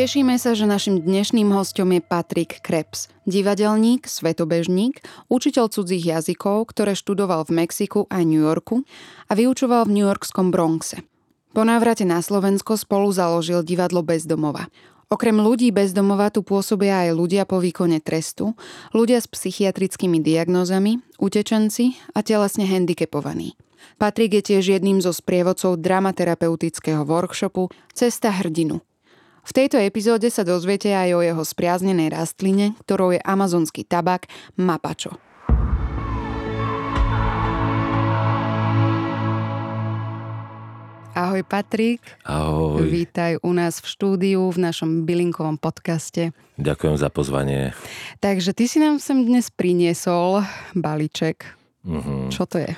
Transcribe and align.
Tešíme 0.00 0.40
sa, 0.40 0.56
že 0.56 0.64
našim 0.64 0.96
dnešným 1.04 1.52
hostom 1.52 1.92
je 1.92 2.00
Patrik 2.00 2.64
Krebs, 2.64 3.12
divadelník, 3.28 4.08
svetobežník, 4.08 5.04
učiteľ 5.28 5.68
cudzích 5.68 6.00
jazykov, 6.00 6.72
ktoré 6.72 6.96
študoval 6.96 7.44
v 7.44 7.60
Mexiku 7.60 8.08
a 8.08 8.24
New 8.24 8.40
Yorku 8.40 8.80
a 9.28 9.36
vyučoval 9.36 9.84
v 9.84 10.00
New 10.00 10.08
Yorkskom 10.08 10.48
Bronxe. 10.48 11.04
Po 11.52 11.68
návrate 11.68 12.08
na 12.08 12.24
Slovensko 12.24 12.80
spolu 12.80 13.12
založil 13.12 13.60
divadlo 13.60 14.00
Bezdomova. 14.00 14.72
Okrem 15.12 15.36
ľudí 15.36 15.68
bezdomova 15.68 16.32
tu 16.32 16.40
pôsobia 16.40 17.04
aj 17.04 17.20
ľudia 17.20 17.44
po 17.44 17.60
výkone 17.60 18.00
trestu, 18.00 18.56
ľudia 18.96 19.20
s 19.20 19.28
psychiatrickými 19.28 20.16
diagnózami, 20.24 21.04
utečenci 21.20 22.00
a 22.16 22.24
telesne 22.24 22.64
handicapovaní. 22.64 23.52
Patrik 24.00 24.32
je 24.32 24.48
tiež 24.48 24.80
jedným 24.80 25.04
zo 25.04 25.12
sprievodcov 25.12 25.76
dramaterapeutického 25.76 27.04
workshopu 27.04 27.68
Cesta 27.92 28.32
hrdinu– 28.32 28.80
v 29.44 29.52
tejto 29.56 29.80
epizóde 29.80 30.28
sa 30.28 30.44
dozviete 30.44 30.92
aj 30.92 31.08
o 31.16 31.20
jeho 31.24 31.42
spriaznenej 31.44 32.12
rastline, 32.12 32.76
ktorou 32.84 33.16
je 33.16 33.20
amazonský 33.24 33.88
tabak 33.88 34.28
mapačo. 34.56 35.16
Ahoj 41.10 41.42
Patrik. 41.42 42.00
Ahoj. 42.22 42.86
Vítaj 42.86 43.42
u 43.42 43.50
nás 43.50 43.82
v 43.82 43.86
štúdiu 43.90 44.46
v 44.46 44.58
našom 44.62 45.04
bylinkovom 45.04 45.58
podcaste. 45.58 46.30
Ďakujem 46.56 46.96
za 46.96 47.10
pozvanie. 47.10 47.74
Takže 48.22 48.54
ty 48.54 48.70
si 48.70 48.78
nám 48.78 49.02
sem 49.02 49.26
dnes 49.26 49.50
priniesol 49.50 50.46
balíček. 50.72 51.44
Mm-hmm. 51.82 52.30
Čo 52.30 52.46
to 52.46 52.62
je? 52.62 52.72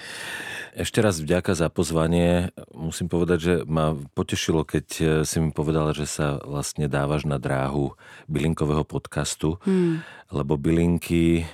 Ešte 0.72 1.04
raz 1.04 1.20
vďaka 1.20 1.52
za 1.52 1.68
pozvanie. 1.68 2.48
Musím 2.72 3.12
povedať, 3.12 3.38
že 3.44 3.54
ma 3.68 3.92
potešilo, 4.16 4.64
keď 4.64 4.86
eh, 5.00 5.06
si 5.28 5.36
mi 5.36 5.52
povedala, 5.52 5.92
že 5.92 6.08
sa 6.08 6.40
vlastne 6.40 6.88
dávaš 6.88 7.28
na 7.28 7.36
dráhu 7.36 7.92
bylinkového 8.24 8.80
podcastu, 8.88 9.60
hmm. 9.68 10.00
lebo 10.32 10.56
bylinky 10.56 11.44
eh, 11.44 11.46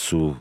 sú 0.00 0.40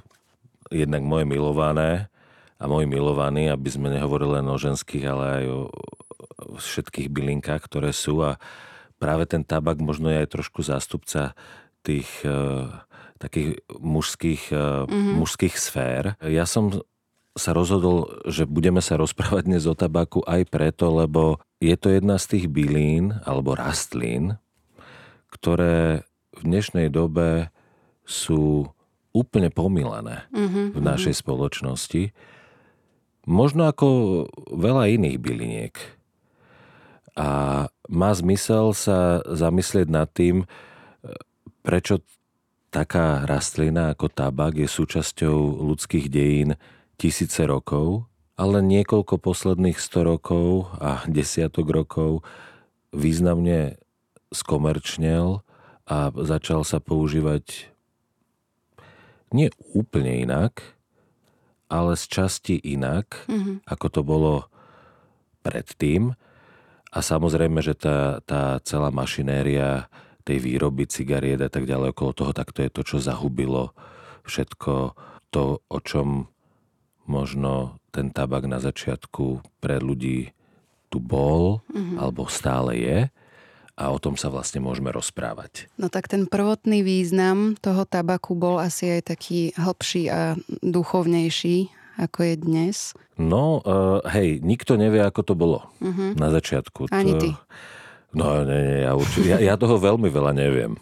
jednak 0.71 1.03
moje 1.03 1.27
milované 1.27 2.07
a 2.55 2.63
moji 2.71 2.87
milovaní, 2.87 3.51
aby 3.51 3.67
sme 3.67 3.91
nehovorili 3.91 4.39
len 4.39 4.47
o 4.47 4.55
ženských, 4.55 5.03
ale 5.11 5.23
aj 5.27 5.45
o 5.51 5.59
všetkých 6.55 7.11
bylinkách, 7.11 7.59
ktoré 7.67 7.91
sú 7.91 8.23
a 8.23 8.39
práve 8.95 9.27
ten 9.27 9.43
tabak 9.43 9.83
možno 9.83 10.07
je 10.07 10.23
aj 10.23 10.31
trošku 10.31 10.63
zástupca 10.63 11.35
tých 11.83 12.07
uh, 12.23 12.71
takých 13.19 13.59
mužských, 13.69 14.55
mm-hmm. 14.55 15.13
mužských 15.19 15.55
sfér. 15.55 16.15
Ja 16.23 16.47
som 16.47 16.81
sa 17.35 17.51
rozhodol, 17.51 18.23
že 18.31 18.47
budeme 18.47 18.79
sa 18.79 18.95
rozprávať 18.95 19.43
dnes 19.43 19.67
o 19.67 19.75
tabaku 19.75 20.23
aj 20.23 20.47
preto, 20.47 20.87
lebo 20.87 21.43
je 21.59 21.75
to 21.75 21.91
jedna 21.91 22.15
z 22.15 22.25
tých 22.31 22.45
bylín 22.47 23.19
alebo 23.27 23.59
rastlín, 23.59 24.39
ktoré 25.27 26.07
v 26.31 26.41
dnešnej 26.47 26.87
dobe 26.87 27.51
sú 28.07 28.71
úplne 29.11 29.51
pomilené 29.51 30.27
mm-hmm, 30.31 30.75
v 30.75 30.79
našej 30.79 31.11
mm-hmm. 31.11 31.23
spoločnosti. 31.27 32.03
Možno 33.27 33.67
ako 33.67 33.87
veľa 34.55 34.95
iných 34.95 35.17
byliniek. 35.19 35.75
A 37.15 37.29
má 37.87 38.11
zmysel 38.11 38.75
sa 38.75 39.23
zamyslieť 39.23 39.87
nad 39.87 40.11
tým, 40.11 40.43
prečo 41.63 42.03
taká 42.69 43.23
rastlina 43.23 43.95
ako 43.95 44.11
tabak 44.11 44.59
je 44.59 44.67
súčasťou 44.67 45.63
ľudských 45.63 46.11
dejín 46.11 46.59
tisíce 46.95 47.43
rokov, 47.43 48.07
ale 48.35 48.59
niekoľko 48.59 49.19
posledných 49.19 49.79
100 49.79 50.11
rokov 50.11 50.67
a 50.79 51.03
desiatok 51.07 51.67
rokov 51.71 52.11
významne 52.91 53.79
skomerčnel 54.31 55.43
a 55.87 56.11
začal 56.11 56.67
sa 56.67 56.83
používať 56.83 57.71
nie 59.31 59.51
úplne 59.75 60.23
inak, 60.23 60.75
ale 61.67 61.97
z 61.99 62.05
časti 62.07 62.55
inak, 62.55 63.25
mm-hmm. 63.27 63.67
ako 63.67 63.87
to 63.91 64.01
bolo 64.05 64.33
predtým. 65.43 66.13
A 66.95 66.99
samozrejme, 67.03 67.59
že 67.59 67.75
tá, 67.75 68.23
tá 68.23 68.63
celá 68.63 68.87
mašinéria 68.89 69.91
tej 70.25 70.41
výroby 70.41 70.87
cigariet 70.87 71.43
a 71.43 71.51
tak 71.51 71.67
ďalej 71.67 71.91
okolo 71.93 72.11
toho, 72.15 72.31
tak 72.33 72.55
to 72.55 72.65
je 72.65 72.71
to, 72.71 72.81
čo 72.81 72.97
zahubilo 73.03 73.75
všetko 74.25 74.95
to, 75.29 75.61
o 75.61 75.79
čom 75.83 76.31
možno 77.05 77.77
ten 77.93 78.11
tabak 78.11 78.49
na 78.49 78.59
začiatku 78.59 79.41
pre 79.61 79.79
ľudí 79.79 80.35
tu 80.89 81.01
bol, 81.01 81.61
mm-hmm. 81.71 81.97
alebo 81.97 82.29
stále 82.29 82.77
je 82.77 82.99
a 83.75 83.91
o 83.91 83.99
tom 83.99 84.15
sa 84.15 84.31
vlastne 84.31 84.63
môžeme 84.63 84.87
rozprávať. 84.87 85.67
No 85.75 85.91
tak 85.91 86.07
ten 86.07 86.31
prvotný 86.31 86.79
význam 86.79 87.59
toho 87.59 87.83
tabaku 87.83 88.31
bol 88.31 88.55
asi 88.55 88.99
aj 88.99 89.11
taký 89.11 89.51
hlbší 89.59 90.07
a 90.07 90.39
duchovnejší, 90.63 91.67
ako 91.99 92.19
je 92.23 92.35
dnes. 92.39 92.75
No, 93.19 93.59
uh, 93.63 93.99
hej, 94.15 94.39
nikto 94.39 94.79
nevie, 94.79 95.03
ako 95.03 95.21
to 95.23 95.33
bolo 95.35 95.59
mm-hmm. 95.83 96.15
na 96.15 96.31
začiatku. 96.31 96.91
Ani 96.91 97.13
ty. 97.19 97.29
No, 98.15 98.47
nie, 98.47 98.59
nie, 98.63 98.79
ja, 98.87 98.95
určite, 98.95 99.27
ja, 99.27 99.37
ja 99.43 99.55
toho 99.59 99.75
veľmi 99.75 100.07
veľa 100.07 100.31
neviem. 100.31 100.79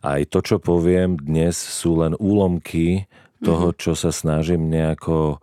Aj 0.00 0.18
to, 0.24 0.40
čo 0.40 0.56
poviem 0.56 1.20
dnes, 1.20 1.54
sú 1.54 2.00
len 2.00 2.16
úlomky 2.16 3.04
toho, 3.42 3.74
mhm. 3.74 3.76
čo 3.78 3.92
sa 3.98 4.14
snažím 4.14 4.70
nejako 4.70 5.42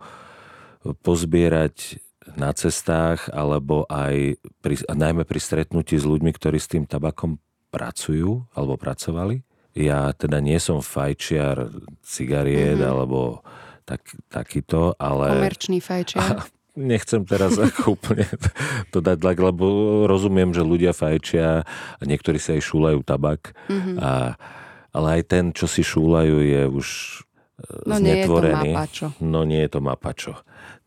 pozbierať 1.04 2.00
na 2.36 2.54
cestách 2.54 3.28
alebo 3.32 3.84
aj 3.90 4.38
pri, 4.62 4.74
najmä 4.88 5.28
pri 5.28 5.40
stretnutí 5.42 5.98
s 5.98 6.06
ľuďmi, 6.06 6.30
ktorí 6.32 6.56
s 6.56 6.70
tým 6.70 6.84
tabakom 6.88 7.36
pracujú 7.68 8.48
alebo 8.56 8.80
pracovali. 8.80 9.44
Ja 9.76 10.10
teda 10.10 10.42
nie 10.42 10.58
som 10.58 10.82
fajčiar 10.82 11.70
cigariet 12.02 12.80
mm-hmm. 12.80 12.90
alebo 12.90 13.44
tak, 13.86 14.02
takýto, 14.26 14.98
ale... 14.98 15.38
Komerčný 15.38 15.78
fajčiar. 15.78 16.42
nechcem 16.78 17.26
teraz 17.26 17.58
úplne 17.86 18.26
to 18.94 19.02
dať 19.02 19.18
tak, 19.18 19.36
lebo 19.38 19.64
rozumiem, 20.06 20.54
že 20.54 20.66
ľudia 20.66 20.94
fajčia 20.94 21.66
a 21.98 22.02
niektorí 22.02 22.38
sa 22.38 22.54
aj 22.56 22.62
šúlajú 22.62 23.00
tabak. 23.02 23.54
Mm-hmm. 23.68 23.96
A, 23.98 24.34
ale 24.90 25.08
aj 25.20 25.22
ten, 25.28 25.44
čo 25.54 25.70
si 25.70 25.82
šúlajú, 25.82 26.42
je 26.42 26.62
už 26.66 26.86
no, 27.86 27.94
znetvorený. 27.96 28.04
Nie 28.04 28.16
je 28.16 28.26
to 28.26 28.74
mapačo. 28.74 29.06
No 29.20 29.40
nie 29.44 29.60
je 29.60 29.70
to 29.70 29.80
mapačo. 29.80 30.34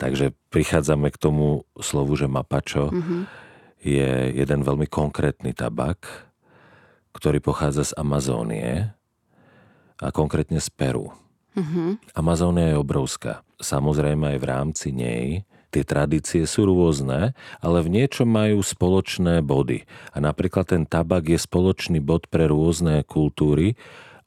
Takže 0.01 0.25
prichádzame 0.49 1.13
k 1.13 1.17
tomu 1.17 1.65
slovu, 1.77 2.17
že 2.17 2.27
mapačo 2.29 2.89
mm-hmm. 2.89 3.21
je 3.85 4.09
jeden 4.33 4.59
veľmi 4.65 4.87
konkrétny 4.89 5.53
tabak, 5.53 6.29
ktorý 7.13 7.39
pochádza 7.39 7.93
z 7.93 7.93
Amazónie 7.97 8.93
a 10.01 10.07
konkrétne 10.09 10.57
z 10.57 10.69
Peru. 10.73 11.13
Mm-hmm. 11.53 12.17
Amazónia 12.17 12.73
je 12.73 12.81
obrovská. 12.81 13.45
Samozrejme 13.61 14.35
aj 14.35 14.37
v 14.41 14.49
rámci 14.49 14.87
nej 14.89 15.45
tie 15.73 15.81
tradície 15.81 16.45
sú 16.45 16.69
rôzne, 16.69 17.33
ale 17.57 17.77
v 17.81 17.89
niečom 17.89 18.29
majú 18.29 18.61
spoločné 18.61 19.41
body. 19.41 19.89
A 20.13 20.21
napríklad 20.21 20.69
ten 20.69 20.85
tabak 20.85 21.25
je 21.25 21.41
spoločný 21.41 21.97
bod 21.97 22.29
pre 22.29 22.45
rôzne 22.45 23.01
kultúry, 23.01 23.73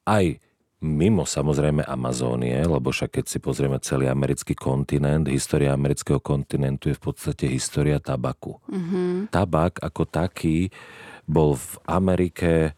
aj 0.02 0.42
mimo 0.84 1.24
samozrejme 1.24 1.80
Amazónie, 1.84 2.60
lebo 2.60 2.92
však 2.92 3.20
keď 3.20 3.24
si 3.24 3.38
pozrieme 3.40 3.80
celý 3.80 4.12
americký 4.12 4.52
kontinent, 4.52 5.24
história 5.28 5.72
amerického 5.72 6.20
kontinentu 6.20 6.92
je 6.92 6.98
v 6.98 7.02
podstate 7.02 7.48
história 7.48 7.96
tabaku. 7.96 8.60
Mm-hmm. 8.68 9.32
Tabak 9.32 9.80
ako 9.80 10.04
taký 10.04 10.68
bol 11.24 11.56
v 11.56 11.72
Amerike 11.88 12.76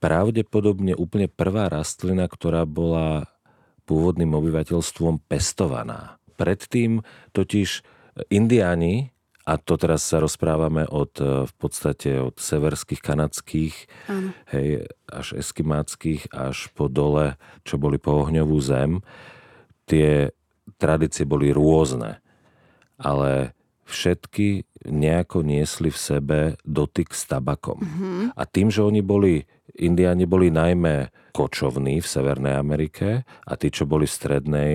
pravdepodobne 0.00 0.96
úplne 0.96 1.28
prvá 1.28 1.68
rastlina, 1.68 2.24
ktorá 2.30 2.64
bola 2.64 3.28
pôvodným 3.84 4.30
obyvateľstvom 4.32 5.26
pestovaná. 5.26 6.16
Predtým 6.38 7.04
totiž 7.34 7.84
indiáni 8.32 9.12
a 9.48 9.56
to 9.56 9.80
teraz 9.80 10.04
sa 10.04 10.20
rozprávame 10.20 10.84
od, 10.84 11.16
e, 11.16 11.48
v 11.48 11.54
podstate 11.56 12.20
od 12.20 12.36
severských, 12.36 13.00
kanadských, 13.00 13.74
Áno. 14.12 14.36
hej, 14.52 14.84
až 15.08 15.40
eskimáckých, 15.40 16.28
až 16.30 16.68
po 16.76 16.92
dole, 16.92 17.40
čo 17.64 17.80
boli 17.80 17.96
po 17.96 18.20
ohňovú 18.26 18.58
zem. 18.60 19.00
Tie 19.88 20.30
tradície 20.76 21.24
boli 21.24 21.50
rôzne, 21.50 22.20
ale 23.00 23.56
všetky 23.88 24.68
nejako 24.86 25.42
niesli 25.42 25.90
v 25.90 25.98
sebe 25.98 26.38
dotyk 26.62 27.10
s 27.10 27.26
tabakom. 27.26 27.82
Mm-hmm. 27.82 28.38
A 28.38 28.42
tým, 28.46 28.70
že 28.70 28.86
oni 28.86 29.02
boli, 29.02 29.44
indiáni 29.74 30.30
boli 30.30 30.54
najmä 30.54 31.10
kočovní 31.34 31.98
v 31.98 32.06
Severnej 32.06 32.54
Amerike 32.54 33.26
a 33.26 33.52
tí, 33.58 33.68
čo 33.68 33.84
boli 33.84 34.06
v 34.06 34.14
Strednej 34.14 34.74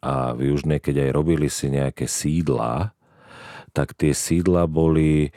a 0.00 0.32
v 0.34 0.50
Južnej, 0.50 0.80
keď 0.80 1.08
aj 1.08 1.10
robili 1.12 1.48
si 1.52 1.68
nejaké 1.68 2.08
sídla, 2.08 2.96
tak 3.70 3.94
tie 3.94 4.12
sídla 4.12 4.66
boli 4.66 5.26
e, 5.26 5.30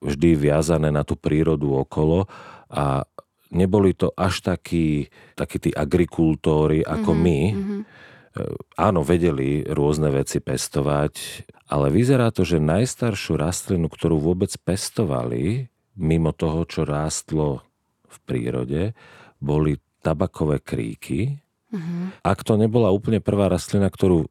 vždy 0.00 0.30
viazané 0.38 0.88
na 0.94 1.02
tú 1.02 1.18
prírodu 1.18 1.70
okolo 1.74 2.30
a 2.70 3.04
neboli 3.50 3.94
to 3.94 4.10
až 4.14 4.42
takí, 4.42 5.10
takí 5.38 5.62
tí 5.62 5.70
agrikultóri 5.70 6.82
ako 6.82 7.10
mm-hmm, 7.14 7.26
my. 7.26 7.40
Mm-hmm. 7.54 7.82
Áno, 8.76 9.00
vedeli 9.00 9.64
rôzne 9.64 10.12
veci 10.12 10.44
pestovať, 10.44 11.14
ale 11.72 11.88
vyzerá 11.88 12.28
to, 12.28 12.44
že 12.44 12.60
najstaršiu 12.60 13.40
rastlinu, 13.40 13.88
ktorú 13.88 14.20
vôbec 14.20 14.52
pestovali, 14.60 15.72
mimo 15.96 16.36
toho, 16.36 16.68
čo 16.68 16.84
rástlo 16.84 17.64
v 18.04 18.16
prírode, 18.28 18.82
boli 19.40 19.80
tabakové 20.04 20.60
kríky. 20.60 21.40
Mm-hmm. 21.72 22.20
Ak 22.22 22.44
to 22.44 22.60
nebola 22.60 22.92
úplne 22.92 23.24
prvá 23.24 23.48
rastlina, 23.48 23.88
ktorú 23.88 24.28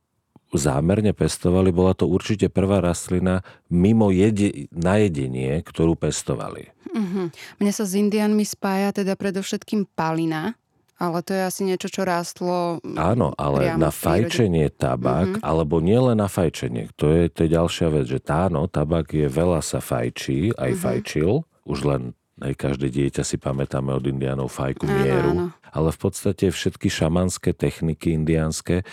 zámerne 0.55 1.11
pestovali, 1.11 1.69
bola 1.71 1.93
to 1.95 2.09
určite 2.09 2.51
prvá 2.51 2.81
rastlina 2.83 3.45
mimo 3.69 4.09
jede, 4.09 4.71
na 4.71 4.99
jedenie, 4.99 5.61
ktorú 5.61 5.95
pestovali. 5.95 6.71
Mm-hmm. 6.95 7.25
Mne 7.59 7.71
sa 7.75 7.83
s 7.83 7.93
indianmi 7.95 8.47
spája 8.47 8.95
teda 8.95 9.19
predovšetkým 9.19 9.87
palina, 9.95 10.55
ale 10.95 11.19
to 11.27 11.35
je 11.35 11.43
asi 11.43 11.61
niečo, 11.67 11.91
čo 11.91 12.07
rástlo 12.07 12.79
Áno, 12.95 13.35
ale 13.35 13.75
na 13.75 13.91
fajčenie 13.91 14.71
tabak, 14.71 15.39
mm-hmm. 15.39 15.43
alebo 15.43 15.83
nielen 15.83 16.23
na 16.23 16.31
fajčenie, 16.31 16.95
to 16.95 17.11
je, 17.11 17.27
to 17.27 17.43
je 17.43 17.49
ďalšia 17.51 17.87
vec, 17.91 18.05
že 18.07 18.23
táno, 18.23 18.63
tabak 18.71 19.11
je 19.11 19.27
veľa 19.27 19.59
sa 19.59 19.83
fajčí, 19.83 20.55
aj 20.55 20.71
mm-hmm. 20.71 20.83
fajčil, 20.83 21.31
už 21.67 21.79
len 21.83 22.01
aj 22.39 22.53
každé 22.55 22.91
dieťa 22.91 23.23
si 23.23 23.39
pamätáme 23.39 23.95
od 23.95 24.03
indiánov 24.07 24.51
fajku 24.51 24.87
mieru. 24.87 25.31
Áno, 25.35 25.45
áno. 25.51 25.71
Ale 25.71 25.89
v 25.91 25.99
podstate 25.99 26.51
všetky 26.51 26.87
šamanské 26.87 27.51
techniky 27.51 28.15
indiánske 28.15 28.87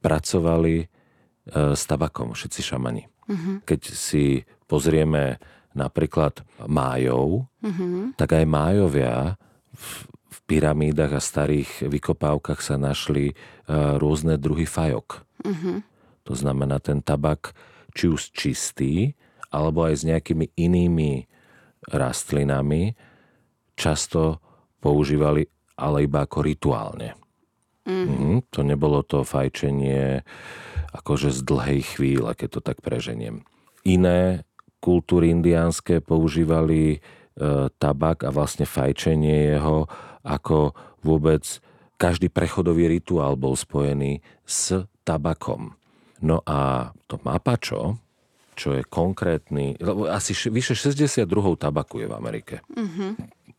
pracovali 0.00 0.88
s 1.50 1.82
tabakom, 1.86 2.34
všetci 2.34 2.60
šamani. 2.62 3.06
Uh-huh. 3.26 3.62
Keď 3.62 3.80
si 3.94 4.42
pozrieme 4.66 5.38
napríklad 5.76 6.42
májov, 6.66 7.46
uh-huh. 7.62 8.14
tak 8.18 8.34
aj 8.34 8.44
májovia 8.48 9.38
v, 9.74 9.86
v 10.10 10.38
pyramídach 10.48 11.14
a 11.14 11.22
starých 11.22 11.86
vykopávkach 11.86 12.58
sa 12.58 12.74
našli 12.80 13.34
uh, 13.34 13.98
rôzne 14.00 14.38
druhy 14.40 14.66
fajok. 14.66 15.22
Uh-huh. 15.46 15.82
To 16.26 16.34
znamená 16.34 16.82
ten 16.82 16.98
tabak 17.02 17.54
či 17.94 18.10
už 18.10 18.34
čistý, 18.34 19.14
alebo 19.54 19.86
aj 19.86 20.02
s 20.02 20.02
nejakými 20.04 20.52
inými 20.58 21.30
rastlinami 21.86 22.98
často 23.78 24.42
používali 24.82 25.46
ale 25.76 26.08
iba 26.08 26.24
ako 26.24 26.38
rituálne. 26.40 27.12
Mm. 27.86 28.08
Mm, 28.08 28.38
to 28.50 28.66
nebolo 28.66 29.04
to 29.06 29.22
fajčenie 29.22 30.26
akože 30.96 31.30
z 31.32 31.40
dlhej 31.44 31.80
chvíle, 31.96 32.30
keď 32.32 32.48
to 32.58 32.60
tak 32.64 32.80
preženiem. 32.80 33.44
Iné 33.86 34.48
kultúry 34.80 35.30
indiánske 35.30 36.00
používali 36.00 36.96
e, 36.96 36.98
tabak 37.76 38.24
a 38.24 38.30
vlastne 38.32 38.64
fajčenie 38.64 39.56
jeho 39.56 39.86
ako 40.26 40.74
vôbec 41.06 41.42
každý 41.96 42.28
prechodový 42.28 42.90
rituál 42.90 43.38
bol 43.38 43.56
spojený 43.56 44.20
s 44.44 44.84
tabakom. 45.06 45.72
No 46.20 46.40
a 46.44 46.90
to 47.06 47.20
mapačo, 47.24 48.00
čo 48.56 48.72
je 48.72 48.82
konkrétny, 48.88 49.76
lebo 49.76 50.08
asi 50.08 50.32
vyše 50.48 50.72
60 50.72 51.28
druhov 51.28 51.60
tabaku 51.60 52.04
je 52.04 52.06
v 52.08 52.14
Amerike. 52.16 52.64
Mm-hmm. 52.72 53.10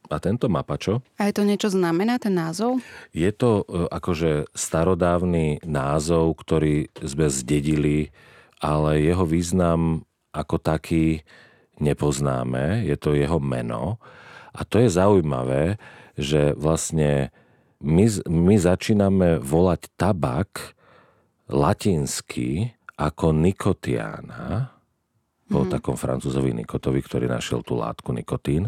A 0.07 0.17
tento 0.23 0.47
mapačo? 0.47 1.03
A 1.19 1.27
je 1.27 1.33
to 1.35 1.43
niečo 1.43 1.69
znamená, 1.71 2.17
ten 2.17 2.35
názov? 2.35 2.79
Je 3.11 3.29
to 3.35 3.63
e, 3.67 3.91
akože 3.91 4.51
starodávny 4.55 5.63
názov, 5.67 6.39
ktorý 6.39 6.87
sme 7.03 7.27
zdedili, 7.27 8.15
ale 8.63 9.03
jeho 9.03 9.27
význam 9.27 10.07
ako 10.31 10.57
taký 10.63 11.27
nepoznáme. 11.77 12.87
Je 12.87 12.95
to 12.95 13.13
jeho 13.13 13.37
meno. 13.37 13.99
A 14.55 14.65
to 14.65 14.81
je 14.81 14.89
zaujímavé, 14.89 15.77
že 16.17 16.57
vlastne 16.57 17.29
my, 17.83 18.05
my 18.25 18.55
začíname 18.57 19.37
volať 19.37 19.93
tabak 19.93 20.73
latinsky 21.51 22.73
ako 22.97 23.29
nikotiana, 23.29 24.73
po 25.47 25.63
mm. 25.63 25.69
takom 25.71 25.95
francúzovi 25.95 26.51
Nikotovi, 26.51 26.99
ktorý 26.99 27.25
našiel 27.31 27.63
tú 27.63 27.79
látku 27.79 28.11
nikotín. 28.11 28.67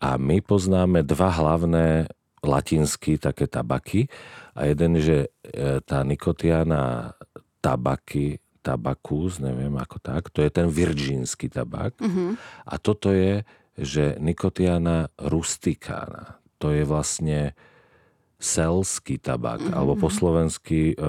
A 0.00 0.16
my 0.16 0.40
poznáme 0.40 1.04
dva 1.04 1.28
hlavné 1.28 2.08
latinsky 2.40 3.20
také 3.20 3.44
tabaky 3.44 4.08
a 4.56 4.64
jeden, 4.64 4.96
že 4.96 5.28
e, 5.44 5.84
tá 5.84 6.00
nikotiana 6.00 7.12
tabaky, 7.60 8.40
tabakus, 8.64 9.44
neviem 9.44 9.76
ako 9.76 10.00
tak, 10.00 10.32
to 10.32 10.40
je 10.40 10.48
ten 10.48 10.68
virgínsky 10.72 11.52
tabak. 11.52 11.96
Mm-hmm. 12.00 12.30
A 12.64 12.74
toto 12.80 13.12
je, 13.12 13.44
že 13.76 14.16
nikotiana 14.20 15.12
rusticana. 15.20 16.40
To 16.60 16.72
je 16.72 16.84
vlastne 16.84 17.52
selský 18.40 19.20
tabak, 19.20 19.60
mm-hmm. 19.60 19.76
alebo 19.76 20.00
po 20.00 20.08
slovensky 20.08 20.96
e, 20.96 21.04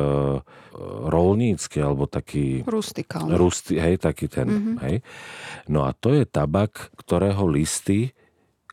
rolnícky, 1.08 1.80
alebo 1.80 2.12
taký... 2.12 2.68
Rustikálny. 2.68 3.40
Rusti, 3.40 3.80
hej, 3.80 4.04
taký 4.04 4.28
ten, 4.28 4.48
mm-hmm. 4.52 4.76
hej. 4.84 4.96
No 5.72 5.88
a 5.88 5.96
to 5.96 6.12
je 6.12 6.28
tabak, 6.28 6.92
ktorého 7.00 7.48
listy 7.48 8.12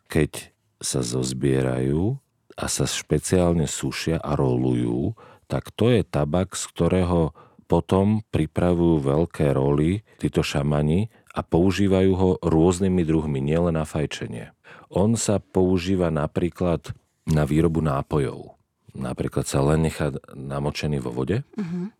keď 0.08 0.50
sa 0.80 1.04
zozbierajú 1.04 2.16
a 2.58 2.64
sa 2.66 2.84
špeciálne 2.88 3.68
sušia 3.70 4.18
a 4.18 4.34
rolujú, 4.34 5.14
tak 5.46 5.70
to 5.72 5.92
je 5.92 6.02
tabak, 6.02 6.58
z 6.58 6.64
ktorého 6.74 7.36
potom 7.68 8.24
pripravujú 8.32 9.04
veľké 9.04 9.52
roly 9.52 10.02
títo 10.16 10.40
šamani 10.40 11.12
a 11.36 11.44
používajú 11.44 12.12
ho 12.16 12.30
rôznymi 12.40 13.04
druhmi, 13.04 13.38
nielen 13.44 13.76
na 13.76 13.84
fajčenie. 13.84 14.56
On 14.88 15.14
sa 15.14 15.36
používa 15.38 16.08
napríklad 16.08 16.96
na 17.28 17.44
výrobu 17.44 17.84
nápojov. 17.84 18.56
Napríklad 18.96 19.44
sa 19.44 19.60
len 19.60 19.84
nechá 19.84 20.10
namočený 20.32 20.98
vo 21.04 21.12
vode 21.12 21.44
uh-huh. 21.44 21.92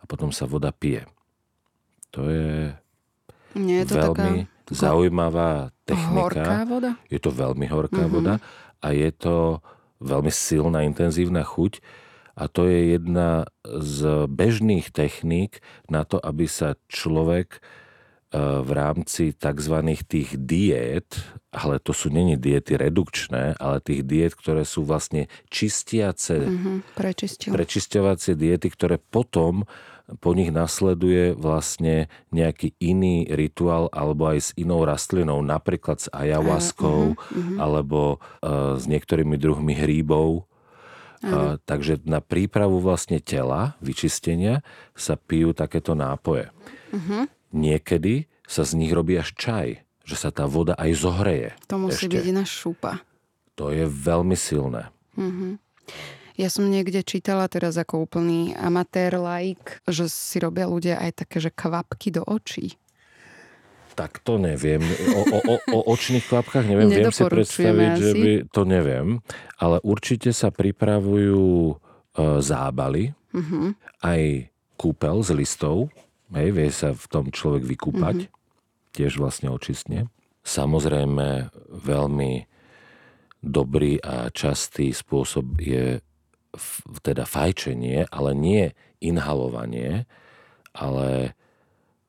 a 0.00 0.04
potom 0.08 0.32
sa 0.32 0.48
voda 0.48 0.72
pije. 0.72 1.04
To 2.16 2.26
je, 2.32 2.72
Nie 3.54 3.84
je 3.84 3.92
to 3.92 3.94
veľmi 4.00 4.48
taká... 4.48 4.53
zaujímavá 4.70 5.74
technika. 5.84 6.32
Horká 6.32 6.58
voda? 6.64 6.90
Je 7.12 7.20
to 7.20 7.30
veľmi 7.32 7.66
horká 7.68 8.08
mm-hmm. 8.08 8.14
voda 8.14 8.34
a 8.80 8.88
je 8.92 9.10
to 9.12 9.64
veľmi 10.04 10.32
silná, 10.32 10.84
intenzívna 10.84 11.44
chuť. 11.44 11.80
A 12.34 12.50
to 12.50 12.66
je 12.66 12.98
jedna 12.98 13.46
z 13.62 14.26
bežných 14.26 14.90
techník 14.90 15.62
na 15.86 16.02
to, 16.02 16.18
aby 16.18 16.50
sa 16.50 16.74
človek 16.90 17.56
e, 17.56 17.58
v 18.60 18.70
rámci 18.74 19.30
tzv. 19.38 19.76
tých 20.02 20.34
diét, 20.34 21.14
ale 21.54 21.78
to 21.78 21.94
sú 21.94 22.10
není 22.10 22.34
diety 22.34 22.74
redukčné, 22.74 23.54
ale 23.62 23.78
tých 23.78 24.02
diét, 24.02 24.34
ktoré 24.34 24.66
sú 24.66 24.82
vlastne 24.82 25.30
čistiace, 25.46 26.42
mm-hmm, 26.42 26.98
prečisťovacie 27.54 28.34
diety, 28.34 28.66
ktoré 28.66 28.98
potom 28.98 29.62
po 30.20 30.36
nich 30.36 30.52
nasleduje 30.52 31.32
vlastne 31.32 32.12
nejaký 32.28 32.76
iný 32.76 33.24
rituál 33.32 33.88
alebo 33.88 34.28
aj 34.28 34.38
s 34.38 34.50
inou 34.60 34.84
rastlinou, 34.84 35.40
napríklad 35.40 35.96
s 35.96 36.12
ayahuaskou 36.12 37.00
uh, 37.12 37.16
uh, 37.16 37.36
uh. 37.40 37.56
alebo 37.56 38.20
uh, 38.44 38.76
s 38.76 38.84
niektorými 38.84 39.40
druhmi 39.40 39.72
hríbov. 39.72 40.44
Uh, 41.24 41.56
takže 41.64 42.04
na 42.04 42.20
prípravu 42.20 42.84
vlastne 42.84 43.16
tela, 43.16 43.80
vyčistenia, 43.80 44.60
sa 44.92 45.16
pijú 45.16 45.56
takéto 45.56 45.96
nápoje. 45.96 46.52
Uh-huh. 46.92 47.24
Niekedy 47.48 48.28
sa 48.44 48.60
z 48.68 48.76
nich 48.76 48.92
robí 48.92 49.16
až 49.16 49.32
čaj, 49.32 49.80
že 50.04 50.16
sa 50.20 50.28
tá 50.28 50.44
voda 50.44 50.76
aj 50.76 51.00
zohreje. 51.00 51.56
To 51.72 51.80
musí 51.80 52.12
ešte. 52.12 52.20
byť 52.20 52.24
iná 52.28 52.44
šupa. 52.44 53.00
To 53.56 53.72
je 53.72 53.88
veľmi 53.88 54.36
silné. 54.36 54.92
Uh-huh. 55.16 55.56
Ja 56.34 56.50
som 56.50 56.66
niekde 56.66 57.06
čítala 57.06 57.46
teraz 57.46 57.78
ako 57.78 58.10
úplný 58.10 58.58
amatér, 58.58 59.22
like, 59.22 59.78
že 59.86 60.10
si 60.10 60.42
robia 60.42 60.66
ľudia 60.66 60.98
aj 60.98 61.22
také, 61.22 61.38
že 61.38 61.54
kvapky 61.54 62.10
do 62.10 62.26
očí. 62.26 62.74
Tak 63.94 64.18
to 64.26 64.42
neviem. 64.42 64.82
O, 65.14 65.22
o, 65.22 65.38
o, 65.38 65.54
o 65.70 65.78
očných 65.94 66.26
kvapkách 66.26 66.66
neviem. 66.66 66.90
Viem 66.90 67.14
si 67.14 67.22
predstaviť, 67.22 67.90
asi. 67.94 68.02
že 68.02 68.10
by... 68.18 68.30
To 68.50 68.62
neviem. 68.66 69.22
Ale 69.62 69.78
určite 69.86 70.34
sa 70.34 70.50
pripravujú 70.50 71.70
e, 71.70 71.74
zábaly. 72.42 73.14
Uh-huh. 73.30 73.70
Aj 74.02 74.50
kúpel 74.74 75.22
z 75.22 75.38
listov. 75.38 75.94
Hej, 76.34 76.50
vie 76.50 76.70
sa 76.74 76.90
v 76.90 77.06
tom 77.06 77.30
človek 77.30 77.62
vykúpať. 77.62 78.26
Uh-huh. 78.26 78.90
Tiež 78.90 79.22
vlastne 79.22 79.54
očistne. 79.54 80.10
Samozrejme, 80.42 81.54
veľmi 81.70 82.32
dobrý 83.38 84.02
a 84.02 84.26
častý 84.34 84.90
spôsob 84.90 85.62
je 85.62 86.02
teda 87.02 87.24
fajčenie, 87.28 88.08
ale 88.10 88.30
nie 88.34 88.64
inhalovanie, 88.98 90.08
ale 90.74 91.36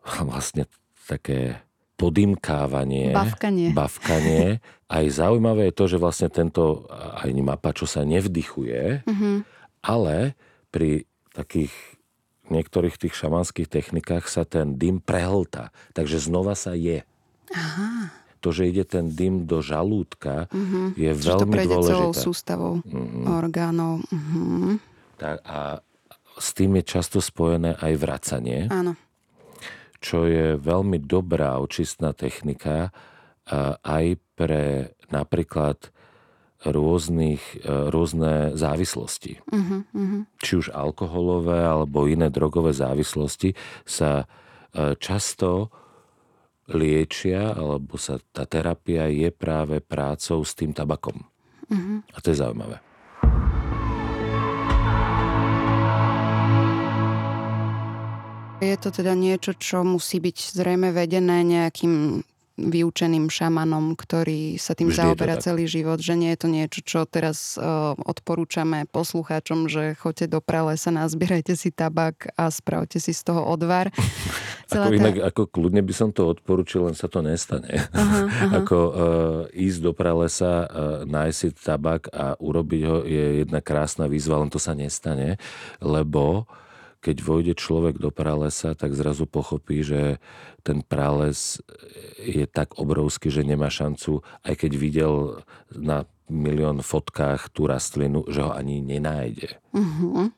vlastne 0.29 0.65
také 1.05 1.61
podimkávanie, 1.95 3.15
bavkanie. 3.15 3.71
bavkanie. 3.71 4.59
Aj 4.91 5.05
zaujímavé 5.07 5.71
je 5.71 5.77
to, 5.79 5.85
že 5.95 5.97
vlastne 5.97 6.29
tento 6.29 6.85
aj 6.91 7.31
mapačo 7.39 7.87
sa 7.87 8.03
nevdychuje, 8.03 9.07
mm-hmm. 9.07 9.35
ale 9.87 10.35
pri 10.75 11.07
takých 11.31 11.71
niektorých 12.51 12.99
tých 12.99 13.15
šamanských 13.15 13.65
technikách 13.65 14.29
sa 14.29 14.45
ten 14.45 14.77
dym 14.77 15.01
prehlta, 15.01 15.73
takže 15.97 16.21
znova 16.21 16.53
sa 16.53 16.77
je. 16.77 17.01
Aha. 17.49 18.24
To, 18.45 18.53
že 18.53 18.69
ide 18.69 18.85
ten 18.85 19.09
dym 19.09 19.43
do 19.43 19.57
žalúdka, 19.59 20.45
Uh-huh. 20.47 20.93
je 20.93 21.09
Čiže 21.09 21.17
to 21.17 21.29
veľmi 21.41 21.49
prejde 21.51 21.75
celou 21.81 21.81
dôležité. 22.13 22.21
sústavou 22.21 22.73
Mhm. 22.79 23.21
orgánov. 23.25 23.93
Uh-huh. 24.05 24.77
Tak, 25.17 25.41
a 25.41 25.81
s 26.37 26.53
tým 26.53 26.77
je 26.77 26.83
často 26.85 27.17
spojené 27.17 27.73
aj 27.73 27.93
vracanie, 27.95 28.69
Áno. 28.69 28.93
čo 29.97 30.23
je 30.23 30.53
veľmi 30.55 31.01
dobrá 31.01 31.57
očistná 31.57 32.13
technika 32.13 32.93
aj 33.81 34.05
pre 34.33 34.93
napríklad 35.07 35.89
rôznych, 36.61 37.41
e, 37.55 37.89
rôzne 37.89 38.53
závislosti. 38.53 39.37
Uh-huh. 39.45 39.85
Uh-huh. 39.87 40.21
Či 40.39 40.53
už 40.57 40.67
alkoholové 40.71 41.61
alebo 41.61 42.05
iné 42.05 42.27
drogové 42.27 42.73
závislosti 42.73 43.53
sa 43.81 44.25
e, 44.73 44.97
často 44.97 45.69
liečia, 46.71 47.53
alebo 47.53 47.97
sa 47.99 48.17
tá 48.33 48.49
terapia 48.49 49.05
je 49.11 49.29
práve 49.29 49.81
prácou 49.81 50.41
s 50.41 50.57
tým 50.57 50.73
tabakom. 50.73 51.25
Uh-huh. 51.69 52.01
A 52.13 52.17
to 52.21 52.33
je 52.33 52.41
zaujímavé. 52.41 52.81
Je 58.63 58.75
to 58.81 58.89
teda 58.89 59.13
niečo, 59.13 59.53
čo 59.53 59.85
musí 59.85 60.17
byť 60.17 60.37
zrejme 60.57 60.89
vedené 60.89 61.45
nejakým 61.45 62.23
vyučeným 62.55 63.27
šamanom, 63.27 63.99
ktorý 63.99 64.55
sa 64.55 64.71
tým 64.71 64.87
Vždy 64.87 64.99
zaoberá 65.03 65.35
celý 65.43 65.67
život, 65.67 65.99
že 65.99 66.15
nie 66.15 66.31
je 66.33 66.39
to 66.39 66.47
niečo, 66.47 66.79
čo 66.87 66.99
teraz 67.03 67.59
uh, 67.59 67.91
odporúčame 67.99 68.87
poslucháčom, 68.87 69.67
že 69.67 69.99
choďte 69.99 70.31
do 70.31 70.39
pralesa, 70.39 70.87
nazbierajte 70.87 71.51
si 71.59 71.75
tabak 71.75 72.31
a 72.39 72.47
spravte 72.47 73.03
si 73.03 73.11
z 73.11 73.21
toho 73.27 73.43
odvar. 73.43 73.91
Ako 74.65 74.97
inak, 74.97 75.21
ako 75.21 75.45
kľudne 75.45 75.85
by 75.85 75.93
som 75.93 76.09
to 76.09 76.25
odporučil, 76.25 76.89
len 76.89 76.97
sa 76.97 77.05
to 77.05 77.21
nestane. 77.21 77.85
Aha, 77.93 78.19
aha. 78.49 78.65
Ako 78.65 78.77
uh, 78.81 78.91
ísť 79.53 79.79
do 79.85 79.91
pralesa, 79.93 80.65
uh, 80.65 80.67
nájsť 81.05 81.37
si 81.37 81.47
tabak 81.53 82.09
a 82.09 82.33
urobiť 82.41 82.81
ho 82.89 82.97
je 83.05 83.45
jedna 83.45 83.61
krásna 83.61 84.09
výzva, 84.09 84.41
len 84.41 84.49
to 84.49 84.57
sa 84.57 84.73
nestane, 84.73 85.37
lebo 85.85 86.49
keď 87.05 87.21
vojde 87.21 87.53
človek 87.53 88.01
do 88.01 88.09
pralesa, 88.09 88.73
tak 88.73 88.97
zrazu 88.97 89.29
pochopí, 89.29 89.85
že 89.85 90.17
ten 90.65 90.81
prales 90.81 91.61
je 92.17 92.49
tak 92.49 92.81
obrovský, 92.81 93.29
že 93.29 93.45
nemá 93.45 93.69
šancu, 93.69 94.25
aj 94.41 94.65
keď 94.65 94.71
videl 94.73 95.13
na 95.69 96.09
milión 96.25 96.81
fotkách 96.81 97.53
tú 97.53 97.69
rastlinu, 97.69 98.25
že 98.25 98.41
ho 98.41 98.49
ani 98.49 98.81
nenájde. 98.81 99.61
Uh-huh. 99.69 100.33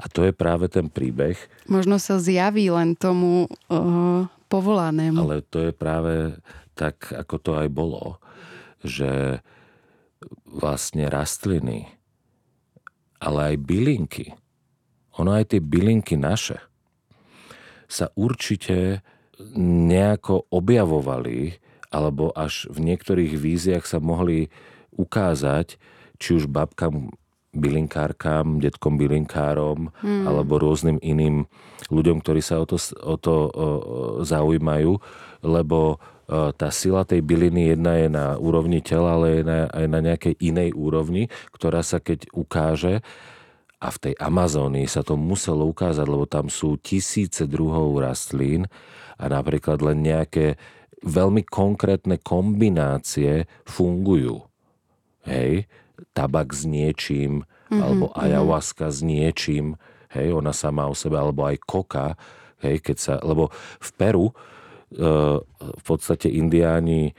A 0.00 0.04
to 0.08 0.24
je 0.24 0.32
práve 0.32 0.72
ten 0.72 0.88
príbeh, 0.88 1.36
Možno 1.68 2.00
sa 2.00 2.16
zjaví 2.16 2.72
len 2.72 2.96
tomu 2.96 3.44
uh, 3.68 4.24
povolanému. 4.48 5.20
Ale 5.20 5.44
to 5.44 5.68
je 5.68 5.72
práve 5.76 6.40
tak, 6.72 7.12
ako 7.12 7.36
to 7.36 7.52
aj 7.60 7.68
bolo, 7.68 8.16
že 8.80 9.44
vlastne 10.48 11.12
rastliny, 11.12 11.92
ale 13.20 13.52
aj 13.52 13.56
bylinky, 13.60 14.26
ono 15.16 15.30
aj 15.36 15.56
tie 15.56 15.60
bylinky 15.60 16.16
naše, 16.20 16.60
sa 17.86 18.10
určite 18.18 19.00
nejako 19.60 20.48
objavovali, 20.48 21.60
alebo 21.92 22.34
až 22.34 22.66
v 22.72 22.92
niektorých 22.92 23.36
víziách 23.36 23.84
sa 23.86 24.02
mohli 24.02 24.50
ukázať, 24.96 25.78
či 26.16 26.28
už 26.34 26.48
babkám 26.48 27.12
bylinkárkám, 27.56 28.60
detkom 28.60 29.00
bylinkárom 29.00 29.88
hmm. 29.88 30.28
alebo 30.28 30.60
rôznym 30.60 31.00
iným 31.00 31.48
ľuďom, 31.88 32.20
ktorí 32.20 32.44
sa 32.44 32.60
o 32.60 32.66
to, 32.68 32.76
o 33.00 33.16
to 33.16 33.32
o, 33.32 33.48
zaujímajú, 34.24 35.00
lebo 35.40 35.96
tá 36.58 36.74
sila 36.74 37.06
tej 37.06 37.22
byliny 37.22 37.70
jedna 37.70 38.02
je 38.02 38.08
na 38.10 38.26
úrovni 38.34 38.82
tela, 38.82 39.14
ale 39.14 39.40
je 39.40 39.42
na, 39.46 39.58
aj 39.70 39.86
na 39.86 40.00
nejakej 40.02 40.34
inej 40.42 40.74
úrovni, 40.74 41.30
ktorá 41.54 41.86
sa 41.86 42.02
keď 42.02 42.26
ukáže, 42.34 42.98
a 43.76 43.92
v 43.92 43.98
tej 44.08 44.14
Amazónii 44.16 44.88
sa 44.88 45.04
to 45.04 45.20
muselo 45.20 45.68
ukázať, 45.68 46.06
lebo 46.08 46.24
tam 46.24 46.48
sú 46.48 46.80
tisíce 46.80 47.44
druhov 47.44 48.00
rastlín 48.00 48.64
a 49.20 49.24
napríklad 49.28 49.84
len 49.84 50.00
nejaké 50.00 50.56
veľmi 51.04 51.44
konkrétne 51.44 52.16
kombinácie 52.16 53.44
fungujú. 53.68 54.48
Hej, 55.28 55.68
tabak 56.16 56.56
s 56.56 56.64
niečím, 56.64 57.44
mm-hmm, 57.44 57.80
alebo 57.82 58.06
ayahuasca 58.16 58.88
mm-hmm. 58.88 58.96
s 58.96 59.00
niečím, 59.04 59.66
hej, 60.16 60.32
ona 60.32 60.56
sama 60.56 60.88
o 60.88 60.94
sebe, 60.96 61.20
alebo 61.20 61.44
aj 61.44 61.60
koka, 61.66 62.16
hej, 62.64 62.80
keď 62.80 62.96
sa, 62.96 63.14
lebo 63.20 63.52
v 63.82 63.90
Peru 63.98 64.26
e, 64.30 64.34
v 65.52 65.82
podstate 65.84 66.30
indiáni 66.32 67.12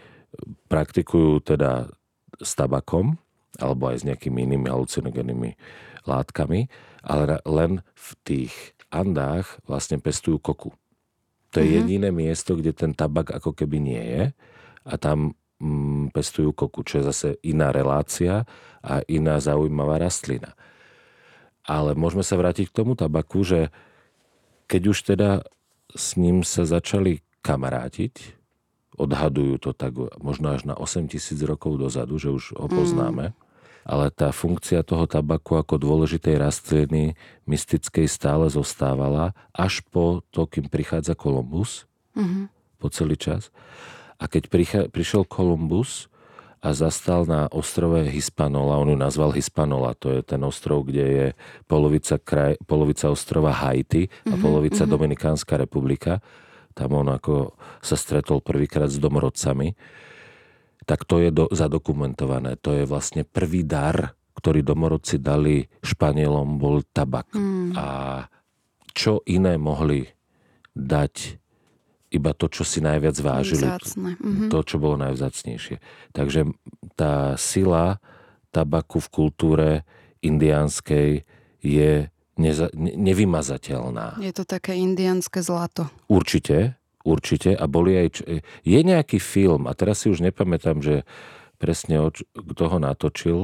praktikujú 0.71 1.43
teda 1.43 1.91
s 2.39 2.51
tabakom, 2.57 3.19
alebo 3.57 3.89
aj 3.89 4.01
s 4.01 4.07
nejakými 4.07 4.45
inými 4.45 4.69
halucinogennými 4.69 5.49
látkami, 6.07 6.71
ale 7.03 7.39
len 7.43 7.83
v 7.93 8.07
tých 8.23 8.53
Andách 8.87 9.59
vlastne 9.67 9.99
pestujú 9.99 10.39
koku. 10.39 10.71
To 11.51 11.59
je 11.59 11.67
mm-hmm. 11.67 11.77
jediné 11.83 12.09
miesto, 12.11 12.55
kde 12.55 12.71
ten 12.75 12.91
tabak 12.95 13.31
ako 13.31 13.51
keby 13.55 13.77
nie 13.79 14.03
je 14.03 14.23
a 14.87 14.93
tam 14.95 15.35
mm, 15.59 16.15
pestujú 16.15 16.55
koku, 16.55 16.83
čo 16.87 17.03
je 17.03 17.07
zase 17.11 17.29
iná 17.43 17.71
relácia 17.71 18.47
a 18.83 19.03
iná 19.07 19.39
zaujímavá 19.39 19.99
rastlina. 19.99 20.55
Ale 21.67 21.99
môžeme 21.99 22.23
sa 22.23 22.39
vrátiť 22.39 22.71
k 22.71 22.77
tomu 22.83 22.95
tabaku, 22.95 23.43
že 23.43 23.71
keď 24.71 24.81
už 24.87 24.97
teda 25.03 25.29
s 25.91 26.15
ním 26.15 26.43
sa 26.43 26.63
začali 26.63 27.23
kamarátiť, 27.43 28.35
odhadujú 28.99 29.55
to 29.59 29.71
tak 29.75 29.95
možno 30.19 30.55
až 30.55 30.67
na 30.67 30.75
8 30.75 31.11
tisíc 31.11 31.39
rokov 31.43 31.79
dozadu, 31.79 32.19
že 32.19 32.31
už 32.31 32.55
ho 32.55 32.67
poznáme, 32.67 33.31
mm 33.31 33.46
ale 33.87 34.11
tá 34.11 34.35
funkcia 34.35 34.83
toho 34.83 35.07
tabaku 35.07 35.55
ako 35.55 35.79
dôležitej 35.79 36.35
rastliny 36.35 37.15
mystickej 37.47 38.11
stále 38.11 38.51
zostávala 38.51 39.31
až 39.55 39.79
po 39.87 40.27
to, 40.35 40.43
kým 40.43 40.67
prichádza 40.67 41.15
Kolumbus, 41.15 41.87
uh-huh. 42.11 42.51
po 42.83 42.91
celý 42.91 43.15
čas. 43.15 43.47
A 44.19 44.27
keď 44.27 44.51
prichá, 44.51 44.79
prišiel 44.91 45.23
Kolumbus 45.23 46.11
a 46.59 46.75
zastal 46.75 47.23
na 47.23 47.47
ostrove 47.47 48.03
Hispanola, 48.11 48.75
on 48.75 48.91
ju 48.91 48.97
nazval 48.99 49.31
Hispanola, 49.31 49.95
to 49.95 50.19
je 50.19 50.19
ten 50.19 50.43
ostrov, 50.43 50.83
kde 50.83 51.05
je 51.07 51.25
polovica, 51.71 52.19
kraj, 52.19 52.59
polovica 52.67 53.07
ostrova 53.07 53.55
Haiti 53.55 54.11
a 54.27 54.35
uh-huh, 54.35 54.43
polovica 54.43 54.83
uh-huh. 54.83 54.93
Dominikánska 54.99 55.55
republika. 55.55 56.19
Tam 56.75 56.91
on 56.91 57.07
ako 57.07 57.55
sa 57.79 57.95
stretol 57.95 58.43
prvýkrát 58.43 58.91
s 58.91 58.99
domorodcami 58.99 59.79
tak 60.87 61.03
to 61.03 61.19
je 61.19 61.29
do, 61.35 61.45
zadokumentované. 61.51 62.55
To 62.63 62.71
je 62.71 62.87
vlastne 62.87 63.27
prvý 63.27 63.67
dar, 63.67 64.15
ktorý 64.39 64.63
domorodci 64.63 65.19
dali 65.19 65.67
Španielom, 65.83 66.55
bol 66.55 66.81
tabak. 66.95 67.27
Mm. 67.35 67.75
A 67.75 67.87
čo 68.95 69.19
iné 69.27 69.59
mohli 69.59 70.07
dať 70.71 71.37
iba 72.07 72.31
to, 72.31 72.47
čo 72.47 72.63
si 72.63 72.79
najviac 72.79 73.19
vážili. 73.19 73.67
Mm-hmm. 73.67 74.47
To, 74.47 74.63
čo 74.63 74.79
bolo 74.79 74.95
najvzácnejšie. 75.03 75.83
Takže 76.15 76.47
tá 76.95 77.35
sila 77.35 77.99
tabaku 78.55 79.03
v 79.03 79.09
kultúre 79.11 79.69
indiánskej 80.23 81.27
je 81.59 81.91
neza, 82.39 82.71
ne, 82.71 82.95
nevymazateľná. 82.95 84.23
Je 84.23 84.31
to 84.31 84.47
také 84.47 84.79
indiánske 84.79 85.43
zlato. 85.43 85.91
Určite, 86.07 86.76
určite 87.07 87.55
a 87.55 87.63
boli 87.71 87.95
aj... 87.95 88.27
Je 88.67 88.79
nejaký 88.83 89.23
film, 89.23 89.71
a 89.71 89.73
teraz 89.73 90.03
si 90.03 90.11
už 90.11 90.19
nepamätám, 90.19 90.83
že 90.83 91.07
presne 91.55 92.03
oč, 92.03 92.27
kto 92.35 92.63
ho 92.67 92.77
natočil 92.77 93.39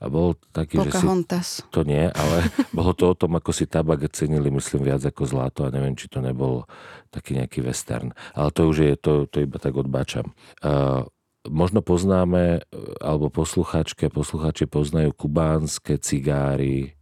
a 0.00 0.04
bol 0.10 0.36
taký, 0.52 0.82
Pocahontas. 0.82 1.60
že 1.60 1.68
si... 1.68 1.72
To 1.72 1.86
nie, 1.86 2.10
ale 2.10 2.50
bolo 2.76 2.92
to 2.92 3.12
o 3.12 3.18
tom, 3.18 3.36
ako 3.38 3.54
si 3.54 3.64
tabak 3.64 4.04
cenili, 4.10 4.50
myslím, 4.50 4.84
viac 4.84 5.04
ako 5.04 5.24
zlato 5.24 5.60
a 5.64 5.72
neviem, 5.72 5.94
či 5.94 6.10
to 6.10 6.18
nebol 6.20 6.68
taký 7.14 7.38
nejaký 7.38 7.64
western. 7.64 8.12
Ale 8.34 8.50
to 8.50 8.68
už 8.68 8.76
je, 8.84 8.92
to, 8.98 9.12
to 9.30 9.44
iba 9.44 9.56
tak 9.56 9.78
odbáčam. 9.78 10.34
Uh, 10.60 11.06
možno 11.48 11.80
poznáme, 11.80 12.66
alebo 13.00 13.32
poslucháčky 13.32 14.08
a 14.08 14.14
poslucháči 14.14 14.68
poznajú 14.68 15.14
kubánske 15.14 16.00
cigáry 16.00 16.98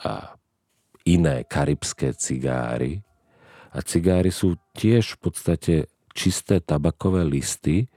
a 0.00 0.34
iné 1.04 1.44
karibské 1.44 2.16
cigáry, 2.16 3.03
a 3.74 3.78
cigáry 3.82 4.30
sú 4.30 4.54
tiež 4.78 5.18
v 5.18 5.18
podstate 5.18 5.74
čisté 6.14 6.62
tabakové 6.62 7.26
listy, 7.26 7.90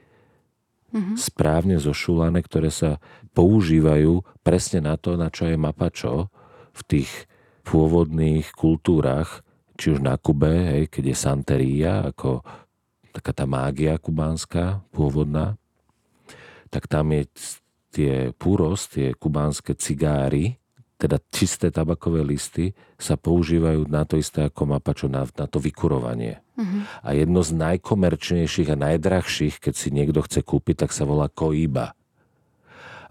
mm-hmm. 0.89 1.15
správne 1.15 1.77
zošulané, 1.77 2.41
ktoré 2.41 2.73
sa 2.73 2.97
používajú 3.37 4.25
presne 4.41 4.81
na 4.81 4.97
to, 4.97 5.13
na 5.13 5.29
čo 5.29 5.45
je 5.45 5.53
mapačo 5.53 6.33
v 6.73 6.81
tých 6.89 7.11
pôvodných 7.61 8.49
kultúrach, 8.57 9.45
či 9.77 9.93
už 9.93 10.01
na 10.01 10.17
Kube, 10.17 10.49
hej, 10.49 10.89
keď 10.89 11.13
je 11.13 11.17
santeria, 11.17 11.93
ako 12.09 12.41
taká 13.13 13.31
tá 13.37 13.45
mágia 13.45 14.01
kubánska, 14.01 14.81
pôvodná, 14.89 15.61
tak 16.73 16.89
tam 16.89 17.13
je 17.13 17.29
tie 17.93 18.15
puros, 18.33 18.89
tie 18.89 19.13
kubánske 19.13 19.77
cigáry, 19.77 20.57
teda 20.97 21.21
čisté 21.29 21.69
tabakové 21.69 22.25
listy 22.25 22.73
sa 22.97 23.13
používajú 23.21 23.85
na 23.85 24.01
to 24.03 24.17
isté 24.17 24.49
ako 24.49 24.77
mapačo, 24.77 25.05
na, 25.05 25.29
na 25.29 25.45
to 25.45 25.61
vykurovanie. 25.61 26.41
Uh-huh. 26.57 26.81
A 27.05 27.13
jedno 27.13 27.45
z 27.45 27.53
najkomerčnejších 27.53 28.73
a 28.73 28.81
najdrahších, 28.81 29.61
keď 29.61 29.73
si 29.77 29.93
niekto 29.93 30.25
chce 30.25 30.41
kúpiť, 30.41 30.85
tak 30.85 30.91
sa 30.91 31.05
volá 31.05 31.29
koiba. 31.29 31.93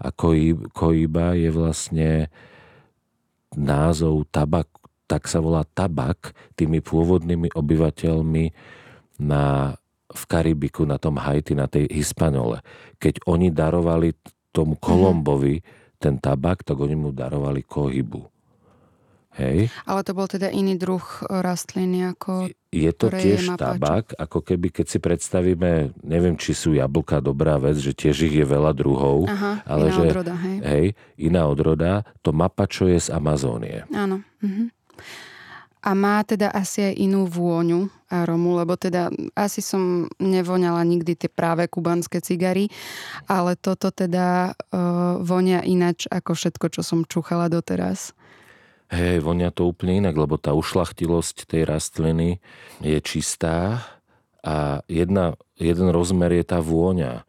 A 0.03 0.11
koiba 0.75 1.39
je 1.39 1.49
vlastne 1.55 2.11
názov 3.55 4.27
tabak, 4.35 4.67
tak 5.07 5.31
sa 5.31 5.39
volá 5.39 5.63
tabak 5.63 6.35
tými 6.59 6.83
pôvodnými 6.83 7.55
obyvateľmi 7.55 8.45
na, 9.23 9.79
v 10.11 10.23
Karibiku, 10.27 10.83
na 10.83 10.99
tom 10.99 11.23
Haiti, 11.23 11.55
na 11.55 11.71
tej 11.71 11.87
Hispanole. 11.87 12.67
Keď 12.99 13.23
oni 13.31 13.55
darovali 13.55 14.11
tomu 14.51 14.75
Kolombovi 14.75 15.63
uh-huh 15.63 15.85
ten 15.97 16.21
tabak, 16.21 16.63
tak 16.63 16.77
oni 16.79 16.97
mu 16.97 17.11
darovali 17.13 17.65
kohybu. 17.65 18.29
Hej. 19.37 19.69
Ale 19.85 20.01
to 20.01 20.17
bol 20.17 20.25
teda 20.25 20.49
iný 20.49 20.81
druh 20.81 21.05
rastliny 21.29 22.09
ako... 22.17 22.49
Je 22.73 22.89
to 22.93 23.13
tiež 23.13 23.53
je 23.53 23.57
tabak, 23.57 24.17
ako 24.17 24.41
keby 24.41 24.73
keď 24.73 24.87
si 24.89 24.99
predstavíme, 25.01 25.93
neviem, 26.01 26.41
či 26.41 26.57
sú 26.57 26.73
jablka 26.73 27.21
dobrá 27.21 27.61
vec, 27.61 27.77
že 27.77 27.93
tiež 27.93 28.33
ich 28.33 28.35
je 28.37 28.47
veľa 28.49 28.73
druhov. 28.73 29.29
Aha, 29.29 29.61
ale 29.69 29.93
iná 29.93 29.97
že, 29.97 30.03
odroda, 30.09 30.35
hej. 30.41 30.57
hej. 30.65 30.87
iná 31.21 31.43
odroda. 31.49 32.05
To 32.25 32.33
mapačo 32.33 32.89
je 32.89 32.97
z 32.97 33.09
Amazónie. 33.13 33.85
Áno. 33.93 34.25
Mhm. 34.41 34.73
A 35.87 35.95
má 35.95 36.19
teda 36.27 36.51
asi 36.51 36.91
aj 36.91 36.95
inú 36.99 37.31
vôňu 37.31 37.87
aromu, 38.11 38.59
lebo 38.59 38.75
teda 38.75 39.07
asi 39.39 39.63
som 39.63 40.11
nevoňala 40.19 40.83
nikdy 40.83 41.15
tie 41.15 41.31
práve 41.31 41.71
kubanské 41.71 42.19
cigary, 42.19 42.67
ale 43.31 43.55
toto 43.55 43.95
teda 43.95 44.51
uh, 44.51 45.23
vonia 45.23 45.63
inač 45.63 46.11
ako 46.11 46.35
všetko, 46.35 46.67
čo 46.75 46.83
som 46.83 47.07
čuchala 47.07 47.47
doteraz. 47.47 48.11
Hej, 48.91 49.23
vonia 49.23 49.51
to 49.51 49.67
úplne 49.67 50.03
inak, 50.03 50.15
lebo 50.15 50.39
tá 50.39 50.55
ušlachtilosť 50.55 51.51
tej 51.51 51.67
rastliny 51.67 52.39
je 52.83 52.99
čistá 53.03 53.83
a 54.47 54.83
jedna, 54.87 55.35
jeden 55.59 55.91
rozmer 55.91 56.31
je 56.31 56.45
tá 56.47 56.63
vôňa 56.63 57.27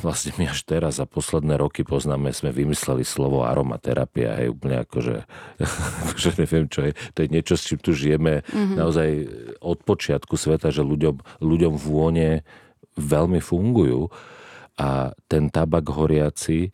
vlastne 0.00 0.34
my 0.38 0.50
až 0.50 0.62
teraz 0.64 1.02
za 1.02 1.06
posledné 1.06 1.58
roky 1.58 1.82
poznáme, 1.82 2.30
sme 2.30 2.54
vymysleli 2.54 3.02
slovo 3.02 3.42
aromaterapia, 3.44 4.38
hej, 4.38 4.54
úplne 4.54 4.82
akože, 4.86 5.16
akože 6.08 6.30
neviem 6.42 6.66
čo 6.70 6.80
je, 6.88 6.92
to 7.14 7.18
je 7.24 7.28
niečo, 7.28 7.54
s 7.58 7.66
čím 7.66 7.80
tu 7.82 7.90
žijeme 7.94 8.42
mm-hmm. 8.42 8.76
naozaj 8.78 9.08
od 9.62 9.78
počiatku 9.82 10.34
sveta, 10.38 10.70
že 10.70 10.86
ľuďom, 10.86 11.42
ľuďom 11.42 11.74
vône 11.78 12.46
veľmi 12.98 13.38
fungujú 13.38 14.10
a 14.78 15.14
ten 15.26 15.50
tabak 15.50 15.90
horiaci, 15.90 16.70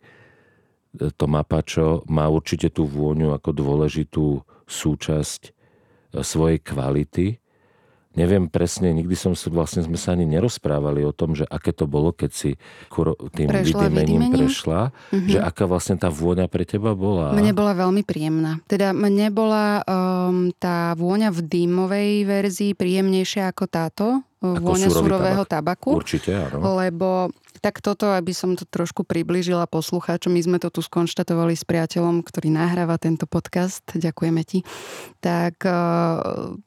to 0.95 1.25
mapačo 1.27 2.07
má 2.07 2.29
určite 2.31 2.71
tú 2.71 2.87
vôňu 2.87 3.35
ako 3.35 3.51
dôležitú 3.51 4.25
súčasť 4.65 5.51
svojej 6.23 6.59
kvality 6.63 7.43
neviem 8.15 8.47
presne, 8.49 8.95
nikdy 8.95 9.13
som 9.13 9.35
sa, 9.35 9.51
vlastne 9.51 9.83
sme 9.83 9.99
sa 9.99 10.15
ani 10.15 10.25
nerozprávali 10.25 11.03
o 11.03 11.11
tom, 11.11 11.35
že 11.35 11.43
aké 11.47 11.75
to 11.75 11.85
bolo, 11.85 12.15
keď 12.15 12.31
si 12.31 12.51
tým 13.35 13.51
vydymením 13.51 14.31
prešla, 14.31 14.89
mm-hmm. 14.91 15.29
že 15.29 15.39
aká 15.43 15.67
vlastne 15.67 15.99
tá 15.99 16.07
vôňa 16.07 16.47
pre 16.47 16.63
teba 16.63 16.95
bola. 16.95 17.35
Mne 17.35 17.51
bola 17.51 17.75
veľmi 17.75 18.01
príjemná. 18.01 18.63
Teda 18.65 18.95
mne 18.95 19.29
bola 19.29 19.83
um, 19.83 20.49
tá 20.55 20.95
vôňa 20.95 21.29
v 21.35 21.39
dýmovej 21.45 22.11
verzii 22.25 22.71
príjemnejšia 22.73 23.51
ako 23.51 23.63
táto, 23.67 24.07
vôňa 24.61 24.87
surového 24.93 25.43
tabak. 25.47 25.81
tabaku. 25.81 25.89
Určite, 25.97 26.31
áno. 26.35 26.77
Lebo 26.77 27.33
tak 27.65 27.81
toto, 27.81 28.13
aby 28.13 28.29
som 28.29 28.53
to 28.53 28.61
trošku 28.69 29.01
priblížila 29.01 29.65
poslucháčom, 29.65 30.29
my 30.29 30.41
sme 30.45 30.57
to 30.61 30.69
tu 30.69 30.85
skonštatovali 30.85 31.57
s 31.57 31.65
priateľom, 31.65 32.21
ktorý 32.21 32.53
nahráva 32.53 33.01
tento 33.01 33.25
podcast, 33.25 33.81
ďakujeme 33.89 34.45
ti, 34.45 34.61
tak, 35.17 35.65
eh, 35.65 35.73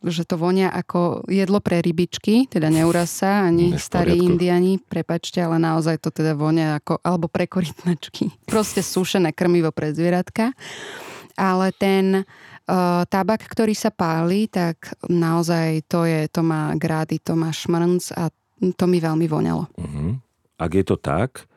že 0.03 0.27
to 0.27 0.35
vonia 0.35 0.75
ako 0.75 1.23
jedlo 1.31 1.63
pre 1.63 1.79
rybičky, 1.79 2.51
teda 2.51 2.67
neuraz 2.67 3.15
sa 3.23 3.47
ani 3.47 3.79
starí 3.79 4.19
indiani, 4.19 4.83
prepačte, 4.83 5.39
ale 5.39 5.63
naozaj 5.63 6.03
to 6.03 6.11
teda 6.11 6.35
vonia 6.35 6.83
ako, 6.83 6.99
alebo 7.07 7.31
pre 7.31 7.47
korytnačky. 7.47 8.35
Proste 8.51 8.83
sušené 8.83 9.31
krmivo 9.31 9.71
pre 9.71 9.95
zvieratka. 9.95 10.51
Ale 11.39 11.71
ten 11.71 12.27
tabak, 13.09 13.49
ktorý 13.49 13.73
sa 13.73 13.89
páli, 13.89 14.45
tak 14.53 14.93
naozaj 15.09 15.89
to 15.89 16.05
je, 16.05 16.29
to 16.29 16.45
má 16.45 16.77
grády, 16.77 17.17
to 17.17 17.33
má 17.33 17.49
šmrnc 17.49 18.13
a 18.13 18.29
to 18.77 18.85
mi 18.85 19.01
veľmi 19.01 19.25
voňalo. 19.25 19.65
Uh-huh. 19.73 20.21
Ak 20.61 20.77
je 20.77 20.85
to 20.85 21.01
tak, 21.01 21.49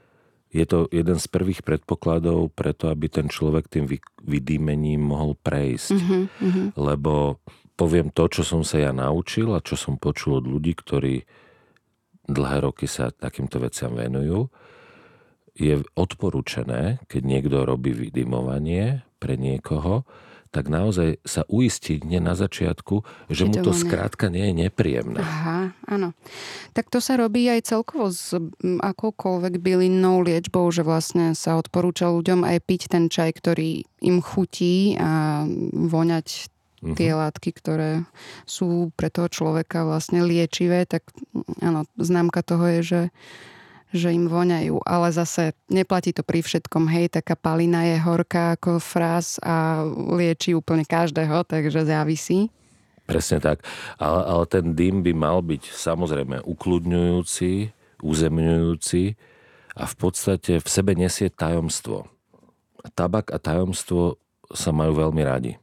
je 0.52 0.68
to 0.68 0.92
jeden 0.92 1.16
z 1.16 1.28
prvých 1.32 1.64
predpokladov 1.64 2.52
preto, 2.52 2.92
aby 2.92 3.08
ten 3.08 3.32
človek 3.32 3.72
tým 3.72 3.88
vydýmením 4.24 5.00
mohol 5.00 5.40
prejsť. 5.40 5.96
Mm-hmm. 5.96 6.76
Lebo 6.76 7.40
poviem 7.80 8.12
to, 8.12 8.28
čo 8.28 8.44
som 8.44 8.62
sa 8.68 8.84
ja 8.84 8.92
naučil 8.92 9.56
a 9.56 9.64
čo 9.64 9.80
som 9.80 9.96
počul 9.96 10.44
od 10.44 10.46
ľudí, 10.46 10.76
ktorí 10.76 11.24
dlhé 12.28 12.58
roky 12.68 12.84
sa 12.86 13.16
takýmto 13.16 13.64
veciam 13.64 13.96
venujú, 13.96 14.52
je 15.56 15.80
odporúčené, 15.96 17.00
keď 17.08 17.22
niekto 17.24 17.64
robí 17.64 17.96
vydymovanie 17.96 19.08
pre 19.24 19.40
niekoho, 19.40 20.04
tak 20.52 20.68
naozaj 20.68 21.24
sa 21.24 21.48
uistiť 21.48 22.04
nie 22.04 22.20
na 22.20 22.36
začiatku, 22.36 23.08
že 23.32 23.48
mu 23.48 23.56
to 23.64 23.72
skrátka 23.72 24.28
nie 24.28 24.52
je 24.52 24.68
nepríjemné. 24.68 25.24
Aha, 25.24 25.72
áno. 25.88 26.12
Tak 26.76 26.92
to 26.92 27.00
sa 27.00 27.16
robí 27.16 27.48
aj 27.48 27.72
celkovo 27.72 28.12
s 28.12 28.36
akoukoľvek 28.62 29.64
bylinnou 29.64 30.20
liečbou, 30.20 30.68
že 30.76 30.84
vlastne 30.84 31.32
sa 31.40 31.56
odporúča 31.56 32.12
ľuďom 32.12 32.44
aj 32.44 32.58
piť 32.68 32.82
ten 32.92 33.08
čaj, 33.08 33.32
ktorý 33.40 33.88
im 34.04 34.20
chutí 34.20 35.00
a 35.00 35.48
voňať 35.72 36.28
mhm. 36.84 36.96
tie 37.00 37.10
uh-huh. 37.16 37.22
látky, 37.32 37.50
ktoré 37.56 38.04
sú 38.44 38.92
pre 39.00 39.08
toho 39.08 39.32
človeka 39.32 39.88
vlastne 39.88 40.20
liečivé, 40.28 40.84
tak 40.84 41.08
áno, 41.64 41.88
známka 41.96 42.44
toho 42.44 42.68
je, 42.68 42.82
že 42.84 43.02
že 43.92 44.16
im 44.16 44.32
voňajú, 44.32 44.88
ale 44.88 45.12
zase 45.12 45.52
neplatí 45.68 46.16
to 46.16 46.24
pri 46.24 46.40
všetkom, 46.40 46.88
hej, 46.88 47.12
taká 47.12 47.36
palina 47.36 47.84
je 47.84 48.00
horká 48.00 48.56
ako 48.56 48.80
fráz 48.80 49.36
a 49.44 49.84
lieči 50.16 50.56
úplne 50.56 50.88
každého, 50.88 51.44
takže 51.44 51.84
závisí. 51.84 52.48
Presne 53.04 53.44
tak, 53.44 53.68
ale, 54.00 54.22
ale 54.24 54.44
ten 54.48 54.72
dym 54.72 55.04
by 55.04 55.12
mal 55.12 55.44
byť 55.44 55.76
samozrejme 55.76 56.40
ukludňujúci, 56.48 57.76
uzemňujúci 58.00 59.04
a 59.76 59.84
v 59.84 59.96
podstate 60.00 60.64
v 60.64 60.68
sebe 60.72 60.96
nesie 60.96 61.28
tajomstvo. 61.28 62.08
Tabak 62.96 63.36
a 63.36 63.38
tajomstvo 63.38 64.16
sa 64.56 64.72
majú 64.72 65.04
veľmi 65.04 65.22
radi, 65.28 65.60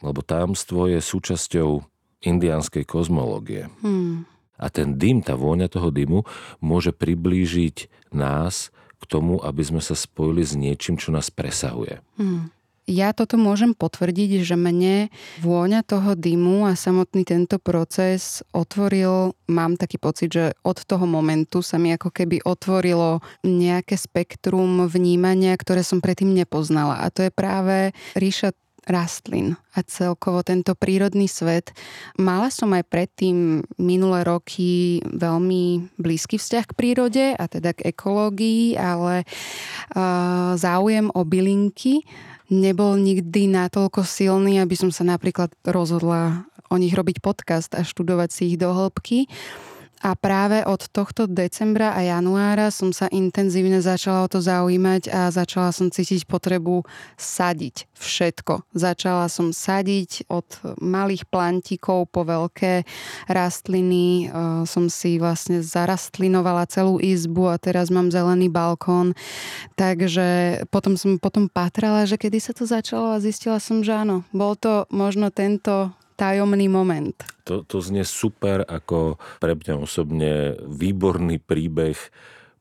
lebo 0.00 0.24
tajomstvo 0.24 0.88
je 0.88 1.04
súčasťou 1.04 1.84
indianskej 2.24 2.88
kozmológie. 2.88 3.68
Hmm 3.84 4.37
a 4.58 4.66
ten 4.68 4.98
dym, 4.98 5.22
tá 5.22 5.38
vôňa 5.38 5.70
toho 5.70 5.88
dymu 5.94 6.26
môže 6.58 6.90
priblížiť 6.90 8.10
nás 8.12 8.74
k 8.98 9.04
tomu, 9.06 9.38
aby 9.40 9.62
sme 9.62 9.78
sa 9.78 9.94
spojili 9.94 10.42
s 10.42 10.58
niečím, 10.58 10.98
čo 10.98 11.14
nás 11.14 11.30
presahuje. 11.30 12.02
Hmm. 12.18 12.50
Ja 12.88 13.12
toto 13.12 13.36
môžem 13.36 13.76
potvrdiť, 13.76 14.48
že 14.48 14.56
mne 14.56 15.12
vôňa 15.44 15.84
toho 15.84 16.16
dymu 16.16 16.64
a 16.64 16.72
samotný 16.72 17.20
tento 17.28 17.60
proces 17.60 18.40
otvoril, 18.56 19.36
mám 19.44 19.76
taký 19.76 20.00
pocit, 20.00 20.32
že 20.32 20.56
od 20.64 20.80
toho 20.88 21.04
momentu 21.04 21.60
sa 21.60 21.76
mi 21.76 21.92
ako 21.92 22.08
keby 22.08 22.40
otvorilo 22.48 23.20
nejaké 23.44 23.92
spektrum 23.92 24.88
vnímania, 24.88 25.52
ktoré 25.60 25.84
som 25.84 26.00
predtým 26.00 26.32
nepoznala. 26.32 27.04
A 27.04 27.12
to 27.12 27.28
je 27.28 27.30
práve 27.30 27.92
ríša 28.16 28.56
rastlín 28.88 29.54
a 29.76 29.84
celkovo 29.84 30.40
tento 30.42 30.72
prírodný 30.74 31.28
svet. 31.28 31.76
Mala 32.16 32.48
som 32.48 32.72
aj 32.72 32.88
predtým 32.88 33.62
minulé 33.76 34.24
roky 34.24 35.04
veľmi 35.04 35.94
blízky 36.00 36.40
vzťah 36.40 36.64
k 36.66 36.76
prírode 36.76 37.24
a 37.36 37.44
teda 37.46 37.76
k 37.76 37.92
ekológii, 37.92 38.80
ale 38.80 39.22
uh, 39.94 40.56
záujem 40.56 41.12
o 41.12 41.20
bylinky 41.22 42.02
nebol 42.48 42.96
nikdy 42.96 43.44
natoľko 43.46 44.02
silný, 44.08 44.58
aby 44.58 44.74
som 44.74 44.88
sa 44.88 45.04
napríklad 45.04 45.52
rozhodla 45.68 46.48
o 46.68 46.76
nich 46.76 46.92
robiť 46.92 47.20
podcast 47.20 47.72
a 47.76 47.84
študovať 47.84 48.28
si 48.32 48.42
ich 48.52 48.56
do 48.60 48.72
hĺbky. 48.72 49.28
A 49.98 50.14
práve 50.14 50.62
od 50.62 50.86
tohto 50.94 51.26
decembra 51.26 51.90
a 51.90 52.06
januára 52.06 52.70
som 52.70 52.94
sa 52.94 53.10
intenzívne 53.10 53.82
začala 53.82 54.22
o 54.22 54.30
to 54.30 54.38
zaujímať 54.38 55.10
a 55.10 55.20
začala 55.34 55.74
som 55.74 55.90
cítiť 55.90 56.22
potrebu 56.30 56.86
sadiť 57.18 57.90
všetko. 57.98 58.62
Začala 58.78 59.26
som 59.26 59.50
sadiť 59.50 60.30
od 60.30 60.46
malých 60.78 61.26
plantíkov 61.26 62.14
po 62.14 62.22
veľké 62.22 62.86
rastliny. 63.26 64.30
E, 64.30 64.38
som 64.70 64.86
si 64.86 65.18
vlastne 65.18 65.66
zarastlinovala 65.66 66.70
celú 66.70 67.02
izbu 67.02 67.50
a 67.50 67.58
teraz 67.58 67.90
mám 67.90 68.14
zelený 68.14 68.46
balkón. 68.46 69.18
Takže 69.74 70.62
potom 70.70 70.94
som 70.94 71.18
potom 71.18 71.50
patrala, 71.50 72.06
že 72.06 72.14
kedy 72.14 72.38
sa 72.38 72.54
to 72.54 72.70
začalo 72.70 73.18
a 73.18 73.22
zistila 73.22 73.58
som, 73.58 73.82
že 73.82 73.90
áno, 73.90 74.22
bol 74.30 74.54
to 74.54 74.86
možno 74.94 75.34
tento 75.34 75.90
tajomný 76.18 76.66
moment. 76.66 77.14
To, 77.46 77.62
to 77.62 77.78
znie 77.78 78.02
super 78.02 78.66
ako 78.66 79.22
pre 79.38 79.54
mňa 79.54 79.74
osobne 79.78 80.58
výborný 80.66 81.38
príbeh 81.38 81.96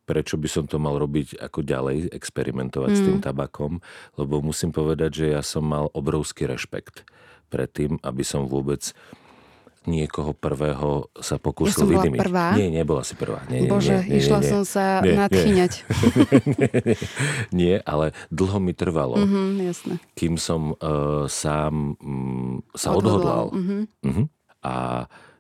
prečo 0.07 0.39
by 0.39 0.47
som 0.47 0.63
to 0.63 0.79
mal 0.79 0.95
robiť 0.95 1.35
ako 1.35 1.67
ďalej, 1.67 2.15
experimentovať 2.15 2.91
mm. 2.95 2.97
s 2.97 3.01
tým 3.03 3.19
tabakom, 3.19 3.83
lebo 4.15 4.39
musím 4.39 4.71
povedať, 4.71 5.11
že 5.19 5.25
ja 5.35 5.43
som 5.43 5.67
mal 5.67 5.91
obrovský 5.91 6.47
rešpekt 6.47 7.03
pred 7.51 7.67
tým, 7.67 7.99
aby 7.99 8.23
som 8.23 8.47
vôbec 8.47 8.95
niekoho 9.88 10.36
prvého 10.36 11.08
sa 11.15 11.39
pokúsil 11.39 11.88
ja 11.88 12.04
vydymiť. 12.04 12.19
prvá? 12.19 12.54
Nie, 12.60 12.67
nebola 12.67 13.08
si 13.08 13.15
prvá. 13.15 13.41
Nie, 13.47 13.65
Bože, 13.65 14.04
nie, 14.04 14.12
nie, 14.12 14.19
išla 14.19 14.39
nie, 14.43 14.50
som 14.52 14.62
sa 14.67 15.00
nie, 15.00 15.15
nadchýňať. 15.15 15.71
Nie, 15.80 15.88
nie, 16.60 16.71
nie, 17.56 17.76
ale 17.88 18.12
dlho 18.28 18.60
mi 18.60 18.76
trvalo, 18.76 19.15
mm-hmm, 19.15 19.47
jasné. 19.63 19.93
kým 20.19 20.36
som 20.36 20.76
uh, 20.76 21.26
sám 21.32 21.95
um, 22.04 22.62
sa 22.76 22.91
odhodlal. 22.91 23.47
odhodlal. 23.50 23.56
Mm-hmm. 23.56 23.82
Uh-huh. 24.04 24.26
A 24.67 24.73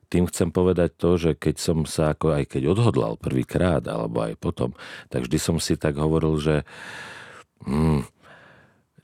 tým 0.07 0.23
chcem 0.31 0.49
povedať 0.55 0.95
to, 0.95 1.19
že 1.19 1.35
keď 1.35 1.55
som 1.59 1.83
sa 1.83 2.15
ako 2.15 2.31
aj 2.31 2.55
keď 2.55 2.71
odhodlal 2.71 3.19
prvýkrát, 3.19 3.83
alebo 3.83 4.23
aj 4.23 4.39
potom, 4.39 4.71
tak 5.11 5.27
vždy 5.27 5.37
som 5.37 5.59
si 5.59 5.75
tak 5.75 5.99
hovoril, 5.99 6.39
že 6.39 6.55
hmm, 7.67 8.07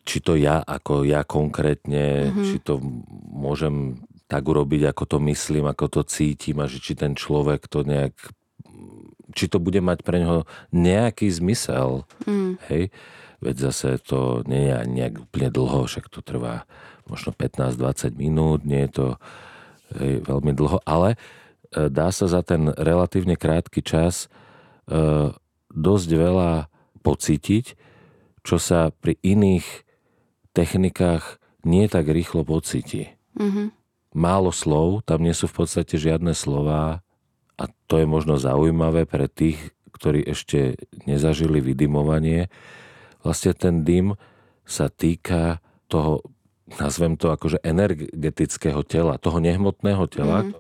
či 0.08 0.18
to 0.24 0.40
ja, 0.40 0.64
ako 0.64 1.04
ja 1.04 1.28
konkrétne, 1.28 2.32
mm-hmm. 2.32 2.46
či 2.48 2.56
to 2.64 2.80
môžem 3.36 4.00
tak 4.28 4.44
urobiť, 4.48 4.90
ako 4.90 5.04
to 5.06 5.18
myslím, 5.30 5.68
ako 5.70 5.86
to 6.00 6.02
cítim 6.08 6.64
a 6.64 6.66
že 6.66 6.80
či 6.80 6.96
ten 6.96 7.14
človek 7.14 7.68
to 7.68 7.84
nejak 7.84 8.16
či 9.34 9.50
to 9.50 9.58
bude 9.58 9.82
mať 9.82 10.06
pre 10.06 10.22
neho 10.22 10.46
nejaký 10.70 11.28
zmysel. 11.28 12.06
Mm. 12.30 12.62
Hej? 12.70 12.94
Veď 13.42 13.56
zase 13.70 14.00
to 14.00 14.46
nie 14.48 14.70
je 14.70 14.78
nejak 14.88 15.28
úplne 15.28 15.50
dlho, 15.50 15.90
však 15.90 16.08
to 16.08 16.24
trvá 16.24 16.70
možno 17.10 17.36
15-20 17.36 18.16
minút, 18.16 18.64
nie 18.64 18.88
je 18.88 18.92
to 18.94 19.08
hej, 20.00 20.24
veľmi 20.24 20.56
dlho, 20.56 20.80
ale 20.88 21.20
e, 21.74 21.92
dá 21.92 22.14
sa 22.16 22.32
za 22.32 22.40
ten 22.40 22.72
relatívne 22.72 23.36
krátky 23.36 23.84
čas 23.84 24.32
e, 24.88 25.36
dosť 25.74 26.10
veľa 26.16 26.72
pocítiť, 27.04 27.66
čo 28.48 28.56
sa 28.56 28.96
pri 28.96 29.20
iných 29.20 29.66
technikách 30.56 31.42
nie 31.68 31.92
tak 31.92 32.08
rýchlo 32.08 32.48
pocíti. 32.48 33.12
Mm-hmm 33.36 33.83
málo 34.14 34.54
slov, 34.54 35.06
tam 35.06 35.26
nie 35.26 35.34
sú 35.34 35.50
v 35.50 35.66
podstate 35.66 35.98
žiadne 35.98 36.32
slova 36.38 37.02
a 37.58 37.64
to 37.90 38.02
je 38.02 38.08
možno 38.10 38.38
zaujímavé 38.38 39.06
pre 39.06 39.30
tých, 39.30 39.60
ktorí 39.94 40.26
ešte 40.26 40.78
nezažili 41.06 41.62
vydymovanie. 41.62 42.50
Vlastne 43.22 43.54
ten 43.54 43.86
dym 43.86 44.18
sa 44.66 44.90
týka 44.90 45.62
toho, 45.92 46.26
nazvem 46.80 47.20
to 47.20 47.30
akože 47.30 47.62
energetického 47.62 48.82
tela, 48.82 49.22
toho 49.22 49.38
nehmotného 49.38 50.06
tela, 50.10 50.48
mm. 50.48 50.52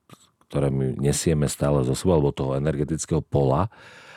ktoré 0.49 0.67
my 0.69 0.99
nesieme 1.01 1.49
stále 1.49 1.81
zo 1.81 1.97
sebou, 1.97 2.19
alebo 2.19 2.35
toho 2.35 2.53
energetického 2.59 3.25
pola. 3.25 3.73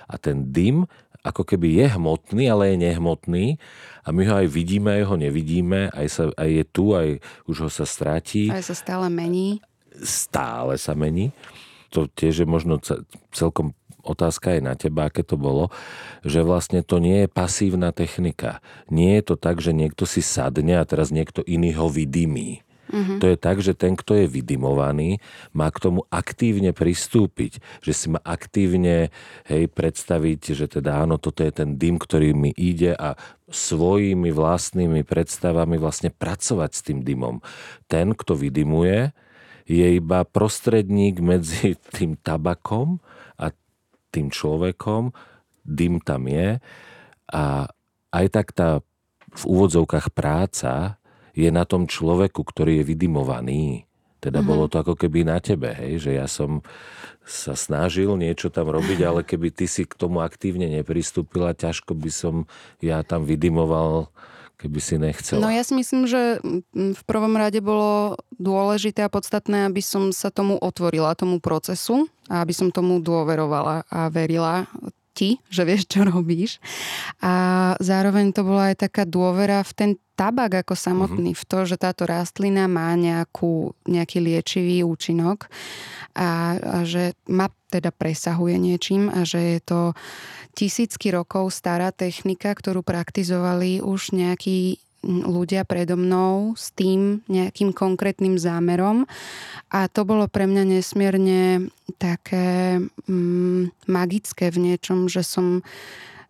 A 0.06 0.20
ten 0.20 0.54
dym 0.54 0.86
ako 1.26 1.42
keby 1.42 1.82
je 1.82 1.86
hmotný, 1.98 2.44
ale 2.46 2.72
je 2.72 2.76
nehmotný 2.86 3.58
a 4.06 4.14
my 4.14 4.22
ho 4.30 4.34
aj 4.46 4.48
vidíme, 4.48 5.02
aj 5.02 5.04
ho 5.10 5.16
nevidíme, 5.18 5.90
aj, 5.90 6.06
sa, 6.06 6.24
aj 6.38 6.48
je 6.48 6.64
tu, 6.70 6.94
aj 6.94 7.18
už 7.50 7.66
ho 7.66 7.70
sa 7.70 7.82
stráti. 7.82 8.46
Aj 8.54 8.62
sa 8.62 8.78
stále 8.78 9.10
mení. 9.10 9.58
Stále 9.98 10.78
sa 10.78 10.94
mení. 10.94 11.34
To 11.90 12.06
tiež 12.06 12.44
je 12.44 12.46
možno 12.46 12.78
celkom 13.34 13.74
otázka 14.06 14.54
je 14.54 14.62
na 14.62 14.78
teba, 14.78 15.10
aké 15.10 15.26
to 15.26 15.34
bolo, 15.34 15.74
že 16.22 16.46
vlastne 16.46 16.86
to 16.86 17.02
nie 17.02 17.26
je 17.26 17.28
pasívna 17.28 17.90
technika. 17.90 18.62
Nie 18.86 19.18
je 19.18 19.34
to 19.34 19.36
tak, 19.36 19.58
že 19.58 19.74
niekto 19.74 20.06
si 20.06 20.22
sadne 20.22 20.78
a 20.78 20.86
teraz 20.86 21.10
niekto 21.10 21.42
iný 21.42 21.74
ho 21.74 21.90
vydymí. 21.90 22.65
Mm-hmm. 22.86 23.18
To 23.18 23.26
je 23.26 23.36
tak, 23.36 23.58
že 23.62 23.74
ten, 23.74 23.98
kto 23.98 24.14
je 24.14 24.26
vydimovaný, 24.30 25.18
má 25.50 25.68
k 25.70 25.82
tomu 25.82 26.06
aktívne 26.08 26.70
pristúpiť. 26.70 27.58
Že 27.82 27.92
si 27.92 28.06
má 28.12 28.20
aktívne 28.22 29.10
hej, 29.50 29.66
predstaviť, 29.70 30.54
že 30.54 30.66
teda 30.70 31.02
áno, 31.02 31.18
toto 31.18 31.42
je 31.42 31.52
ten 31.52 31.74
dym, 31.76 31.98
ktorý 31.98 32.32
mi 32.32 32.54
ide 32.54 32.94
a 32.94 33.18
svojimi 33.50 34.34
vlastnými 34.34 35.06
predstavami 35.06 35.78
vlastne 35.78 36.10
pracovať 36.10 36.70
s 36.74 36.80
tým 36.82 37.02
dymom. 37.02 37.42
Ten, 37.86 38.14
kto 38.14 38.34
vydimuje, 38.34 39.14
je 39.66 39.86
iba 39.98 40.22
prostredník 40.22 41.18
medzi 41.18 41.74
tým 41.96 42.14
tabakom 42.18 43.02
a 43.36 43.50
tým 44.14 44.30
človekom. 44.30 45.10
Dym 45.66 45.98
tam 45.98 46.30
je 46.30 46.62
a 47.26 47.66
aj 48.14 48.26
tak 48.30 48.54
tá 48.54 48.78
v 49.36 49.42
úvodzovkách 49.44 50.14
práca 50.14 50.96
je 51.36 51.52
na 51.52 51.68
tom 51.68 51.84
človeku, 51.84 52.40
ktorý 52.40 52.80
je 52.80 52.84
vydimovaný. 52.96 53.84
Teda 54.18 54.40
mm-hmm. 54.40 54.48
bolo 54.48 54.64
to 54.66 54.80
ako 54.80 54.96
keby 54.96 55.28
na 55.28 55.38
tebe, 55.38 55.70
hej, 55.76 56.08
že 56.08 56.10
ja 56.16 56.24
som 56.24 56.64
sa 57.26 57.52
snažil 57.52 58.16
niečo 58.16 58.48
tam 58.48 58.72
robiť, 58.72 58.98
ale 59.04 59.20
keby 59.20 59.52
ty 59.52 59.68
si 59.68 59.84
k 59.84 59.92
tomu 59.92 60.24
aktívne 60.24 60.66
nepristúpila, 60.72 61.52
ťažko 61.52 61.92
by 61.92 62.10
som 62.10 62.34
ja 62.80 63.04
tam 63.04 63.28
vydimoval, 63.28 64.08
keby 64.56 64.80
si 64.80 64.96
nechcela. 64.96 65.44
No 65.44 65.52
ja 65.52 65.60
si 65.60 65.76
myslím, 65.76 66.08
že 66.08 66.40
v 66.72 67.02
prvom 67.04 67.36
rade 67.36 67.60
bolo 67.60 68.16
dôležité 68.40 69.04
a 69.04 69.12
podstatné, 69.12 69.68
aby 69.68 69.84
som 69.84 70.10
sa 70.16 70.32
tomu 70.32 70.56
otvorila, 70.56 71.18
tomu 71.18 71.38
procesu 71.38 72.08
a 72.32 72.40
aby 72.40 72.56
som 72.56 72.72
tomu 72.72 73.04
dôverovala 73.04 73.84
a 73.84 74.08
verila 74.08 74.64
ti, 75.16 75.40
že 75.48 75.64
vieš, 75.64 75.88
čo 75.88 76.04
robíš. 76.04 76.60
A 77.24 77.72
zároveň 77.80 78.36
to 78.36 78.44
bola 78.44 78.76
aj 78.76 78.84
taká 78.84 79.08
dôvera 79.08 79.64
v 79.64 79.72
ten 79.72 79.90
tabak 80.16 80.64
ako 80.64 80.76
samotný, 80.76 81.32
mm-hmm. 81.32 81.44
v 81.44 81.48
to, 81.48 81.58
že 81.68 81.76
táto 81.76 82.08
rastlina 82.08 82.68
má 82.68 82.92
nejakú, 82.96 83.76
nejaký 83.84 84.20
liečivý 84.20 84.84
účinok 84.84 85.48
a, 86.16 86.56
a 86.56 86.76
že 86.88 87.12
ma 87.28 87.52
teda 87.68 87.92
presahuje 87.92 88.56
niečím 88.56 89.12
a 89.12 89.28
že 89.28 89.56
je 89.56 89.60
to 89.60 89.80
tisícky 90.56 91.12
rokov 91.12 91.52
stará 91.52 91.92
technika, 91.92 92.48
ktorú 92.56 92.80
praktizovali 92.80 93.84
už 93.84 94.16
nejakí 94.16 94.80
ľudia 95.04 95.62
predo 95.68 95.94
mnou 95.94 96.54
s 96.56 96.72
tým 96.72 97.22
nejakým 97.28 97.70
konkrétnym 97.76 98.40
zámerom. 98.40 99.04
A 99.70 99.86
to 99.90 100.06
bolo 100.06 100.26
pre 100.26 100.48
mňa 100.48 100.78
nesmierne 100.78 101.70
také 102.00 102.80
mm, 103.06 103.88
magické 103.90 104.50
v 104.50 104.72
niečom, 104.72 105.06
že 105.06 105.22
som 105.22 105.62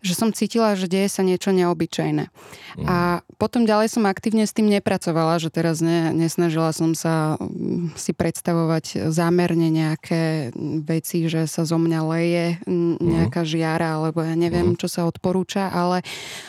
že 0.05 0.13
som 0.17 0.35
cítila, 0.35 0.77
že 0.77 0.91
deje 0.91 1.09
sa 1.09 1.23
niečo 1.25 1.53
neobyčajné. 1.53 2.25
Mm. 2.27 2.87
A 2.89 3.21
potom 3.37 3.65
ďalej 3.65 3.93
som 3.93 4.05
aktívne 4.09 4.45
s 4.45 4.57
tým 4.57 4.69
nepracovala, 4.69 5.41
že 5.41 5.49
teraz 5.53 5.81
ne, 5.81 6.13
nesnažila 6.13 6.73
som 6.73 6.93
sa 6.97 7.37
mm, 7.41 7.97
si 7.97 8.13
predstavovať 8.13 9.09
zámerne 9.13 9.69
nejaké 9.73 10.53
veci, 10.85 11.29
že 11.29 11.49
sa 11.49 11.65
zo 11.65 11.81
mňa 11.81 12.01
leje 12.13 12.47
mm. 12.65 12.97
nejaká 13.01 13.43
žiara, 13.43 13.97
alebo 14.01 14.21
ja 14.25 14.37
neviem, 14.37 14.75
mm. 14.75 14.79
čo 14.81 14.89
sa 14.89 15.09
odporúča, 15.09 15.73
ale 15.73 16.05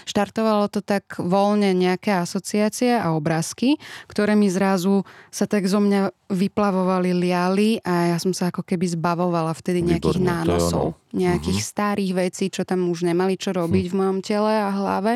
štartovalo 0.08 0.68
to 0.68 0.84
tak 0.84 1.20
voľne 1.20 1.72
nejaké 1.76 2.16
asociácie 2.18 2.96
a 2.96 3.16
obrázky, 3.16 3.80
ktoré 4.08 4.36
mi 4.36 4.52
zrazu 4.52 5.08
sa 5.32 5.48
tak 5.48 5.68
zo 5.68 5.80
mňa 5.80 6.12
vyplavovali, 6.28 7.16
liali 7.16 7.80
a 7.88 8.12
ja 8.12 8.18
som 8.20 8.36
sa 8.36 8.52
ako 8.52 8.68
keby 8.68 9.00
zbavovala 9.00 9.56
vtedy 9.56 9.80
nejakých 9.80 10.20
Výborné, 10.20 10.44
nánosov, 10.44 11.00
nejakých 11.16 11.60
uh-huh. 11.64 11.72
starých 11.72 12.12
vecí, 12.28 12.52
čo 12.52 12.68
tam 12.68 12.92
už 12.92 13.08
nemali 13.08 13.37
čo 13.40 13.56
robiť 13.56 13.86
uh-huh. 13.88 13.94
v 13.94 14.00
mojom 14.02 14.20
tele 14.26 14.52
a 14.52 14.70
hlave. 14.74 15.14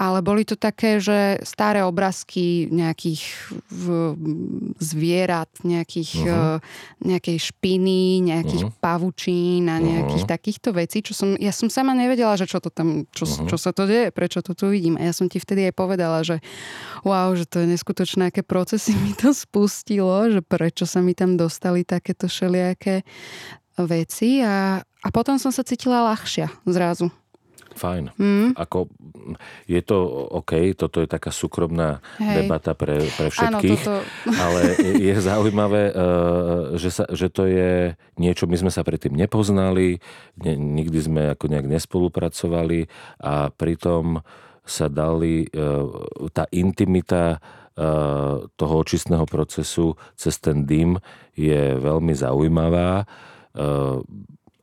Ale 0.00 0.18
boli 0.24 0.42
to 0.42 0.58
také, 0.58 0.98
že 0.98 1.38
staré 1.46 1.86
obrázky 1.86 2.66
nejakých 2.72 3.22
v, 3.70 3.84
zvierat, 4.82 5.52
nejakých, 5.62 6.12
uh-huh. 6.24 6.58
nejakej 7.04 7.38
špiny, 7.38 8.24
nejakých 8.26 8.64
uh-huh. 8.66 8.80
pavučín 8.80 9.70
a 9.70 9.78
nejakých 9.78 10.24
uh-huh. 10.24 10.34
takýchto 10.34 10.74
vecí, 10.74 11.04
čo 11.04 11.14
som, 11.14 11.38
ja 11.38 11.54
som 11.54 11.70
sama 11.70 11.94
nevedela, 11.94 12.34
že 12.34 12.48
čo 12.48 12.58
to 12.58 12.74
tam, 12.74 13.06
čo, 13.14 13.28
uh-huh. 13.28 13.46
čo 13.46 13.56
sa 13.60 13.70
to 13.70 13.86
deje, 13.86 14.10
prečo 14.10 14.42
to 14.42 14.56
tu 14.56 14.72
vidím. 14.72 14.98
A 14.98 15.06
ja 15.06 15.14
som 15.14 15.30
ti 15.30 15.38
vtedy 15.38 15.70
aj 15.70 15.74
povedala, 15.76 16.26
že 16.26 16.42
wow, 17.06 17.30
že 17.36 17.46
to 17.46 17.62
je 17.62 17.70
neskutočné, 17.70 18.34
aké 18.34 18.42
procesy 18.42 18.96
mi 18.98 19.14
to 19.14 19.30
spustilo 19.30 20.24
že 20.30 20.40
prečo 20.40 20.86
sa 20.86 21.02
mi 21.02 21.12
tam 21.12 21.34
dostali 21.34 21.82
takéto 21.82 22.30
všelijaké 22.30 23.02
veci 23.74 24.38
a, 24.42 24.78
a 24.78 25.08
potom 25.10 25.36
som 25.36 25.50
sa 25.50 25.66
cítila 25.66 26.06
ľahšia 26.14 26.46
zrazu. 26.66 27.10
Fajn. 27.74 28.14
Mm. 28.16 28.48
Ako, 28.54 28.86
je 29.66 29.80
to 29.82 29.98
OK, 30.40 30.74
toto 30.78 31.02
je 31.02 31.08
taká 31.10 31.34
súkromná 31.34 31.98
Hej. 32.22 32.46
debata 32.46 32.72
pre, 32.78 33.02
pre 33.14 33.28
všetkých, 33.28 33.82
Áno, 33.84 34.00
toto... 34.00 34.06
ale 34.44 34.60
je 34.98 35.14
zaujímavé, 35.18 35.82
eh, 35.90 35.98
že, 36.78 36.90
sa, 36.90 37.04
že 37.10 37.26
to 37.28 37.50
je 37.50 37.98
niečo, 38.16 38.46
my 38.46 38.56
sme 38.56 38.70
sa 38.70 38.86
predtým 38.86 39.12
nepoznali, 39.12 39.98
ne, 40.40 40.52
nikdy 40.54 40.98
sme 41.02 41.22
ako 41.34 41.50
nejak 41.50 41.66
nespolupracovali 41.66 42.86
a 43.20 43.50
pritom 43.50 44.22
sa 44.64 44.88
dali, 44.88 45.44
eh, 45.44 45.84
tá 46.32 46.48
intimita 46.54 47.42
Eh, 47.74 48.36
toho 48.54 48.86
očistného 48.86 49.26
procesu 49.26 49.98
cez 50.14 50.38
ten 50.38 50.62
dym 50.62 50.94
je 51.34 51.74
veľmi 51.74 52.14
zaujímavá. 52.14 53.02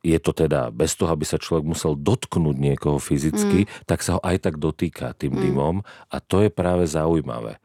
Je 0.01 0.17
to 0.17 0.33
teda 0.33 0.73
bez 0.73 0.97
toho, 0.97 1.13
aby 1.13 1.25
sa 1.29 1.37
človek 1.37 1.61
musel 1.61 1.93
dotknúť 1.93 2.57
niekoho 2.57 2.97
fyzicky, 2.97 3.69
mm. 3.69 3.85
tak 3.85 4.01
sa 4.01 4.17
ho 4.17 4.21
aj 4.25 4.49
tak 4.49 4.57
dotýka 4.57 5.13
tým 5.13 5.37
mm. 5.37 5.41
dymom 5.45 5.75
a 6.09 6.17
to 6.17 6.41
je 6.41 6.49
práve 6.49 6.89
zaujímavé. 6.89 7.61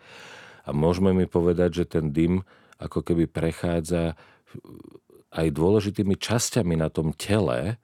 A 0.69 0.77
môžeme 0.77 1.17
mi 1.17 1.25
povedať, 1.25 1.83
že 1.83 1.85
ten 1.89 2.13
dym 2.13 2.45
ako 2.77 3.01
keby 3.01 3.25
prechádza 3.25 4.21
aj 5.33 5.47
dôležitými 5.49 6.17
časťami 6.17 6.75
na 6.77 6.93
tom 6.93 7.17
tele 7.17 7.81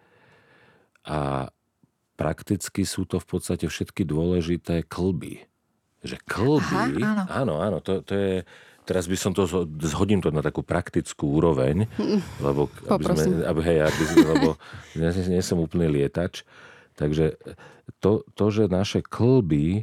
a 1.04 1.48
prakticky 2.16 2.84
sú 2.84 3.08
to 3.08 3.18
v 3.18 3.26
podstate 3.26 3.66
všetky 3.66 4.04
dôležité 4.04 4.84
klby. 4.84 5.42
Že 6.02 6.16
klby, 6.26 7.02
Aha, 7.02 7.24
áno. 7.24 7.24
áno, 7.30 7.54
áno, 7.62 7.78
to, 7.78 8.02
to 8.02 8.14
je, 8.14 8.34
teraz 8.82 9.06
by 9.06 9.16
som 9.16 9.32
to, 9.32 9.46
zhodím 9.86 10.20
to 10.20 10.34
na 10.34 10.42
takú 10.42 10.66
praktickú 10.66 11.38
úroveň, 11.38 11.86
lebo, 12.46 12.68
aby 12.90 13.04
sme, 13.14 13.46
aby, 13.46 13.60
hej, 13.66 13.78
aby, 13.86 14.02
lebo 14.22 14.48
nie, 14.98 15.10
nie 15.30 15.42
som 15.42 15.62
úplný 15.62 15.88
lietač, 15.88 16.42
takže 16.98 17.38
to, 18.02 18.26
to 18.34 18.44
že 18.50 18.70
naše 18.70 19.00
klby 19.02 19.82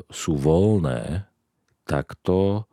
sú 0.00 0.32
voľné, 0.36 1.24
tak 1.88 2.14
to 2.22 2.68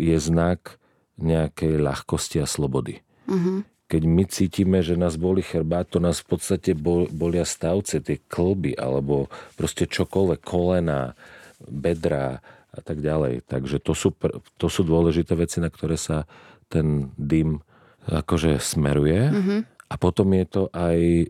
je 0.00 0.16
znak 0.16 0.80
nejakej 1.20 1.76
ľahkosti 1.76 2.40
a 2.40 2.46
slobody. 2.48 3.04
Uh-huh. 3.28 3.62
Keď 3.88 4.02
my 4.04 4.24
cítime, 4.28 4.78
že 4.84 5.00
nás 5.00 5.16
boli 5.16 5.40
chrbát, 5.40 5.88
to 5.88 6.00
nás 6.00 6.20
v 6.20 6.36
podstate 6.36 6.72
bolia 7.12 7.44
stavce, 7.44 8.00
tie 8.00 8.20
klby, 8.20 8.76
alebo 8.76 9.32
proste 9.56 9.88
čokoľvek, 9.88 10.40
kolena, 10.44 11.16
bedra 11.64 12.40
a 12.78 12.82
tak 12.82 13.02
ďalej. 13.02 13.42
Takže 13.44 13.82
to 13.82 13.92
sú, 13.92 14.14
to 14.56 14.66
sú 14.70 14.86
dôležité 14.86 15.34
veci, 15.34 15.58
na 15.58 15.68
ktoré 15.68 15.98
sa 15.98 16.30
ten 16.70 17.10
dym 17.18 17.60
akože 18.08 18.56
smeruje. 18.62 19.20
Uh-huh. 19.28 19.60
A 19.88 19.94
potom 20.00 20.32
je 20.32 20.46
to 20.48 20.62
aj 20.72 20.98
e, 21.00 21.26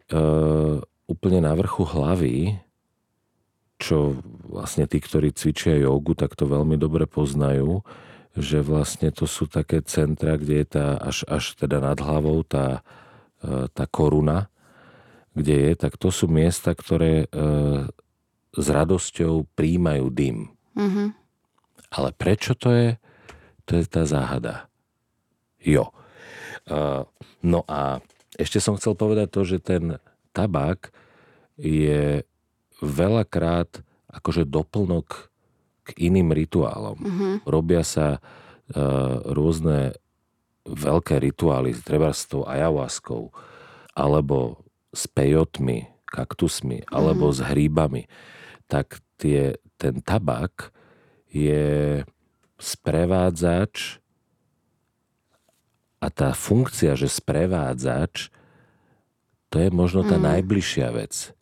úplne 1.08 1.40
na 1.42 1.52
vrchu 1.56 1.82
hlavy, 1.86 2.58
čo 3.78 4.18
vlastne 4.46 4.90
tí, 4.90 4.98
ktorí 4.98 5.30
cvičia 5.30 5.78
jogu, 5.78 6.18
tak 6.18 6.34
to 6.34 6.50
veľmi 6.50 6.74
dobre 6.74 7.06
poznajú, 7.06 7.86
že 8.34 8.62
vlastne 8.62 9.14
to 9.14 9.26
sú 9.26 9.46
také 9.46 9.82
centra, 9.86 10.34
kde 10.34 10.62
je 10.62 10.66
tá 10.66 10.86
až, 10.98 11.22
až 11.30 11.54
teda 11.54 11.78
nad 11.78 11.98
hlavou 11.98 12.42
tá, 12.42 12.82
e, 13.42 13.70
tá 13.70 13.86
koruna, 13.86 14.50
kde 15.38 15.70
je, 15.70 15.72
tak 15.78 15.94
to 15.94 16.10
sú 16.10 16.26
miesta, 16.26 16.74
ktoré 16.74 17.26
e, 17.26 17.26
s 18.58 18.66
radosťou 18.66 19.46
príjmajú 19.54 20.06
dym. 20.10 20.50
Mm-hmm. 20.74 21.08
Ale 21.88 22.12
prečo 22.12 22.52
to 22.52 22.72
je? 22.72 22.88
To 23.68 23.76
je 23.76 23.84
tá 23.88 24.04
záhada. 24.04 24.68
Jo. 25.60 25.92
E, 26.68 27.04
no 27.42 27.60
a 27.68 28.00
ešte 28.38 28.62
som 28.62 28.76
chcel 28.76 28.94
povedať 28.94 29.28
to, 29.32 29.42
že 29.44 29.58
ten 29.58 29.98
tabak 30.36 30.94
je 31.58 32.22
veľakrát 32.78 33.82
akože 34.08 34.46
doplnok 34.46 35.28
k 35.88 35.88
iným 35.98 36.30
rituálom. 36.30 36.98
Uh-huh. 37.00 37.34
Robia 37.48 37.82
sa 37.82 38.20
uh, 38.20 39.24
rôzne 39.26 39.96
veľké 40.68 41.18
rituály, 41.18 41.72
treba 41.80 42.12
s 42.12 42.28
tou 42.28 42.44
ayahuaskou, 42.44 43.32
alebo 43.96 44.62
s 44.92 45.08
pejotmi, 45.08 45.88
kaktusmi, 46.06 46.84
alebo 46.92 47.32
uh-huh. 47.32 47.36
s 47.36 47.40
hríbami. 47.42 48.04
Tak 48.68 49.00
tie, 49.16 49.56
ten 49.80 50.04
tabak 50.04 50.70
je 51.38 51.68
sprevádzač 52.58 54.02
a 56.02 56.06
tá 56.10 56.34
funkcia, 56.34 56.98
že 56.98 57.06
sprevádzač, 57.06 58.34
to 59.48 59.56
je 59.62 59.68
možno 59.70 60.02
tá 60.02 60.18
uh-huh. 60.18 60.36
najbližšia 60.36 60.90
vec 60.90 61.38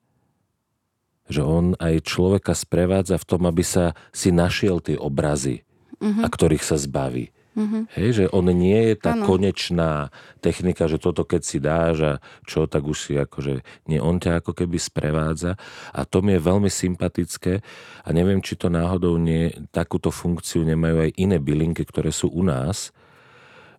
že 1.27 1.43
on 1.43 1.75
aj 1.83 2.07
človeka 2.07 2.55
sprevádza 2.55 3.19
v 3.19 3.29
tom, 3.29 3.43
aby 3.51 3.67
sa 3.67 3.99
si 4.15 4.31
našiel 4.31 4.79
tie 4.79 4.95
obrazy, 4.95 5.67
uh-huh. 5.99 6.23
a 6.23 6.27
ktorých 6.31 6.63
sa 6.63 6.79
zbaví. 6.79 7.35
Uh-huh. 7.57 7.89
Hej, 7.97 8.09
že 8.13 8.25
on 8.37 8.53
nie 8.53 8.93
je 8.93 9.01
tá 9.01 9.17
ano. 9.17 9.25
konečná 9.25 10.13
technika, 10.45 10.85
že 10.93 11.01
toto 11.01 11.25
keď 11.25 11.41
si 11.41 11.57
dáš 11.57 11.97
a 12.05 12.13
čo, 12.45 12.69
tak 12.69 12.85
už 12.85 12.99
si 13.01 13.13
akože, 13.17 13.65
nie, 13.89 13.97
on 13.97 14.21
ťa 14.21 14.45
ako 14.45 14.53
keby 14.53 14.77
sprevádza 14.77 15.57
a 15.97 16.05
to 16.05 16.21
mi 16.21 16.37
je 16.37 16.45
veľmi 16.45 16.69
sympatické 16.69 17.65
a 18.05 18.09
neviem, 18.13 18.45
či 18.45 18.61
to 18.61 18.69
náhodou 18.69 19.17
nie, 19.17 19.49
takúto 19.73 20.13
funkciu 20.13 20.69
nemajú 20.69 21.09
aj 21.09 21.11
iné 21.17 21.41
bylinky, 21.41 21.89
ktoré 21.89 22.13
sú 22.13 22.29
u 22.29 22.45
nás. 22.45 22.93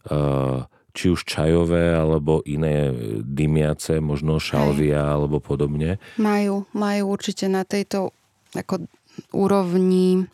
Uh, 0.10 0.66
či 0.98 1.14
už 1.14 1.30
čajové 1.30 1.94
alebo 1.94 2.42
iné 2.50 2.90
dymiace, 3.22 4.02
možno 4.02 4.42
šalvia 4.42 5.06
Hej. 5.06 5.14
alebo 5.14 5.38
podobne. 5.38 6.02
Majú, 6.18 6.66
majú 6.74 7.04
určite 7.14 7.46
na 7.46 7.62
tejto 7.62 8.18
ako 8.58 8.90
úrovni 9.38 10.26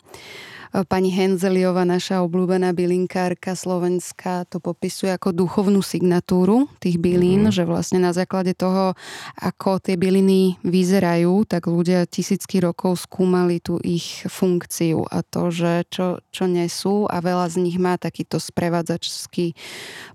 Pani 0.74 1.14
Henzeliova, 1.14 1.86
naša 1.86 2.26
obľúbená 2.26 2.74
bylinkárka 2.74 3.54
slovenská, 3.54 4.42
to 4.50 4.58
popisuje 4.58 5.14
ako 5.14 5.30
duchovnú 5.30 5.78
signatúru 5.78 6.66
tých 6.82 6.98
bylín, 6.98 7.46
mm. 7.46 7.54
že 7.54 7.62
vlastne 7.62 8.02
na 8.02 8.10
základe 8.10 8.58
toho, 8.58 8.98
ako 9.38 9.78
tie 9.78 9.94
byliny 9.94 10.58
vyzerajú, 10.66 11.46
tak 11.46 11.70
ľudia 11.70 12.10
tisícky 12.10 12.58
rokov 12.58 13.06
skúmali 13.06 13.62
tú 13.62 13.78
ich 13.86 14.26
funkciu 14.26 15.06
a 15.06 15.22
to, 15.22 15.54
že 15.54 15.86
čo, 15.94 16.18
čo 16.34 16.50
nesú 16.50 17.06
a 17.06 17.22
veľa 17.22 17.54
z 17.54 17.62
nich 17.62 17.78
má 17.78 17.94
takýto 17.94 18.42
sprevádzačský 18.42 19.54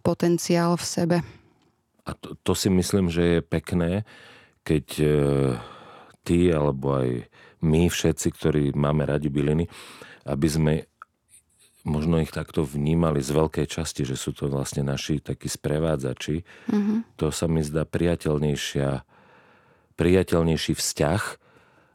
potenciál 0.04 0.76
v 0.76 0.84
sebe. 0.84 1.18
A 2.04 2.12
to, 2.20 2.36
to 2.44 2.52
si 2.52 2.68
myslím, 2.68 3.08
že 3.08 3.40
je 3.40 3.40
pekné, 3.40 4.04
keď 4.68 4.86
e, 5.00 5.08
ty 6.28 6.52
alebo 6.52 7.00
aj 7.00 7.32
my 7.64 7.88
všetci, 7.88 8.28
ktorí 8.36 8.64
máme 8.76 9.08
radi 9.08 9.32
byliny, 9.32 9.72
aby 10.26 10.48
sme 10.48 10.74
možno 11.88 12.20
ich 12.20 12.30
takto 12.30 12.68
vnímali 12.68 13.24
z 13.24 13.32
veľkej 13.32 13.68
časti, 13.68 14.04
že 14.04 14.20
sú 14.20 14.36
to 14.36 14.52
vlastne 14.52 14.84
naši 14.84 15.24
takí 15.24 15.48
sprevádzači, 15.48 16.44
mm-hmm. 16.44 17.16
to 17.16 17.32
sa 17.32 17.48
mi 17.48 17.64
zdá 17.64 17.88
priateľnejšia, 17.88 19.04
priateľnejší 19.96 20.74
vzťah 20.76 21.24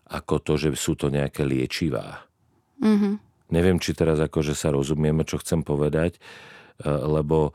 ako 0.04 0.34
to, 0.40 0.52
že 0.60 0.68
sú 0.76 0.96
to 0.96 1.12
nejaké 1.12 1.44
liečivá. 1.44 2.24
Mm-hmm. 2.80 3.14
Neviem, 3.52 3.78
či 3.78 3.92
teraz 3.92 4.20
akože 4.20 4.56
sa 4.56 4.72
rozumieme, 4.72 5.22
čo 5.24 5.40
chcem 5.40 5.60
povedať, 5.60 6.16
e, 6.16 6.20
lebo 6.88 7.52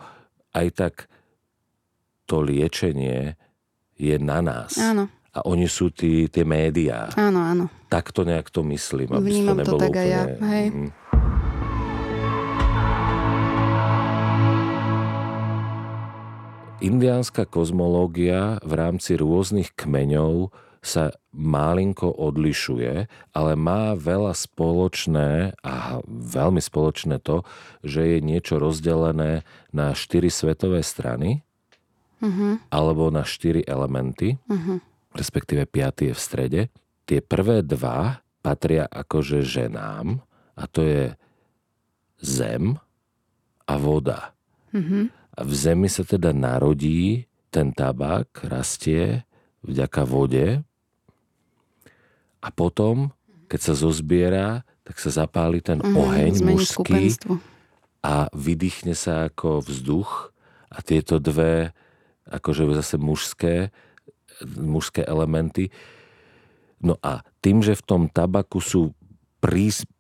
aj 0.54 0.68
tak 0.74 0.94
to 2.30 2.46
liečenie 2.46 3.38
je 3.98 4.16
na 4.22 4.40
nás. 4.40 4.78
Áno 4.78 5.19
a 5.40 5.48
oni 5.48 5.72
sú 5.72 5.88
tí, 5.88 6.28
tie 6.28 6.44
médiá. 6.44 7.08
Áno, 7.16 7.40
áno. 7.40 7.72
Tak 7.88 8.12
to 8.12 8.28
nejak 8.28 8.52
to 8.52 8.60
myslím, 8.68 9.16
aby 9.16 9.32
Vnímam 9.32 9.56
to 9.56 9.60
nebolo 9.64 9.80
to 9.80 9.84
tak 9.88 9.96
úplne... 9.96 10.12
ja, 10.12 10.24
hej. 10.36 10.66
Mm. 10.68 10.92
Indiánska 16.80 17.44
kozmológia 17.44 18.60
v 18.64 18.74
rámci 18.76 19.20
rôznych 19.20 19.76
kmeňov 19.76 20.52
sa 20.80 21.12
málinko 21.36 22.08
odlišuje, 22.08 23.12
ale 23.36 23.52
má 23.60 24.00
veľa 24.00 24.32
spoločné 24.32 25.60
a 25.60 26.00
veľmi 26.08 26.64
spoločné 26.64 27.20
to, 27.20 27.44
že 27.84 28.16
je 28.16 28.18
niečo 28.24 28.64
rozdelené 28.64 29.44
na 29.76 29.92
štyri 29.92 30.32
svetové 30.32 30.80
strany 30.80 31.44
uh-huh. 32.24 32.64
alebo 32.72 33.12
na 33.12 33.28
štyri 33.28 33.60
elementy. 33.68 34.40
Uh-huh 34.48 34.80
respektíve 35.14 35.66
piatý 35.66 36.12
je 36.12 36.16
v 36.16 36.22
strede. 36.22 36.62
Tie 37.10 37.20
prvé 37.24 37.66
dva 37.66 38.22
patria 38.40 38.86
akože 38.86 39.42
ženám 39.42 40.22
a 40.56 40.64
to 40.70 40.86
je 40.86 41.04
zem 42.22 42.78
a 43.66 43.74
voda. 43.78 44.36
Mm-hmm. 44.76 45.04
A 45.10 45.40
v 45.46 45.54
zemi 45.56 45.88
sa 45.88 46.04
teda 46.04 46.36
narodí 46.36 47.26
ten 47.50 47.74
tabak, 47.74 48.30
rastie 48.46 49.26
vďaka 49.66 50.02
vode 50.06 50.48
a 52.40 52.48
potom, 52.54 53.12
keď 53.52 53.60
sa 53.60 53.74
zozbiera, 53.76 54.48
tak 54.88 55.02
sa 55.02 55.12
zapáli 55.12 55.60
ten 55.60 55.82
mm-hmm, 55.82 55.98
oheň 55.98 56.34
mužský 56.46 57.04
a 58.00 58.32
vydýchne 58.32 58.96
sa 58.96 59.28
ako 59.28 59.66
vzduch 59.66 60.32
a 60.72 60.78
tieto 60.80 61.20
dve 61.20 61.76
akože 62.30 62.70
zase 62.78 62.96
mužské 63.02 63.56
mužské 64.46 65.04
elementy. 65.06 65.72
No 66.80 66.96
a 67.04 67.28
tým, 67.44 67.60
že 67.64 67.76
v 67.76 67.84
tom 67.86 68.02
tabaku 68.08 68.64
sú 68.64 68.96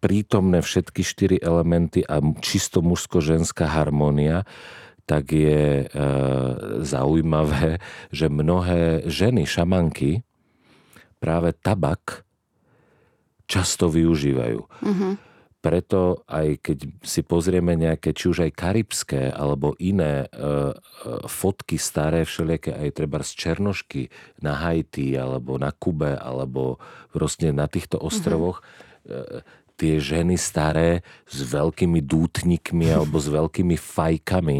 prítomné 0.03 0.59
všetky 0.59 1.01
štyri 1.03 1.37
elementy 1.39 2.03
a 2.03 2.19
čisto 2.43 2.83
mužsko-ženská 2.83 3.71
harmónia, 3.71 4.43
tak 5.07 5.31
je 5.33 5.83
e, 5.83 6.05
zaujímavé, 6.85 7.81
že 8.13 8.29
mnohé 8.29 9.09
ženy, 9.09 9.47
šamanky, 9.47 10.21
práve 11.17 11.55
tabak 11.55 12.27
často 13.49 13.89
využívajú. 13.89 14.59
Uh-huh. 14.61 15.13
Preto 15.59 16.23
aj 16.23 16.63
keď 16.63 16.77
si 17.03 17.19
pozrieme 17.19 17.75
nejaké, 17.75 18.15
či 18.15 18.31
už 18.31 18.47
aj 18.47 18.51
karibské 18.55 19.27
alebo 19.27 19.75
iné 19.75 20.23
e, 20.23 20.27
e, 20.27 20.73
fotky 21.27 21.75
staré, 21.75 22.23
všelijaké 22.23 22.71
aj 22.71 22.89
treba 22.95 23.19
z 23.19 23.31
Černošky 23.35 24.07
na 24.39 24.55
Haiti 24.55 25.19
alebo 25.19 25.59
na 25.59 25.75
Kube 25.75 26.15
alebo 26.15 26.79
proste 27.11 27.51
na 27.51 27.67
týchto 27.67 27.99
mhm. 27.99 28.05
ostrovoch, 28.07 28.63
mm-hmm. 28.63 29.43
e, 29.43 29.67
tie 29.79 29.95
ženy 29.99 30.35
staré 30.39 31.03
s 31.27 31.39
veľkými 31.43 32.03
dútnikmi 32.03 32.91
alebo 32.91 33.19
s 33.19 33.27
veľkými 33.27 33.75
fajkami 33.75 34.59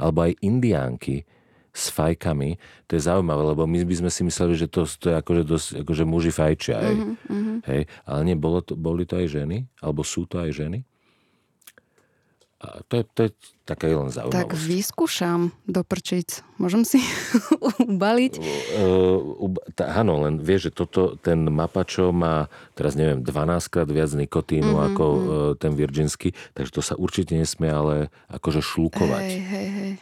alebo 0.00 0.28
aj 0.28 0.32
indiánky 0.44 1.28
s 1.78 1.94
fajkami. 1.94 2.58
To 2.90 2.98
je 2.98 3.02
zaujímavé, 3.06 3.54
lebo 3.54 3.62
my 3.70 3.86
by 3.86 3.94
sme 3.94 4.10
si 4.10 4.26
mysleli, 4.26 4.58
že 4.58 4.66
to, 4.66 4.82
to 4.98 5.14
je 5.14 5.16
akože, 5.22 5.42
dosť, 5.46 5.68
akože 5.86 6.02
muži 6.02 6.34
fajčia. 6.34 6.76
Hej. 6.82 6.96
Mm-hmm. 6.98 7.58
Hej. 7.70 7.82
Ale 8.02 8.20
nie, 8.26 8.34
bolo 8.34 8.58
to, 8.58 8.74
boli 8.74 9.06
to 9.06 9.14
aj 9.22 9.30
ženy, 9.30 9.70
alebo 9.78 10.02
sú 10.02 10.26
to 10.26 10.42
aj 10.42 10.50
ženy. 10.50 10.82
A 12.58 12.82
to 12.90 12.98
je, 12.98 13.04
to 13.14 13.20
je 13.22 13.30
taká 13.62 13.86
len 13.86 14.10
zaujímavosť. 14.10 14.34
Tak 14.34 14.58
vyskúšam 14.58 15.54
do 15.70 15.86
prčic. 15.86 16.42
Môžem 16.58 16.82
si 16.82 16.98
ubaliť? 17.86 18.34
Uh, 18.74 19.54
tá, 19.78 19.94
áno, 19.94 20.26
len 20.26 20.42
vieš, 20.42 20.74
že 20.74 20.82
toto, 20.82 21.14
ten 21.22 21.38
mapačo 21.46 22.10
má, 22.10 22.50
teraz 22.74 22.98
neviem, 22.98 23.22
12 23.22 23.62
krát 23.70 23.86
viac 23.86 24.10
nikotínu 24.10 24.74
mm-hmm. 24.74 24.88
ako 24.90 25.04
uh, 25.06 25.20
ten 25.54 25.78
virginsky, 25.78 26.34
takže 26.58 26.74
to 26.74 26.82
sa 26.82 26.98
určite 26.98 27.38
nesmie 27.38 27.70
ale 27.70 28.10
akože 28.26 28.58
šlukovať. 28.58 29.22
Hej, 29.22 29.38
hej, 29.38 29.68
hej. 29.70 29.92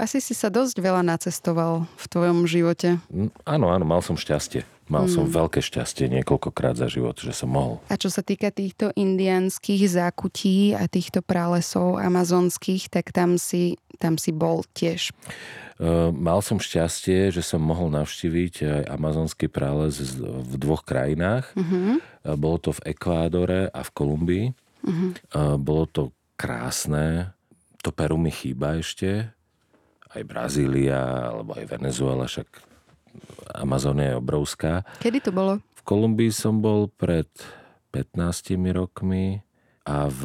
Asi 0.00 0.24
si 0.24 0.32
sa 0.32 0.48
dosť 0.48 0.80
veľa 0.80 1.04
nacestoval 1.04 1.84
v 1.84 2.04
tvojom 2.08 2.48
živote. 2.48 2.96
Mm, 3.12 3.28
áno, 3.44 3.68
áno, 3.68 3.84
mal 3.84 4.00
som 4.00 4.16
šťastie. 4.16 4.64
Mal 4.90 5.06
hmm. 5.08 5.14
som 5.14 5.24
veľké 5.24 5.62
šťastie 5.62 6.10
niekoľkokrát 6.20 6.76
za 6.76 6.90
život, 6.90 7.16
že 7.16 7.32
som 7.32 7.48
mohol. 7.54 7.80
A 7.88 7.96
čo 7.96 8.12
sa 8.12 8.20
týka 8.20 8.52
týchto 8.52 8.92
indianských 8.92 9.88
zákutí 9.88 10.76
a 10.76 10.84
týchto 10.84 11.24
pralesov 11.24 11.96
amazonských, 11.96 12.92
tak 12.92 13.14
tam 13.14 13.40
si, 13.40 13.80
tam 13.96 14.20
si 14.20 14.34
bol 14.34 14.66
tiež. 14.74 15.14
Mal 16.12 16.38
som 16.44 16.60
šťastie, 16.60 17.32
že 17.32 17.40
som 17.40 17.62
mohol 17.62 17.88
navštíviť 17.94 18.54
aj 18.68 18.82
amazonský 18.92 19.48
prales 19.48 19.96
v 20.20 20.54
dvoch 20.60 20.84
krajinách. 20.84 21.50
Uh, 21.56 21.98
bolo 22.36 22.58
to 22.60 22.70
v 22.76 22.92
Ekvádore 22.92 23.72
a 23.72 23.80
v 23.80 23.90
Kolumbii. 23.90 24.46
Uh, 24.82 25.56
bolo 25.56 25.88
to 25.88 26.02
krásne. 26.36 27.32
To 27.82 27.90
Peru 27.90 28.14
mi 28.20 28.30
chýba 28.30 28.78
ešte 28.78 29.32
aj 30.12 30.22
Brazília, 30.28 31.32
alebo 31.32 31.56
aj 31.56 31.64
Venezuela, 31.68 32.28
však 32.28 32.48
Amazónia 33.52 34.16
je 34.16 34.20
obrovská. 34.20 34.84
Kedy 35.00 35.18
to 35.28 35.30
bolo? 35.32 35.60
V 35.76 35.82
Kolumbii 35.84 36.32
som 36.32 36.60
bol 36.64 36.88
pred 36.88 37.28
15 37.92 38.56
rokmi 38.72 39.44
a 39.84 40.08
v 40.08 40.22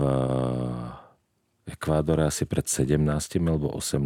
Ekvádore 1.67 2.23
asi 2.23 2.47
pred 2.47 2.63
17 2.63 2.95
alebo 3.43 3.67
18 3.76 4.00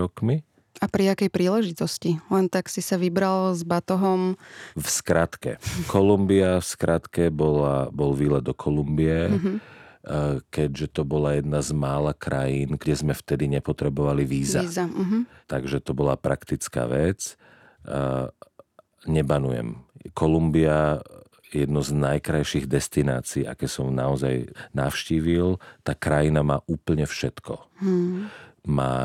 rokmi. 0.00 0.40
A 0.82 0.90
pri 0.90 1.12
akej 1.12 1.30
príležitosti? 1.30 2.18
Len 2.32 2.50
tak 2.50 2.66
si 2.66 2.82
sa 2.82 2.98
vybral 2.98 3.54
s 3.54 3.62
batohom? 3.62 4.34
V 4.74 4.86
skratke. 4.88 5.60
Kolumbia 5.86 6.58
v 6.58 6.66
skratke 6.66 7.30
bola, 7.30 7.92
bol 7.94 8.16
výlet 8.16 8.42
do 8.42 8.56
Kolumbie. 8.56 9.30
Mm-hmm 9.30 9.56
Eh, 9.56 9.73
keďže 10.52 11.00
to 11.00 11.02
bola 11.08 11.40
jedna 11.40 11.64
z 11.64 11.72
mála 11.72 12.12
krajín, 12.12 12.76
kde 12.76 12.92
sme 12.92 13.14
vtedy 13.16 13.48
nepotrebovali 13.48 14.28
víza. 14.28 14.60
víza. 14.60 14.84
Uh-huh. 14.84 15.24
Takže 15.48 15.80
to 15.80 15.96
bola 15.96 16.20
praktická 16.20 16.84
vec. 16.84 17.40
Eh, 17.88 18.28
nebanujem. 19.08 19.80
Kolumbia 20.12 21.00
jedno 21.48 21.80
z 21.80 21.96
najkrajších 21.96 22.68
destinácií, 22.68 23.48
aké 23.48 23.64
som 23.64 23.88
naozaj 23.88 24.52
navštívil. 24.76 25.56
Tá 25.80 25.96
krajina 25.96 26.44
má 26.44 26.60
úplne 26.68 27.08
všetko. 27.08 27.54
Hmm. 27.80 28.28
Má 28.66 28.96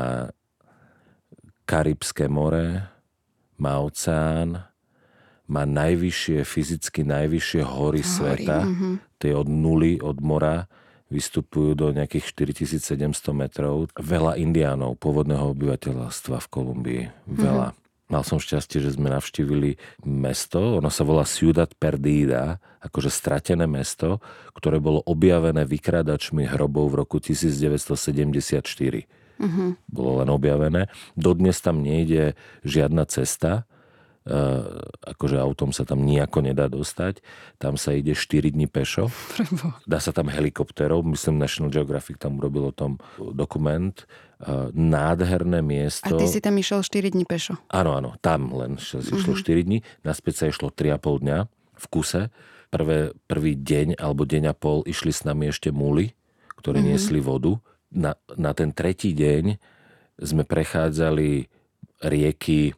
Karibské 1.64 2.26
more, 2.26 2.90
má 3.56 3.78
oceán, 3.78 4.66
má 5.46 5.62
najvyššie, 5.62 6.42
fyzicky 6.42 7.06
najvyššie 7.06 7.62
hory, 7.62 8.02
hory 8.02 8.02
sveta. 8.02 8.66
Uh-huh. 8.66 8.98
To 9.20 9.24
je 9.24 9.34
od 9.38 9.48
nuly, 9.48 10.02
od 10.02 10.18
mora 10.18 10.66
vystupujú 11.10 11.74
do 11.74 11.90
nejakých 11.90 12.30
4700 12.32 13.34
metrov. 13.34 13.90
Veľa 13.98 14.38
indiánov, 14.38 14.96
pôvodného 15.02 15.52
obyvateľstva 15.52 16.38
v 16.38 16.48
Kolumbii. 16.48 17.02
Veľa. 17.26 17.74
Mm-hmm. 17.74 17.78
Mal 18.10 18.26
som 18.26 18.42
šťastie, 18.42 18.82
že 18.82 18.98
sme 18.98 19.06
navštívili 19.14 19.78
mesto, 20.02 20.82
ono 20.82 20.90
sa 20.90 21.06
volá 21.06 21.22
Ciudad 21.22 21.70
Perdida, 21.78 22.58
akože 22.82 23.06
stratené 23.06 23.70
mesto, 23.70 24.18
ktoré 24.50 24.82
bolo 24.82 24.98
objavené 25.06 25.62
vykradačmi 25.62 26.42
hrobov 26.50 26.90
v 26.90 27.06
roku 27.06 27.22
1974. 27.22 29.06
Mm-hmm. 29.40 29.68
Bolo 29.86 30.26
len 30.26 30.28
objavené. 30.28 30.90
Dodnes 31.14 31.62
tam 31.62 31.86
nejde 31.86 32.34
žiadna 32.66 33.06
cesta, 33.06 33.70
akože 35.02 35.36
autom 35.36 35.74
sa 35.74 35.82
tam 35.82 36.06
nejako 36.06 36.46
nedá 36.46 36.70
dostať. 36.70 37.18
Tam 37.58 37.74
sa 37.74 37.92
ide 37.92 38.14
4 38.14 38.54
dní 38.54 38.70
pešo. 38.70 39.10
Dá 39.90 39.98
sa 39.98 40.14
tam 40.14 40.30
helikopterov, 40.30 41.02
myslím 41.02 41.42
National 41.42 41.74
Geographic 41.74 42.22
tam 42.22 42.38
urobil 42.38 42.70
o 42.70 42.74
tom 42.74 43.02
dokument. 43.18 43.94
Eh, 44.40 44.72
nádherné 44.72 45.60
miesto. 45.60 46.16
A 46.16 46.16
ty 46.16 46.24
si 46.24 46.40
tam 46.40 46.56
išiel 46.56 46.80
4 46.80 47.12
dní 47.12 47.28
pešo? 47.28 47.60
Áno, 47.68 47.92
áno, 47.92 48.16
tam 48.24 48.48
len 48.56 48.80
si 48.80 48.96
išlo 48.96 49.36
uh-huh. 49.36 49.44
4 49.44 49.68
dní. 49.68 49.84
Naspäť 50.00 50.34
sa 50.40 50.44
išlo 50.48 50.72
3,5 50.72 51.20
dňa 51.20 51.38
v 51.76 51.86
kuse. 51.92 52.32
Prvé, 52.72 53.12
prvý 53.28 53.52
deň 53.52 54.00
alebo 54.00 54.24
deň 54.24 54.48
a 54.48 54.54
pol 54.56 54.80
išli 54.88 55.12
s 55.12 55.28
nami 55.28 55.52
ešte 55.52 55.68
múly, 55.68 56.16
ktoré 56.56 56.80
uh-huh. 56.80 56.88
niesli 56.88 57.20
vodu. 57.20 57.60
Na, 57.92 58.16
na 58.32 58.56
ten 58.56 58.72
tretí 58.72 59.12
deň 59.12 59.60
sme 60.24 60.48
prechádzali 60.48 61.52
rieky 62.00 62.72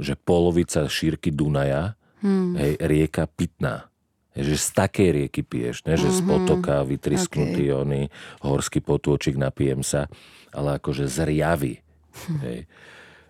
že 0.00 0.16
polovica 0.16 0.88
šírky 0.88 1.30
Dunaja, 1.30 1.94
hmm. 2.24 2.56
hej, 2.56 2.72
rieka 2.80 3.28
pitná. 3.28 3.86
Že 4.32 4.56
z 4.56 4.68
takej 4.72 5.08
rieky 5.10 5.42
piješ, 5.42 5.84
ne? 5.84 5.98
že 5.98 6.06
mm-hmm. 6.06 6.16
z 6.16 6.20
mhm. 6.22 6.28
potoka 6.30 6.74
vytrisknutý 6.86 7.64
okay. 7.70 7.76
oný 7.76 8.02
horský 8.46 8.78
potôčik, 8.78 9.34
napijem 9.34 9.82
sa, 9.82 10.06
ale 10.54 10.78
akože 10.78 11.10
z 11.10 11.26
riavy. 11.26 11.74
Hm. 12.10 12.38
Hej, 12.42 12.58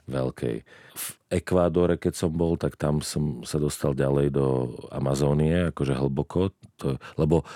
veľkej. 0.08 0.56
V 0.92 1.06
Ekvádore, 1.32 1.96
keď 1.96 2.14
som 2.16 2.30
bol, 2.32 2.60
tak 2.60 2.76
tam 2.76 3.00
som 3.00 3.40
sa 3.48 3.56
dostal 3.56 3.96
ďalej 3.96 4.28
do 4.34 4.76
Amazónie, 4.92 5.72
akože 5.72 5.94
hlboko, 5.96 6.52
to, 6.76 7.00
lebo 7.16 7.48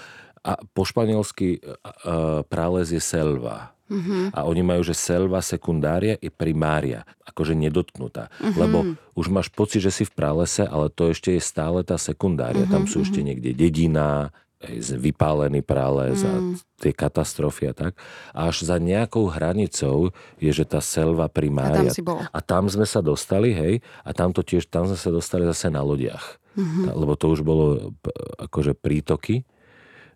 a 0.45 0.61
po 0.61 0.85
španielsky 0.85 1.57
prales 2.53 2.93
je 2.93 3.01
selva. 3.01 3.73
Uh-huh. 3.85 4.33
A 4.33 4.49
oni 4.49 4.65
majú, 4.65 4.81
že 4.81 4.97
selva 4.97 5.45
sekundária 5.45 6.17
i 6.25 6.33
primária, 6.33 7.05
akože 7.29 7.53
nedotknutá. 7.53 8.33
Uh-huh. 8.41 8.57
Lebo 8.57 8.79
už 9.13 9.29
máš 9.29 9.53
pocit, 9.53 9.85
že 9.85 9.93
si 9.93 10.05
v 10.09 10.13
pralese, 10.17 10.65
ale 10.65 10.89
to 10.89 11.13
ešte 11.13 11.37
je 11.37 11.43
stále 11.45 11.85
tá 11.85 12.01
sekundária. 12.01 12.65
Uh-huh. 12.65 12.73
Tam 12.73 12.85
sú 12.89 13.05
ešte 13.05 13.21
niekde 13.21 13.53
dedina, 13.53 14.33
vypálený 14.73 15.61
prales 15.61 16.25
uh-huh. 16.25 16.57
a 16.57 16.61
tie 16.81 16.97
katastrofy 16.97 17.69
a 17.71 17.75
tak. 17.77 17.93
A 18.33 18.49
až 18.49 18.65
za 18.65 18.81
nejakou 18.81 19.29
hranicou 19.29 20.17
je, 20.41 20.49
že 20.49 20.65
tá 20.65 20.81
selva 20.81 21.29
primária. 21.29 21.85
A 21.85 21.93
tam 21.93 21.93
si 21.93 22.03
bol. 22.05 22.19
A 22.25 22.39
tam 22.41 22.65
sme 22.73 22.89
sa 22.89 23.05
dostali, 23.05 23.53
hej, 23.53 23.85
a 24.01 24.11
tam 24.17 24.33
to 24.33 24.41
tiež, 24.41 24.69
tam 24.73 24.89
sme 24.89 24.97
sa 24.97 25.13
dostali 25.13 25.45
zase 25.45 25.69
na 25.69 25.85
lodiach. 25.85 26.41
Uh-huh. 26.57 26.89
Lebo 26.89 27.13
to 27.19 27.35
už 27.35 27.45
bolo 27.45 27.93
akože 28.41 28.73
prítoky 28.79 29.45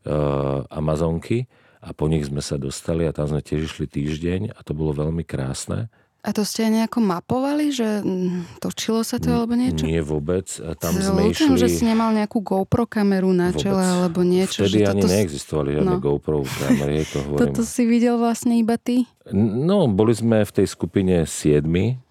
uh, 0.09 0.65
Amazonky 0.73 1.51
a 1.79 1.95
po 1.95 2.11
nich 2.11 2.27
sme 2.27 2.43
sa 2.43 2.59
dostali 2.59 3.07
a 3.07 3.15
tam 3.15 3.31
sme 3.31 3.43
tiež 3.43 3.71
išli 3.71 3.87
týždeň 3.87 4.55
a 4.55 4.59
to 4.67 4.75
bolo 4.75 4.95
veľmi 4.95 5.23
krásne. 5.23 5.87
A 6.19 6.35
to 6.35 6.43
ste 6.43 6.67
aj 6.67 6.73
nejako 6.83 6.99
mapovali, 6.99 7.71
že 7.71 8.03
mm, 8.03 8.59
točilo 8.59 9.07
sa 9.07 9.23
to 9.23 9.31
alebo 9.31 9.55
niečo? 9.55 9.87
Nie 9.87 10.03
vôbec. 10.03 10.51
Tam 10.83 10.91
sme 10.99 11.31
išli... 11.31 11.55
že 11.55 11.71
si 11.71 11.87
nemal 11.87 12.11
nejakú 12.11 12.43
GoPro 12.43 12.91
kameru 12.91 13.31
na 13.31 13.55
vôbec. 13.55 13.63
čele 13.63 13.81
alebo 13.87 14.27
niečo. 14.27 14.67
Vtedy 14.67 14.83
že 14.83 14.91
ani 14.91 15.03
toto... 15.07 15.15
neexistovali 15.15 15.71
žiadne 15.79 15.95
no. 15.95 16.03
GoPro 16.03 16.43
kamery, 16.43 17.07
to 17.07 17.23
hovorím. 17.23 17.41
Toto 17.47 17.63
si 17.63 17.83
videl 17.87 18.19
vlastne 18.19 18.59
iba 18.59 18.75
ty? 18.75 19.07
No, 19.31 19.87
boli 19.87 20.11
sme 20.11 20.43
v 20.43 20.53
tej 20.53 20.67
skupine 20.67 21.23
siedmi 21.23 22.03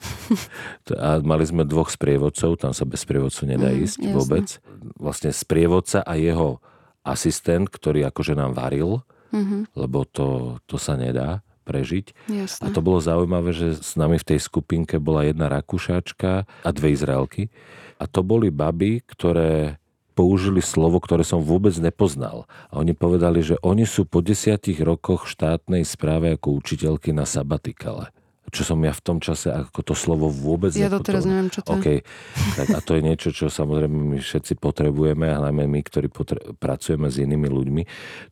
a 0.96 1.20
mali 1.20 1.44
sme 1.44 1.68
dvoch 1.68 1.92
sprievodcov, 1.92 2.64
tam 2.64 2.72
sa 2.72 2.88
bez 2.88 3.04
sprievodcu 3.04 3.44
nedá 3.44 3.76
mm, 3.76 3.78
ísť 3.84 3.98
jasne. 4.02 4.16
vôbec. 4.16 4.48
Vlastne 4.96 5.36
sprievodca 5.36 6.00
a 6.00 6.16
jeho 6.16 6.64
asistent, 7.04 7.68
ktorý 7.68 8.08
akože 8.08 8.40
nám 8.40 8.56
varil 8.56 9.04
mm-hmm. 9.34 9.62
lebo 9.76 10.04
to, 10.08 10.60
to 10.70 10.76
sa 10.80 10.96
nedá 10.96 11.46
prežiť. 11.68 12.16
Jasne. 12.32 12.64
A 12.64 12.68
to 12.72 12.80
bolo 12.80 13.04
zaujímavé, 13.04 13.52
že 13.52 13.76
s 13.76 14.00
nami 14.00 14.16
v 14.16 14.28
tej 14.36 14.40
skupinke 14.40 15.04
bola 15.04 15.28
jedna 15.28 15.52
Rakúšačka 15.52 16.48
a 16.48 16.70
dve 16.72 16.96
Izraelky. 16.96 17.52
A 18.00 18.08
to 18.08 18.24
boli 18.24 18.48
baby, 18.48 19.04
ktoré 19.04 19.82
použili 20.18 20.66
slovo, 20.66 20.98
ktoré 20.98 21.22
som 21.22 21.44
vôbec 21.44 21.76
nepoznal. 21.78 22.50
A 22.74 22.82
oni 22.82 22.98
povedali, 22.98 23.46
že 23.46 23.60
oni 23.62 23.86
sú 23.86 24.08
po 24.08 24.24
desiatich 24.24 24.82
rokoch 24.82 25.30
štátnej 25.30 25.86
správe 25.86 26.34
ako 26.34 26.58
učiteľky 26.58 27.14
na 27.14 27.28
sabatikale 27.28 28.10
čo 28.48 28.64
som 28.64 28.80
ja 28.80 28.96
v 28.96 29.04
tom 29.04 29.20
čase, 29.20 29.52
ako 29.52 29.84
to 29.84 29.94
slovo 29.94 30.32
vôbec 30.32 30.72
Ja 30.72 30.88
to 30.88 31.04
teraz 31.04 31.28
neviem, 31.28 31.52
čo 31.52 31.60
to 31.60 31.76
okay. 31.76 32.08
tak 32.56 32.72
a 32.72 32.80
to 32.80 32.96
je 32.96 33.02
niečo, 33.04 33.30
čo 33.36 33.52
samozrejme 33.52 34.16
my 34.16 34.18
všetci 34.24 34.56
potrebujeme, 34.56 35.28
a 35.28 35.44
najmä 35.44 35.68
my, 35.68 35.80
ktorí 35.84 36.08
potre- 36.08 36.56
pracujeme 36.56 37.12
s 37.12 37.20
inými 37.20 37.48
ľuďmi. 37.52 37.84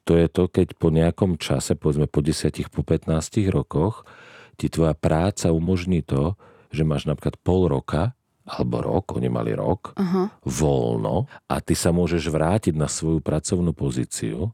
To 0.07 0.15
je 0.15 0.27
to, 0.31 0.47
keď 0.47 0.79
po 0.79 0.87
nejakom 0.87 1.35
čase, 1.35 1.75
povedzme 1.75 2.07
po 2.07 2.23
10, 2.23 2.47
po 2.71 2.87
15 2.87 3.11
rokoch, 3.51 4.07
ti 4.55 4.71
tvoja 4.71 4.95
práca 4.95 5.51
umožní 5.51 5.99
to, 5.99 6.39
že 6.71 6.87
máš 6.87 7.03
napríklad 7.11 7.35
pol 7.43 7.67
roka, 7.67 8.15
alebo 8.45 8.79
rok, 8.79 9.17
oni 9.17 9.27
mali 9.27 9.51
rok, 9.51 9.97
uh-huh. 9.97 10.31
voľno 10.45 11.25
a 11.49 11.55
ty 11.59 11.73
sa 11.73 11.89
môžeš 11.89 12.29
vrátiť 12.29 12.77
na 12.77 12.85
svoju 12.85 13.19
pracovnú 13.19 13.73
pozíciu. 13.73 14.53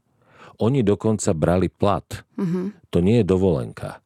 Oni 0.63 0.79
dokonca 0.79 1.35
brali 1.35 1.67
plat. 1.67 2.07
Uh-huh. 2.39 2.71
To 2.89 2.97
nie 3.03 3.19
je 3.21 3.25
dovolenka. 3.27 3.99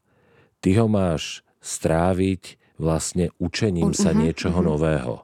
Ty 0.57 0.69
ho 0.81 0.87
máš 0.89 1.44
stráviť 1.65 2.61
vlastne 2.77 3.33
učením 3.41 3.97
sa 3.97 4.13
Mhm, 4.13 4.19
niečoho 4.21 4.59
mhm. 4.61 4.67
nového. 4.69 5.15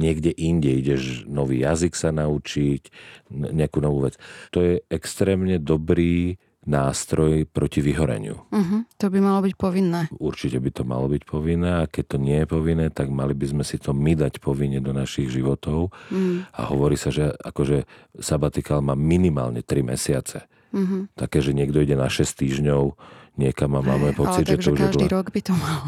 Niekde 0.00 0.32
inde 0.32 0.72
ideš 0.72 1.28
nový 1.28 1.62
jazyk 1.62 1.92
sa 1.92 2.14
naučiť, 2.14 2.88
nejakú 3.30 3.78
novú 3.84 4.08
vec. 4.08 4.16
To 4.56 4.64
je 4.64 4.80
extrémne 4.88 5.60
dobrý 5.60 6.40
nástroj 6.62 7.42
proti 7.50 7.82
vyhoreniu. 7.82 8.38
Uh-huh. 8.54 8.86
To 9.02 9.06
by 9.10 9.18
malo 9.18 9.42
byť 9.42 9.54
povinné. 9.58 10.06
Určite 10.14 10.62
by 10.62 10.70
to 10.70 10.82
malo 10.86 11.10
byť 11.10 11.22
povinné 11.26 11.82
a 11.82 11.90
keď 11.90 12.04
to 12.06 12.16
nie 12.22 12.38
je 12.42 12.46
povinné, 12.46 12.86
tak 12.94 13.10
mali 13.10 13.34
by 13.34 13.46
sme 13.50 13.64
si 13.66 13.82
to 13.82 13.90
my 13.90 14.14
dať 14.14 14.38
povinne 14.38 14.78
do 14.78 14.94
našich 14.94 15.26
životov. 15.26 15.90
Mm. 16.14 16.46
A 16.54 16.60
hovorí 16.70 16.94
sa, 16.94 17.10
že 17.10 17.34
akože 17.34 17.82
sabatikál 18.22 18.78
má 18.78 18.94
minimálne 18.94 19.66
3 19.66 19.82
mesiace. 19.82 20.46
Uh-huh. 20.70 21.10
Také, 21.18 21.42
že 21.42 21.50
niekto 21.50 21.82
ide 21.82 21.98
na 21.98 22.06
6 22.06 22.30
týždňov 22.30 22.94
niekam 23.34 23.72
a 23.72 23.80
máme 23.80 24.12
pocit, 24.12 24.44
Ale 24.44 24.46
že 24.46 24.54
to 24.54 24.58
už 24.58 24.66
je 24.66 24.72
každý 24.78 25.04
dlho. 25.06 25.14
rok 25.14 25.26
by 25.28 25.40
to 25.40 25.54
malo. 25.54 25.82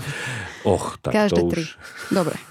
Och, 0.65 0.97
tak 0.99 1.13
Každé 1.13 1.37
to 1.37 1.51
tri. 1.51 1.61
už... 1.61 1.69
Dobre. 2.11 2.37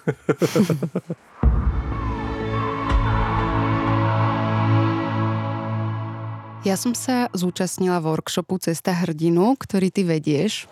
Ja 6.64 6.80
som 6.80 6.96
sa 6.96 7.28
zúčastnila 7.36 8.00
workshopu 8.00 8.56
Cesta 8.56 8.96
hrdinu, 8.96 9.60
ktorý 9.60 9.92
ty 9.92 10.08
vedieš. 10.08 10.72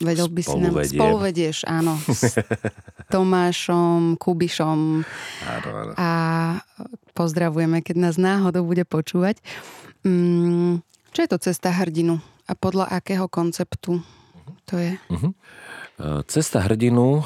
Vedel 0.00 0.32
by 0.32 0.40
si 0.40 0.56
nám... 0.56 0.72
Spoluvediem. 0.72 0.96
Spolu 0.96 1.16
vedieš, 1.20 1.56
áno. 1.68 1.92
S 2.08 2.40
Tomášom, 3.12 4.16
Kubišom 4.16 5.04
Áno, 5.44 5.68
áno. 5.76 5.92
a 5.92 6.08
pozdravujeme, 7.12 7.84
keď 7.84 7.96
nás 8.00 8.16
náhodou 8.16 8.64
bude 8.64 8.88
počúvať. 8.88 9.36
Mm, 10.08 10.80
čo 11.12 11.18
je 11.20 11.28
to 11.28 11.36
Cesta 11.36 11.68
hrdinu? 11.68 12.16
A 12.50 12.58
podľa 12.58 12.90
akého 12.90 13.30
konceptu 13.30 14.02
to 14.66 14.74
je? 14.74 14.98
Uh, 15.14 16.26
Cesta 16.26 16.66
hrdinu 16.66 17.22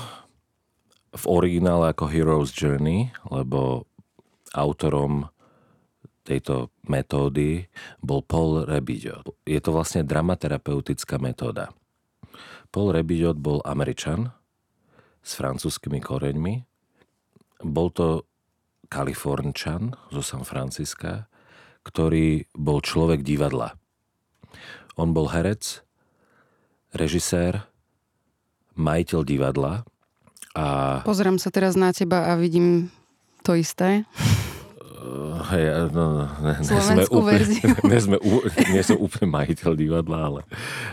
v 1.16 1.24
originále 1.24 1.96
ako 1.96 2.12
Hero's 2.12 2.52
Journey, 2.52 3.08
lebo 3.32 3.88
autorom 4.52 5.32
tejto 6.28 6.72
metódy 6.88 7.68
bol 8.04 8.20
Paul 8.20 8.68
Rebidot. 8.68 9.32
Je 9.48 9.60
to 9.64 9.72
vlastne 9.72 10.04
dramaterapeutická 10.04 11.16
metóda. 11.16 11.72
Paul 12.68 12.92
Rebidot 12.92 13.40
bol 13.40 13.64
Američan 13.64 14.28
s 15.24 15.40
francúzskými 15.40 16.04
koreňmi. 16.04 16.54
Bol 17.64 17.88
to 17.96 18.28
Kalifornčan 18.92 19.96
zo 20.12 20.20
San 20.20 20.44
Franciska, 20.44 21.28
ktorý 21.80 22.44
bol 22.52 22.84
človek 22.84 23.24
divadla. 23.24 23.76
On 24.95 25.11
bol 25.11 25.30
herec, 25.30 25.82
režisér, 26.95 27.66
majiteľ 28.78 29.20
divadla 29.26 29.82
a 30.55 31.03
Pozerám 31.03 31.42
sa 31.42 31.51
teraz 31.51 31.74
na 31.74 31.90
teba 31.90 32.30
a 32.30 32.38
vidím 32.38 32.95
to 33.42 33.59
isté. 33.59 34.07
Hej, 35.45 35.92
no, 35.92 36.24
ne, 36.40 36.55
ne, 36.64 36.80
sme 36.80 37.05
úplne, 37.12 37.45
ne, 37.92 37.99
sme, 38.01 38.16
nie 38.72 38.80
som 38.80 38.97
úplne 38.97 39.28
majiteľ 39.28 39.76
divadla, 39.76 40.18
ale 40.32 40.40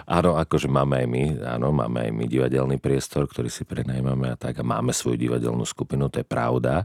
áno, 0.04 0.36
akože 0.36 0.68
máme 0.68 1.06
aj 1.06 1.08
my, 1.08 1.24
áno, 1.56 1.72
máme 1.72 2.10
aj 2.10 2.12
my 2.12 2.26
divadelný 2.28 2.76
priestor, 2.76 3.24
ktorý 3.30 3.48
si 3.48 3.64
prenajímame 3.64 4.34
a 4.34 4.36
tak 4.36 4.60
a 4.60 4.68
máme 4.68 4.92
svoju 4.92 5.16
divadelnú 5.16 5.64
skupinu, 5.64 6.12
to 6.12 6.20
je 6.20 6.28
pravda. 6.28 6.84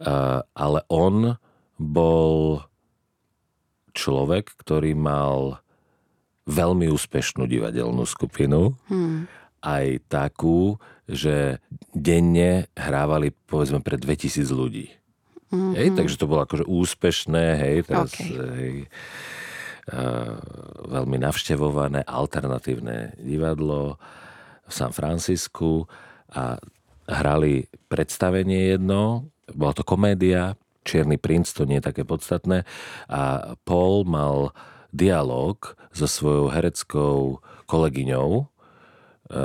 Uh, 0.00 0.40
ale 0.56 0.80
on 0.88 1.36
bol 1.76 2.64
človek, 3.92 4.56
ktorý 4.56 4.96
mal 4.96 5.60
veľmi 6.50 6.90
úspešnú 6.90 7.46
divadelnú 7.46 8.02
skupinu, 8.02 8.74
Hmm. 8.90 9.30
aj 9.62 10.02
takú, 10.10 10.76
že 11.06 11.62
denne 11.94 12.66
hrávali 12.74 13.30
povedzme 13.46 13.78
pre 13.84 13.96
2000 14.00 14.50
ľudí. 14.50 14.90
Mhm. 15.50 15.72
Hej, 15.74 15.88
takže 15.98 16.18
to 16.18 16.30
bolo 16.30 16.46
akože 16.46 16.64
úspešné, 16.66 17.44
hej, 17.58 17.76
teraz 17.82 18.14
OK. 18.14 18.22
hej, 18.54 18.74
uh, 19.90 20.38
veľmi 20.86 21.18
navštevované 21.18 22.06
alternatívne 22.06 23.18
divadlo 23.18 23.98
v 24.66 24.72
San 24.72 24.94
Francisku 24.94 25.90
a 26.30 26.54
hrali 27.10 27.66
predstavenie 27.90 28.78
jedno, 28.78 29.34
bola 29.50 29.74
to 29.74 29.82
komédia, 29.82 30.54
Čierny 30.80 31.20
princ, 31.20 31.50
to 31.52 31.68
nie 31.68 31.76
je 31.76 31.92
také 31.92 32.08
podstatné 32.08 32.64
a 33.10 33.52
Paul 33.68 34.08
mal 34.08 34.56
dialog 34.90 35.74
so 35.90 36.06
svojou 36.06 36.50
hereckou 36.50 37.42
kolegyňou 37.66 38.30
e, 38.40 38.44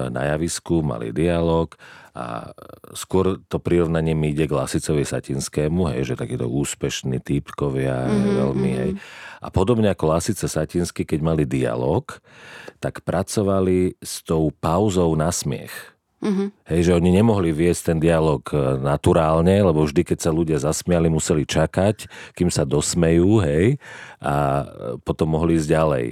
na 0.09 0.35
javisku, 0.35 0.81
mali 0.85 1.09
dialog 1.09 1.73
a 2.15 2.55
skôr 2.95 3.43
to 3.51 3.59
prirovnanie 3.59 4.15
mi 4.15 4.31
ide 4.31 4.47
k 4.47 4.55
Lasicovi 4.55 5.03
Satinskému, 5.03 5.91
hej, 5.91 6.15
že 6.15 6.15
takýto 6.15 6.47
úspešní 6.47 7.19
týpkovia, 7.19 8.07
mm-hmm. 8.07 8.35
veľmi, 8.39 8.71
hej. 8.71 8.91
A 9.43 9.47
podobne 9.51 9.91
ako 9.91 10.15
Lasice 10.15 10.47
Satinsky, 10.47 11.03
keď 11.03 11.19
mali 11.19 11.43
dialog, 11.43 12.07
tak 12.79 13.03
pracovali 13.03 13.99
s 13.99 14.23
tou 14.23 14.47
pauzou 14.47 15.11
na 15.19 15.27
smiech. 15.27 15.94
Mhm. 16.25 16.45
Hej, 16.65 16.89
že 16.89 16.95
oni 16.97 17.13
nemohli 17.13 17.53
viesť 17.53 17.93
ten 17.93 17.99
dialog 18.01 18.41
e, 18.49 18.81
naturálne, 18.81 19.61
lebo 19.61 19.85
vždy, 19.85 20.01
keď 20.01 20.25
sa 20.25 20.31
ľudia 20.33 20.57
zasmiali, 20.57 21.05
museli 21.05 21.45
čakať, 21.45 22.09
kým 22.33 22.49
sa 22.49 22.65
dosmejú, 22.65 23.45
hej, 23.45 23.77
a 24.25 24.33
e, 24.33 24.65
potom 25.05 25.37
mohli 25.37 25.61
ísť 25.61 25.69
ďalej. 25.69 26.05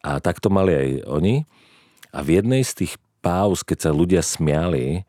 A 0.00 0.16
tak 0.24 0.40
to 0.40 0.48
mali 0.48 0.72
aj 0.72 0.88
oni. 1.12 1.44
A 2.08 2.24
v 2.24 2.40
jednej 2.40 2.64
z 2.64 2.72
tých 2.72 2.92
pauz, 3.20 3.60
keď 3.60 3.78
sa 3.84 3.90
ľudia 3.92 4.24
smiali, 4.24 5.04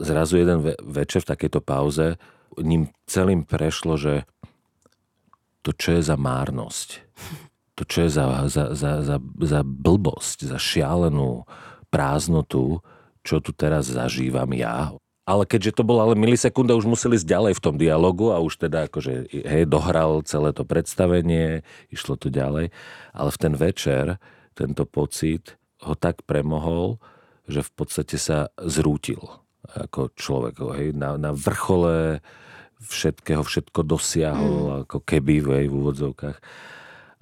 zrazu 0.00 0.40
jeden 0.40 0.64
ve- 0.64 0.80
večer 0.80 1.20
v 1.20 1.30
takejto 1.36 1.60
pauze 1.60 2.16
ním 2.56 2.88
celým 3.04 3.44
prešlo, 3.44 4.00
že 4.00 4.24
to 5.60 5.76
čo 5.76 6.00
je 6.00 6.02
za 6.02 6.16
márnosť, 6.16 6.88
to 7.76 7.82
čo 7.84 8.08
je 8.08 8.10
za, 8.10 8.24
za, 8.48 8.64
za, 8.72 8.92
za, 9.04 9.16
za 9.20 9.60
blbosť, 9.62 10.48
za 10.48 10.58
šialenú 10.58 11.44
prázdnotu, 11.92 12.80
čo 13.22 13.38
tu 13.38 13.54
teraz 13.54 13.90
zažívam 13.90 14.50
ja. 14.54 14.94
Ale 15.22 15.46
keďže 15.46 15.78
to 15.78 15.86
bola 15.86 16.10
ale 16.10 16.18
milisekunda, 16.18 16.74
už 16.74 16.90
museli 16.90 17.14
ísť 17.14 17.30
ďalej 17.30 17.52
v 17.54 17.62
tom 17.62 17.78
dialogu 17.78 18.34
a 18.34 18.42
už 18.42 18.58
teda 18.66 18.90
akože, 18.90 19.30
hej, 19.30 19.64
dohral 19.70 20.26
celé 20.26 20.50
to 20.50 20.66
predstavenie, 20.66 21.62
išlo 21.94 22.18
to 22.18 22.26
ďalej. 22.26 22.74
Ale 23.14 23.30
v 23.30 23.38
ten 23.38 23.54
večer 23.54 24.18
tento 24.58 24.82
pocit 24.82 25.54
ho 25.86 25.94
tak 25.94 26.26
premohol, 26.26 26.98
že 27.46 27.62
v 27.62 27.70
podstate 27.70 28.18
sa 28.18 28.50
zrútil 28.58 29.22
ako 29.62 30.10
človek. 30.18 30.58
Hej, 30.74 30.98
na, 30.98 31.14
na 31.14 31.30
vrchole 31.30 32.18
všetkého, 32.82 33.46
všetko 33.46 33.86
dosiahol, 33.86 34.58
mm. 34.58 34.78
ako 34.90 34.98
keby 35.06 35.38
hej, 35.38 35.66
v 35.70 35.74
úvodzovkách. 35.86 36.38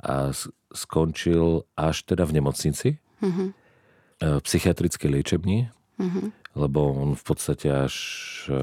A 0.01 0.33
skončil 0.73 1.69
až 1.77 2.09
teda 2.09 2.25
v 2.25 2.41
nemocnici, 2.41 2.97
Mhm. 3.21 3.45
e, 4.25 4.41
psychiatrickej 4.41 5.09
liečebni, 5.13 5.69
Lebo 6.57 6.81
on 6.97 7.15
v 7.15 7.23
podstate 7.23 7.71
až 7.71 7.95
e, 8.51 8.59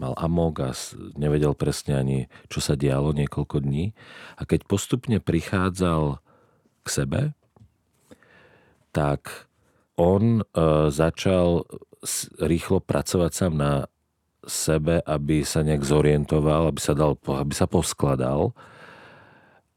mal 0.00 0.16
amok 0.18 0.54
a 0.66 0.70
nevedel 1.14 1.54
presne 1.54 1.94
ani, 1.94 2.18
čo 2.50 2.58
sa 2.58 2.74
dialo 2.74 3.14
niekoľko 3.14 3.62
dní. 3.62 3.94
A 4.40 4.42
keď 4.42 4.66
postupne 4.66 5.22
prichádzal 5.22 6.18
k 6.82 6.86
sebe, 6.88 7.20
tak 8.90 9.46
on 9.94 10.40
e, 10.40 10.44
začal 10.90 11.68
rýchlo 12.42 12.82
pracovať 12.82 13.32
sám 13.32 13.54
na 13.54 13.72
sebe, 14.46 15.02
aby 15.02 15.42
sa 15.42 15.62
nejak 15.62 15.82
zorientoval, 15.82 16.70
aby 16.70 16.80
sa, 16.80 16.94
dal, 16.94 17.18
aby 17.18 17.54
sa 17.54 17.66
poskladal. 17.66 18.54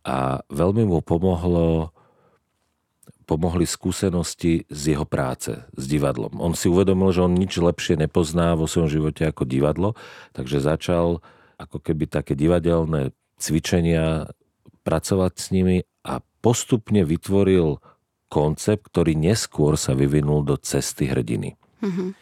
A 0.05 0.41
veľmi 0.49 0.87
mu 0.87 1.03
pomohlo 1.03 1.93
pomohli 3.29 3.69
skúsenosti 3.69 4.65
z 4.73 4.97
jeho 4.97 5.05
práce 5.05 5.53
s 5.77 5.83
divadlom. 5.85 6.41
On 6.41 6.57
si 6.57 6.65
uvedomil, 6.65 7.13
že 7.13 7.29
on 7.29 7.37
nič 7.37 7.61
lepšie 7.61 8.01
nepozná 8.01 8.57
vo 8.57 8.65
svojom 8.65 8.89
živote 8.89 9.29
ako 9.29 9.45
divadlo, 9.45 9.93
takže 10.33 10.57
začal 10.57 11.21
ako 11.61 11.77
keby 11.77 12.09
také 12.09 12.33
divadelné 12.33 13.13
cvičenia 13.37 14.33
pracovať 14.81 15.33
s 15.37 15.45
nimi 15.53 15.85
a 16.01 16.25
postupne 16.41 17.05
vytvoril 17.05 17.77
koncept, 18.33 18.89
ktorý 18.89 19.13
neskôr 19.13 19.77
sa 19.77 19.93
vyvinul 19.93 20.41
do 20.41 20.57
cesty 20.57 21.05
hrdiny. 21.05 21.53
Mhm. 21.85 22.17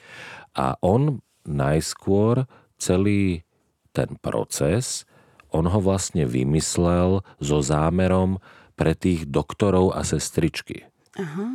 A 0.60 0.76
on 0.84 1.24
najskôr 1.48 2.44
celý 2.76 3.48
ten 3.96 4.20
proces, 4.20 5.08
on 5.56 5.64
ho 5.64 5.80
vlastne 5.80 6.28
vymyslel 6.28 7.24
so 7.40 7.64
zámerom 7.64 8.44
pre 8.76 8.94
tých 8.94 9.26
doktorov 9.26 9.96
a 9.96 10.04
sestričky. 10.04 10.86
Aha. 11.18 11.46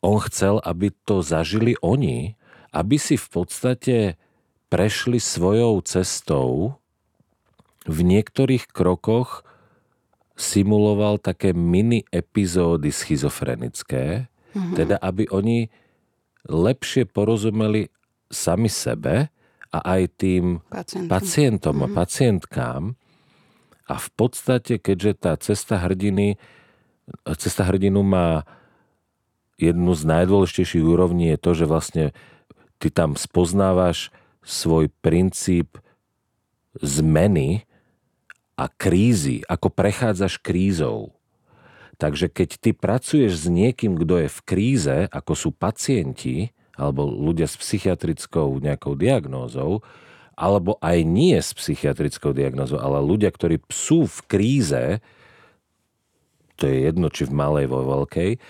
On 0.00 0.16
chcel, 0.24 0.58
aby 0.64 0.90
to 1.04 1.20
zažili 1.20 1.76
oni, 1.84 2.34
aby 2.72 2.96
si 2.96 3.20
v 3.20 3.28
podstate 3.28 3.96
prešli 4.72 5.20
svojou 5.20 5.82
cestou, 5.84 6.80
v 7.84 7.98
niektorých 8.04 8.68
krokoch 8.70 9.42
simuloval 10.36 11.20
také 11.20 11.52
mini 11.52 12.04
epizódy 12.08 12.88
schizofrenické, 12.88 14.28
Mhm. 14.56 14.74
teda 14.74 14.96
aby 14.98 15.28
oni 15.28 15.68
lepšie 16.48 17.04
porozumeli 17.04 17.92
sami 18.32 18.72
sebe 18.72 19.28
a 19.68 19.78
aj 19.84 20.02
tým 20.16 20.64
Pacientom. 20.66 21.08
pacientom 21.10 21.76
a 21.84 21.88
pacientkám. 21.92 22.82
A 23.84 23.94
v 23.98 24.08
podstate, 24.14 24.78
keďže 24.78 25.12
tá 25.18 25.32
cesta 25.36 25.76
hrdiny, 25.76 26.38
cesta 27.36 27.66
hrdinu 27.66 28.00
má 28.00 28.46
jednu 29.60 29.92
z 29.92 30.02
najdôležitejších 30.08 30.84
úrovní 30.84 31.36
je 31.36 31.38
to, 31.38 31.50
že 31.52 31.64
vlastne 31.68 32.04
ty 32.80 32.88
tam 32.88 33.14
spoznávaš 33.14 34.08
svoj 34.40 34.88
princíp 35.04 35.76
zmeny 36.80 37.68
a 38.56 38.68
krízy, 38.68 39.44
ako 39.44 39.68
prechádzaš 39.68 40.40
krízou. 40.40 41.12
Takže 42.00 42.32
keď 42.32 42.48
ty 42.56 42.70
pracuješ 42.72 43.44
s 43.44 43.46
niekým, 43.52 44.00
kto 44.00 44.24
je 44.24 44.28
v 44.32 44.40
kríze, 44.48 44.96
ako 45.12 45.32
sú 45.36 45.50
pacienti, 45.52 46.56
alebo 46.80 47.04
ľudia 47.04 47.44
s 47.44 47.60
psychiatrickou 47.60 48.56
nejakou 48.56 48.96
diagnózou, 48.96 49.84
alebo 50.32 50.80
aj 50.80 51.04
nie 51.04 51.36
s 51.36 51.52
psychiatrickou 51.52 52.32
diagnózou, 52.32 52.80
ale 52.80 53.04
ľudia, 53.04 53.28
ktorí 53.28 53.60
sú 53.68 54.08
v 54.08 54.18
kríze, 54.24 54.84
to 56.56 56.64
je 56.64 56.88
jedno, 56.88 57.12
či 57.12 57.28
v 57.28 57.36
malej, 57.36 57.68
vo 57.68 57.84
veľkej, 57.84 58.40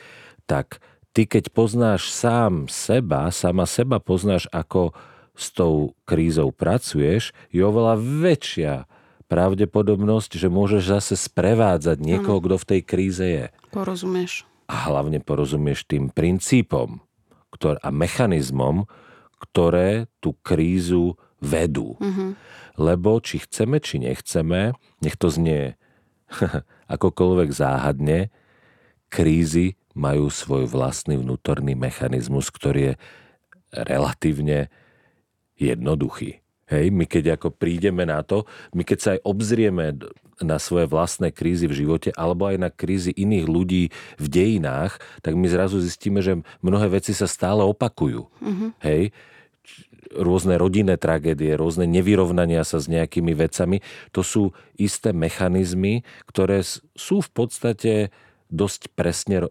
tak 0.47 0.79
ty 1.13 1.27
keď 1.27 1.51
poznáš 1.51 2.11
sám 2.11 2.71
seba, 2.71 3.31
sama 3.35 3.67
seba 3.67 3.99
poznáš, 3.99 4.47
ako 4.55 4.95
s 5.35 5.51
tou 5.55 5.97
krízou 6.05 6.53
pracuješ, 6.53 7.33
je 7.49 7.63
oveľa 7.65 7.97
väčšia 7.97 8.73
pravdepodobnosť, 9.31 10.37
že 10.37 10.51
môžeš 10.51 10.83
zase 10.91 11.15
sprevádzať 11.15 12.03
niekoho, 12.03 12.43
kto 12.43 12.57
v 12.59 12.69
tej 12.69 12.81
kríze 12.83 13.25
je. 13.25 13.47
Porozumieš. 13.71 14.45
A 14.67 14.91
hlavne 14.91 15.23
porozumieš 15.23 15.87
tým 15.87 16.11
princípom 16.11 17.03
ktor- 17.55 17.79
a 17.83 17.91
mechanizmom, 17.95 18.87
ktoré 19.39 20.11
tú 20.19 20.37
krízu 20.43 21.17
vedú. 21.41 21.97
Mhm. 21.99 22.37
Lebo 22.81 23.19
či 23.23 23.41
chceme, 23.43 23.81
či 23.81 24.03
nechceme, 24.03 24.77
nech 25.01 25.17
to 25.17 25.33
znie 25.33 25.75
akokoľvek 26.95 27.51
záhadne, 27.51 28.29
krízy 29.11 29.80
majú 30.01 30.32
svoj 30.32 30.64
vlastný 30.64 31.20
vnútorný 31.20 31.76
mechanizmus, 31.76 32.48
ktorý 32.48 32.80
je 32.80 32.94
relatívne 33.76 34.72
jednoduchý. 35.61 36.40
Hej, 36.70 36.94
my 36.94 37.05
keď 37.05 37.34
ako 37.36 37.51
prídeme 37.51 38.07
na 38.07 38.22
to, 38.22 38.46
my 38.72 38.86
keď 38.86 38.98
sa 39.03 39.09
aj 39.18 39.20
obzrieme 39.26 39.98
na 40.38 40.57
svoje 40.62 40.86
vlastné 40.86 41.34
krízy 41.34 41.66
v 41.66 41.84
živote 41.84 42.14
alebo 42.14 42.46
aj 42.46 42.57
na 42.62 42.70
krízy 42.70 43.11
iných 43.11 43.46
ľudí 43.51 43.84
v 44.16 44.26
dejinách, 44.30 45.03
tak 45.20 45.34
my 45.34 45.51
zrazu 45.51 45.82
zistíme, 45.82 46.22
že 46.22 46.40
mnohé 46.62 46.94
veci 46.94 47.11
sa 47.11 47.26
stále 47.26 47.66
opakujú. 47.66 48.30
Mm-hmm. 48.38 48.70
Hej, 48.86 49.11
rôzne 50.14 50.59
rodinné 50.59 50.94
tragédie, 50.94 51.59
rôzne 51.59 51.90
nevyrovnania 51.90 52.62
sa 52.62 52.78
s 52.78 52.86
nejakými 52.86 53.34
vecami, 53.34 53.82
to 54.14 54.22
sú 54.22 54.55
isté 54.78 55.11
mechanizmy, 55.11 56.07
ktoré 56.30 56.62
sú 56.94 57.18
v 57.18 57.30
podstate 57.30 57.92
dosť 58.51 58.94
presne 58.94 59.51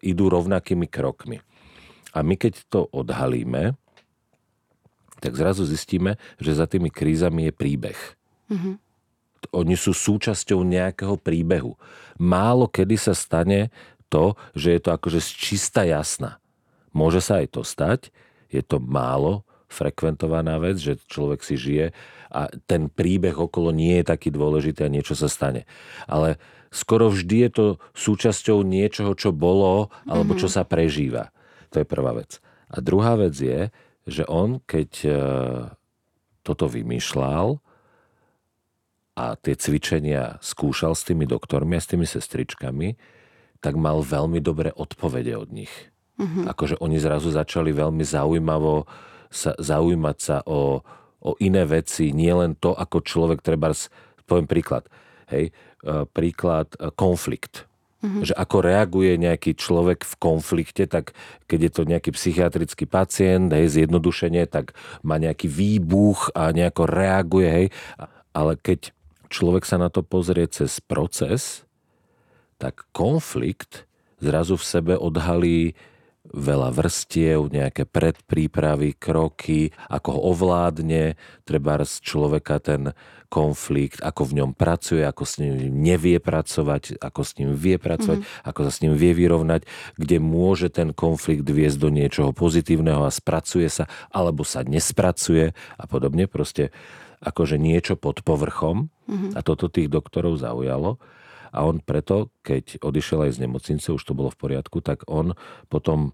idú 0.00 0.28
rovnakými 0.32 0.88
krokmi. 0.88 1.40
A 2.16 2.24
my 2.24 2.34
keď 2.40 2.64
to 2.72 2.88
odhalíme, 2.90 3.76
tak 5.18 5.32
zrazu 5.34 5.66
zistíme, 5.66 6.16
že 6.38 6.56
za 6.56 6.64
tými 6.64 6.88
krízami 6.88 7.50
je 7.50 7.52
príbeh. 7.52 8.00
Mm-hmm. 8.48 8.74
Oni 9.54 9.74
sú 9.78 9.94
súčasťou 9.94 10.62
nejakého 10.66 11.18
príbehu. 11.18 11.78
Málo 12.18 12.66
kedy 12.66 12.96
sa 12.98 13.14
stane 13.14 13.70
to, 14.10 14.34
že 14.56 14.78
je 14.78 14.80
to 14.82 14.90
akože 14.94 15.20
čista 15.20 15.84
jasná. 15.84 16.40
Môže 16.90 17.20
sa 17.22 17.44
aj 17.44 17.48
to 17.54 17.62
stať, 17.62 18.00
je 18.48 18.64
to 18.64 18.80
málo 18.80 19.44
frekventovaná 19.68 20.56
vec, 20.58 20.80
že 20.80 21.00
človek 21.08 21.44
si 21.44 21.60
žije 21.60 21.86
a 22.28 22.48
ten 22.68 22.92
príbeh 22.92 23.36
okolo 23.36 23.72
nie 23.72 24.00
je 24.00 24.08
taký 24.08 24.28
dôležitý 24.32 24.84
a 24.84 24.92
niečo 24.92 25.16
sa 25.16 25.28
stane. 25.28 25.64
Ale 26.04 26.36
skoro 26.68 27.08
vždy 27.08 27.36
je 27.48 27.50
to 27.52 27.66
súčasťou 27.96 28.64
niečoho, 28.64 29.16
čo 29.16 29.32
bolo 29.32 29.92
alebo 30.04 30.36
čo 30.36 30.48
sa 30.48 30.64
prežíva. 30.64 31.32
To 31.72 31.80
je 31.80 31.86
prvá 31.88 32.16
vec. 32.16 32.40
A 32.68 32.80
druhá 32.84 33.16
vec 33.16 33.36
je, 33.36 33.72
že 34.08 34.24
on, 34.28 34.60
keď 34.64 34.90
e, 35.04 35.10
toto 36.44 36.64
vymýšľal 36.68 37.60
a 39.16 39.24
tie 39.36 39.54
cvičenia 39.56 40.40
skúšal 40.40 40.96
s 40.96 41.04
tými 41.04 41.28
doktormi 41.28 41.76
a 41.76 41.82
s 41.84 41.90
tými 41.92 42.08
sestričkami, 42.08 42.96
tak 43.58 43.74
mal 43.74 44.00
veľmi 44.00 44.38
dobré 44.38 44.70
odpovede 44.72 45.34
od 45.34 45.50
nich. 45.50 45.72
Mm-hmm. 46.18 46.44
Akože 46.50 46.80
oni 46.80 46.98
zrazu 46.98 47.30
začali 47.30 47.70
veľmi 47.74 48.02
zaujímavo 48.02 48.86
sa, 49.28 49.52
zaujímať 49.56 50.16
sa 50.18 50.36
o, 50.44 50.80
o 51.20 51.30
iné 51.38 51.64
veci, 51.68 52.12
nie 52.16 52.32
len 52.32 52.56
to, 52.56 52.72
ako 52.72 53.04
človek 53.04 53.44
treba, 53.44 53.72
poviem 54.24 54.48
príklad, 54.48 54.88
hej, 55.32 55.52
e, 55.84 55.92
príklad 56.08 56.72
e, 56.76 56.92
konflikt. 56.92 57.68
Mm-hmm. 57.98 58.30
Že 58.30 58.34
ako 58.38 58.56
reaguje 58.62 59.12
nejaký 59.18 59.58
človek 59.58 60.06
v 60.06 60.14
konflikte, 60.22 60.86
tak 60.86 61.18
keď 61.50 61.58
je 61.66 61.72
to 61.74 61.82
nejaký 61.82 62.10
psychiatrický 62.14 62.86
pacient, 62.86 63.50
hej, 63.50 63.66
zjednodušenie, 63.74 64.46
tak 64.46 64.78
má 65.02 65.18
nejaký 65.18 65.50
výbuch 65.50 66.30
a 66.30 66.54
nejako 66.54 66.86
reaguje, 66.86 67.48
hej. 67.50 67.66
Ale 68.30 68.54
keď 68.54 68.94
človek 69.34 69.66
sa 69.66 69.82
na 69.82 69.90
to 69.90 70.06
pozrie 70.06 70.46
cez 70.46 70.78
proces, 70.78 71.66
tak 72.62 72.86
konflikt 72.94 73.86
zrazu 74.18 74.58
v 74.58 74.64
sebe 74.66 74.94
odhalí 74.98 75.74
veľa 76.32 76.74
vrstiev, 76.74 77.48
nejaké 77.48 77.88
predprípravy, 77.88 78.96
kroky, 78.96 79.72
ako 79.88 80.08
ho 80.16 80.20
ovládne, 80.36 81.16
treba 81.48 81.80
z 81.82 81.94
človeka 82.04 82.60
ten 82.60 82.92
konflikt, 83.28 84.00
ako 84.00 84.24
v 84.24 84.36
ňom 84.40 84.50
pracuje, 84.56 85.04
ako 85.04 85.24
s 85.28 85.36
ním 85.40 85.68
nevie 85.84 86.16
pracovať, 86.16 86.96
ako 86.96 87.20
s 87.20 87.36
ním 87.36 87.52
vie 87.52 87.76
pracovať, 87.76 88.24
mm-hmm. 88.24 88.48
ako 88.48 88.60
sa 88.64 88.70
s 88.72 88.80
ním 88.80 88.96
vie 88.96 89.12
vyrovnať, 89.12 89.68
kde 90.00 90.16
môže 90.16 90.72
ten 90.72 90.96
konflikt 90.96 91.44
viesť 91.44 91.76
do 91.76 91.92
niečoho 91.92 92.32
pozitívneho 92.32 93.04
a 93.04 93.12
spracuje 93.12 93.68
sa, 93.68 93.84
alebo 94.08 94.48
sa 94.48 94.64
nespracuje 94.64 95.52
a 95.76 95.84
podobne. 95.84 96.24
Proste 96.24 96.72
akože 97.20 97.60
niečo 97.60 98.00
pod 98.00 98.24
povrchom 98.24 98.88
mm-hmm. 99.06 99.36
a 99.36 99.40
toto 99.44 99.68
tých 99.68 99.92
doktorov 99.92 100.40
zaujalo. 100.40 100.96
A 101.52 101.64
on 101.64 101.80
preto, 101.80 102.32
keď 102.44 102.80
odišiel 102.80 103.28
aj 103.28 103.36
z 103.36 103.42
nemocnice, 103.48 103.88
už 103.92 104.02
to 104.02 104.16
bolo 104.16 104.28
v 104.32 104.40
poriadku, 104.40 104.80
tak 104.80 105.04
on 105.08 105.36
potom 105.72 106.12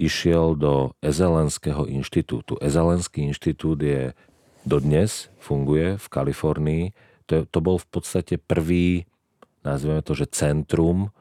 išiel 0.00 0.56
do 0.56 0.96
Ezelenského 1.04 1.84
inštitútu. 1.84 2.56
Ezelenský 2.64 3.28
inštitút 3.28 3.84
je 3.84 4.16
dodnes, 4.64 5.28
funguje 5.36 6.00
v 6.00 6.06
Kalifornii. 6.08 6.84
To, 7.28 7.44
to 7.44 7.58
bol 7.60 7.76
v 7.76 7.88
podstate 7.88 8.40
prvý, 8.40 9.04
nazveme 9.60 10.00
to, 10.00 10.16
že 10.16 10.32
centrum 10.32 11.12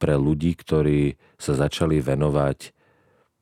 pre 0.00 0.16
ľudí, 0.16 0.54
ktorí 0.56 1.18
sa 1.36 1.58
začali 1.58 1.98
venovať 2.00 2.72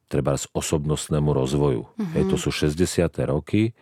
treba 0.09 0.35
z 0.41 0.49
osobnostnému 0.57 1.31
rozvoju. 1.37 1.85
Mm-hmm. 1.85 2.13
Hej, 2.17 2.25
to 2.33 2.37
sú 2.41 2.51
60. 2.51 3.13
roky, 3.29 3.77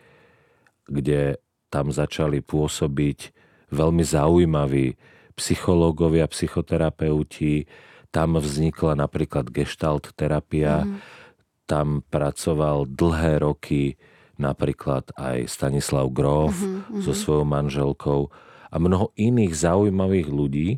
kde 0.90 1.38
tam 1.70 1.94
začali 1.94 2.42
pôsobiť 2.42 3.30
veľmi 3.70 4.02
zaujímaví 4.02 4.98
psychológovia, 5.36 6.24
psychoterapeuti, 6.26 7.68
tam 8.08 8.40
vznikla 8.40 8.96
napríklad 8.96 9.52
gestalt 9.52 10.16
terapia, 10.16 10.88
mm. 10.88 10.98
tam 11.68 12.00
pracoval 12.08 12.88
dlhé 12.88 13.44
roky 13.44 14.00
napríklad 14.40 15.12
aj 15.16 15.48
Stanislav 15.48 16.12
Grof 16.12 16.56
mm-hmm, 16.56 17.00
so 17.04 17.12
svojou 17.16 17.44
manželkou 17.48 18.28
a 18.68 18.76
mnoho 18.76 19.12
iných 19.16 19.52
zaujímavých 19.52 20.28
ľudí, 20.28 20.68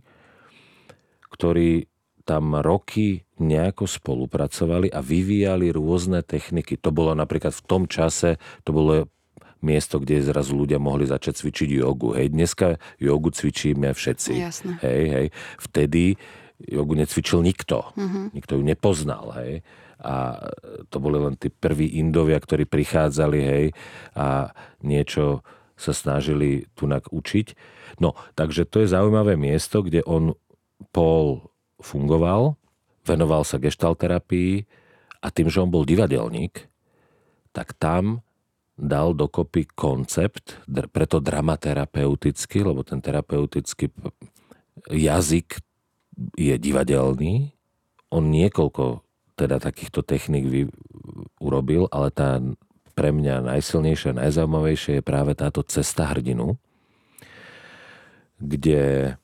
ktorí 1.31 1.91
tam 2.23 2.61
roky 2.61 3.25
nejako 3.41 3.89
spolupracovali 3.89 4.93
a 4.93 5.01
vyvíjali 5.01 5.73
rôzne 5.73 6.21
techniky. 6.21 6.77
To 6.85 6.93
bolo 6.93 7.17
napríklad 7.17 7.57
v 7.57 7.65
tom 7.65 7.83
čase, 7.89 8.37
to 8.69 8.71
bolo 8.75 9.09
miesto, 9.61 9.99
kde 9.99 10.23
zrazu 10.23 10.55
ľudia 10.55 10.79
mohli 10.79 11.07
začať 11.07 11.43
cvičiť 11.43 11.69
jogu. 11.83 12.15
Hej, 12.15 12.35
dneska 12.35 12.79
jogu 13.03 13.35
cvičíme 13.35 13.91
všetci. 13.95 14.33
Jasne. 14.39 14.73
Hej, 14.83 15.03
hej. 15.11 15.27
Vtedy 15.59 16.15
jogu 16.59 16.95
necvičil 16.99 17.43
nikto. 17.43 17.91
Mm-hmm. 17.95 18.25
Nikto 18.35 18.53
ju 18.59 18.63
nepoznal. 18.63 19.27
Hej. 19.39 19.63
A 19.99 20.47
to 20.95 21.03
boli 21.03 21.19
len 21.19 21.35
tí 21.35 21.51
prví 21.51 21.99
Indovia, 21.99 22.39
ktorí 22.39 22.71
prichádzali 22.71 23.41
hej, 23.43 23.67
a 24.15 24.55
niečo 24.87 25.43
sa 25.79 25.91
snažili 25.95 26.67
tunak 26.79 27.11
učiť. 27.11 27.47
No, 28.03 28.15
takže 28.39 28.67
to 28.67 28.83
je 28.83 28.91
zaujímavé 28.95 29.35
miesto, 29.35 29.83
kde 29.83 30.07
on 30.07 30.39
Paul 30.95 31.51
fungoval, 31.83 32.55
venoval 33.07 33.43
sa 33.43 33.59
gestalterapii 33.59 34.67
a 35.23 35.27
tým, 35.35 35.51
že 35.51 35.63
on 35.63 35.71
bol 35.71 35.83
divadelník, 35.83 36.67
tak 37.51 37.75
tam 37.79 38.23
dal 38.79 39.13
dokopy 39.13 39.67
koncept, 39.75 40.63
preto 40.95 41.19
dramaterapeutický, 41.19 42.63
lebo 42.63 42.87
ten 42.87 43.03
terapeutický 43.03 43.91
jazyk 44.87 45.59
je 46.39 46.55
divadelný. 46.55 47.51
On 48.15 48.23
niekoľko 48.23 49.03
teda 49.35 49.59
takýchto 49.59 50.07
technik 50.07 50.47
vy, 50.47 50.63
urobil, 51.43 51.91
ale 51.91 52.15
tá 52.15 52.39
pre 52.95 53.15
mňa 53.15 53.47
najsilnejšia, 53.47 54.19
najzaujímavejšia 54.19 54.99
je 54.99 55.03
práve 55.07 55.35
táto 55.39 55.63
cesta 55.63 56.11
hrdinu, 56.11 56.59
kde 58.43 59.15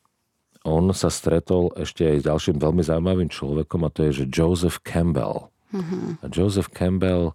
on 0.63 0.87
sa 0.95 1.11
stretol 1.11 1.75
ešte 1.75 2.07
aj 2.07 2.17
s 2.23 2.27
ďalším 2.31 2.57
veľmi 2.63 2.83
zaujímavým 2.87 3.31
človekom 3.31 3.83
a 3.83 3.91
to 3.91 4.07
je, 4.11 4.23
že 4.23 4.31
Joseph 4.31 4.79
Campbell. 4.87 5.51
Mm-hmm. 5.75 6.23
A 6.23 6.27
Joseph 6.31 6.71
Campbell 6.71 7.35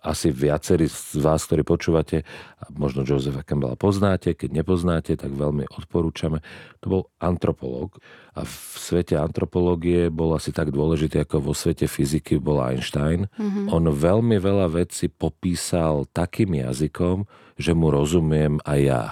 asi 0.00 0.32
viacerí 0.32 0.88
z 0.88 1.20
vás, 1.20 1.44
ktorí 1.44 1.62
počúvate, 1.64 2.24
možno 2.72 3.04
Josepha 3.04 3.44
Campbella 3.44 3.76
poznáte, 3.76 4.32
keď 4.32 4.64
nepoznáte, 4.64 5.12
tak 5.16 5.32
veľmi 5.32 5.68
odporúčame. 5.68 6.40
To 6.80 6.86
bol 6.88 7.02
antropológ 7.20 8.00
a 8.32 8.44
v 8.44 8.54
svete 8.76 9.20
antropológie 9.20 10.08
bol 10.08 10.32
asi 10.32 10.50
tak 10.50 10.72
dôležitý, 10.72 11.22
ako 11.22 11.52
vo 11.52 11.54
svete 11.54 11.84
fyziky 11.84 12.40
bol 12.40 12.64
Einstein. 12.64 13.28
Mm-hmm. 13.36 13.72
On 13.72 13.84
veľmi 13.88 14.40
veľa 14.40 14.72
vecí 14.72 15.12
popísal 15.12 16.08
takým 16.10 16.56
jazykom, 16.56 17.28
že 17.60 17.76
mu 17.76 17.92
rozumiem 17.92 18.56
aj 18.64 18.80
ja. 18.80 19.04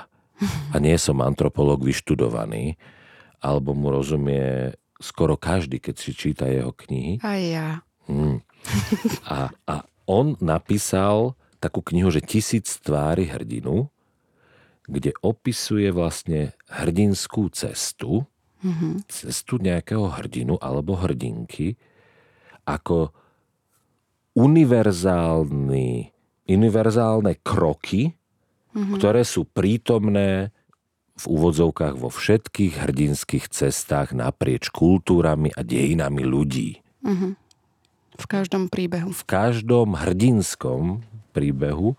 A 0.71 0.79
nie 0.79 0.95
som 0.97 1.19
antropológ 1.19 1.83
vyštudovaný, 1.83 2.79
alebo 3.43 3.75
mu 3.75 3.91
rozumie 3.91 4.75
skoro 5.03 5.39
každý, 5.39 5.79
keď 5.83 5.95
si 5.99 6.11
číta 6.15 6.47
jeho 6.47 6.71
knihy. 6.75 7.23
Aj 7.23 7.43
ja. 7.43 7.69
Hmm. 8.07 8.43
A, 9.29 9.51
a 9.67 9.75
on 10.09 10.41
napísal 10.41 11.37
takú 11.61 11.85
knihu, 11.85 12.09
že 12.09 12.25
Tisíc 12.25 12.81
tvári 12.81 13.29
hrdinu, 13.29 13.93
kde 14.89 15.13
opisuje 15.21 15.93
vlastne 15.93 16.57
hrdinskú 16.73 17.53
cestu, 17.53 18.25
mm-hmm. 18.65 19.05
cestu 19.07 19.61
nejakého 19.61 20.09
hrdinu 20.09 20.57
alebo 20.65 20.97
hrdinky, 20.97 21.77
ako 22.65 23.13
univerzálny, 24.33 25.91
univerzálne 26.49 27.33
kroky, 27.45 28.17
mm-hmm. 28.73 28.97
ktoré 28.97 29.23
sú 29.29 29.45
prítomné 29.45 30.57
v 31.19 31.25
úvodzovkách 31.27 31.99
vo 31.99 32.09
všetkých 32.09 32.87
hrdinských 32.87 33.51
cestách 33.51 34.15
naprieč 34.15 34.71
kultúrami 34.71 35.51
a 35.53 35.67
dejinami 35.67 36.23
ľudí. 36.23 36.79
Mm-hmm. 37.03 37.48
V 38.19 38.27
každom 38.27 38.67
príbehu. 38.67 39.15
V 39.15 39.23
každom 39.25 39.95
hrdinskom 39.95 41.07
príbehu, 41.31 41.95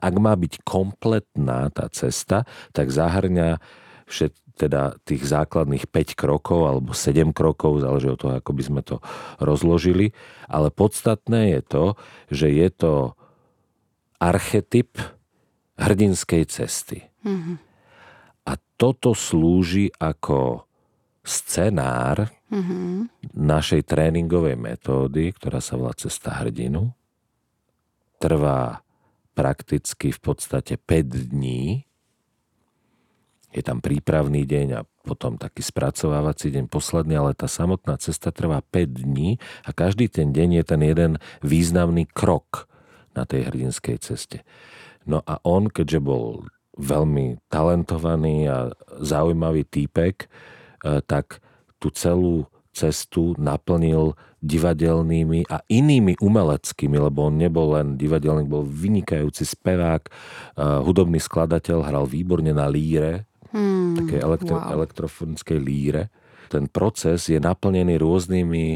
ak 0.00 0.14
má 0.16 0.32
byť 0.32 0.64
kompletná 0.64 1.68
tá 1.68 1.92
cesta, 1.92 2.48
tak 2.72 2.88
zahrňa 2.88 3.60
všet, 4.08 4.32
teda 4.56 4.96
tých 5.04 5.24
základných 5.24 5.88
5 5.88 6.16
krokov 6.16 6.60
alebo 6.64 6.90
7 6.96 7.36
krokov, 7.36 7.84
záleží 7.84 8.08
od 8.08 8.18
toho, 8.20 8.32
ako 8.40 8.50
by 8.56 8.62
sme 8.64 8.80
to 8.80 9.04
rozložili. 9.36 10.16
Ale 10.48 10.72
podstatné 10.72 11.56
je 11.58 11.60
to, 11.64 11.84
že 12.32 12.48
je 12.48 12.68
to 12.72 12.92
archetyp 14.20 14.96
hrdinskej 15.80 16.44
cesty. 16.48 17.08
Mm-hmm. 17.24 17.56
A 18.48 18.52
toto 18.76 19.16
slúži 19.16 19.92
ako 19.96 20.68
scenár 21.24 22.32
našej 23.34 23.86
tréningovej 23.86 24.58
metódy, 24.58 25.30
ktorá 25.34 25.62
sa 25.62 25.78
volá 25.78 25.94
Cesta 25.94 26.34
hrdinu. 26.42 26.90
Trvá 28.20 28.84
prakticky 29.32 30.12
v 30.12 30.20
podstate 30.20 30.76
5 30.76 31.32
dní. 31.32 31.88
Je 33.50 33.62
tam 33.66 33.82
prípravný 33.82 34.46
deň 34.46 34.68
a 34.78 34.86
potom 35.02 35.40
taký 35.40 35.64
spracovávací 35.64 36.54
deň 36.54 36.70
posledný, 36.70 37.18
ale 37.18 37.32
tá 37.34 37.50
samotná 37.50 37.98
cesta 37.98 38.30
trvá 38.30 38.62
5 38.62 39.08
dní 39.08 39.42
a 39.66 39.74
každý 39.74 40.06
ten 40.06 40.30
deň 40.30 40.62
je 40.62 40.64
ten 40.66 40.80
jeden 40.84 41.12
významný 41.42 42.06
krok 42.06 42.70
na 43.16 43.26
tej 43.26 43.50
hrdinskej 43.50 43.98
ceste. 43.98 44.46
No 45.08 45.24
a 45.26 45.42
on, 45.42 45.66
keďže 45.66 45.98
bol 45.98 46.46
veľmi 46.78 47.42
talentovaný 47.50 48.46
a 48.46 48.70
zaujímavý 49.02 49.66
týpek, 49.66 50.30
E, 50.80 51.00
tak 51.04 51.44
tú 51.80 51.88
celú 51.90 52.44
cestu 52.70 53.34
naplnil 53.34 54.14
divadelnými 54.40 55.50
a 55.50 55.60
inými 55.68 56.16
umeleckými, 56.22 56.96
lebo 56.96 57.28
on 57.28 57.36
nebol 57.36 57.76
len 57.76 57.98
divadelník, 57.98 58.48
bol 58.48 58.64
vynikajúci 58.64 59.44
spevák, 59.44 60.02
e, 60.06 60.10
hudobný 60.86 61.20
skladateľ, 61.20 61.84
hral 61.84 62.06
výborne 62.08 62.54
na 62.54 62.70
líre, 62.70 63.28
hmm, 63.52 64.06
také 64.06 64.16
elektro, 64.22 64.56
wow. 64.56 64.72
elektrofonickej 64.80 65.58
líre. 65.60 66.02
Ten 66.48 66.70
proces 66.70 67.28
je 67.28 67.36
naplnený 67.36 68.00
rôznymi 68.00 68.66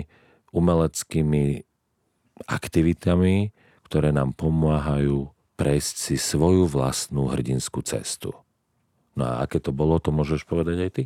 umeleckými 0.52 1.64
aktivitami, 2.44 3.54
ktoré 3.88 4.10
nám 4.10 4.34
pomáhajú 4.34 5.30
prejsť 5.54 5.94
si 5.94 6.16
svoju 6.18 6.66
vlastnú 6.66 7.30
hrdinskú 7.30 7.80
cestu. 7.86 8.34
No 9.14 9.22
a 9.30 9.46
aké 9.46 9.62
to 9.62 9.70
bolo, 9.70 10.02
to 10.02 10.10
môžeš 10.10 10.42
povedať 10.42 10.76
aj 10.82 10.90
ty? 10.90 11.02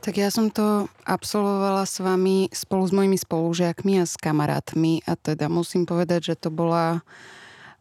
Tak 0.00 0.16
ja 0.16 0.32
som 0.32 0.48
to 0.48 0.88
absolvovala 1.04 1.84
s 1.84 2.00
vami 2.00 2.48
spolu 2.56 2.88
s 2.88 2.92
mojimi 2.96 3.20
spolužiakmi 3.20 4.00
a 4.00 4.08
s 4.08 4.16
kamarátmi 4.16 5.04
a 5.04 5.12
teda 5.12 5.52
musím 5.52 5.84
povedať, 5.84 6.32
že 6.32 6.40
to 6.40 6.48
bola 6.48 7.04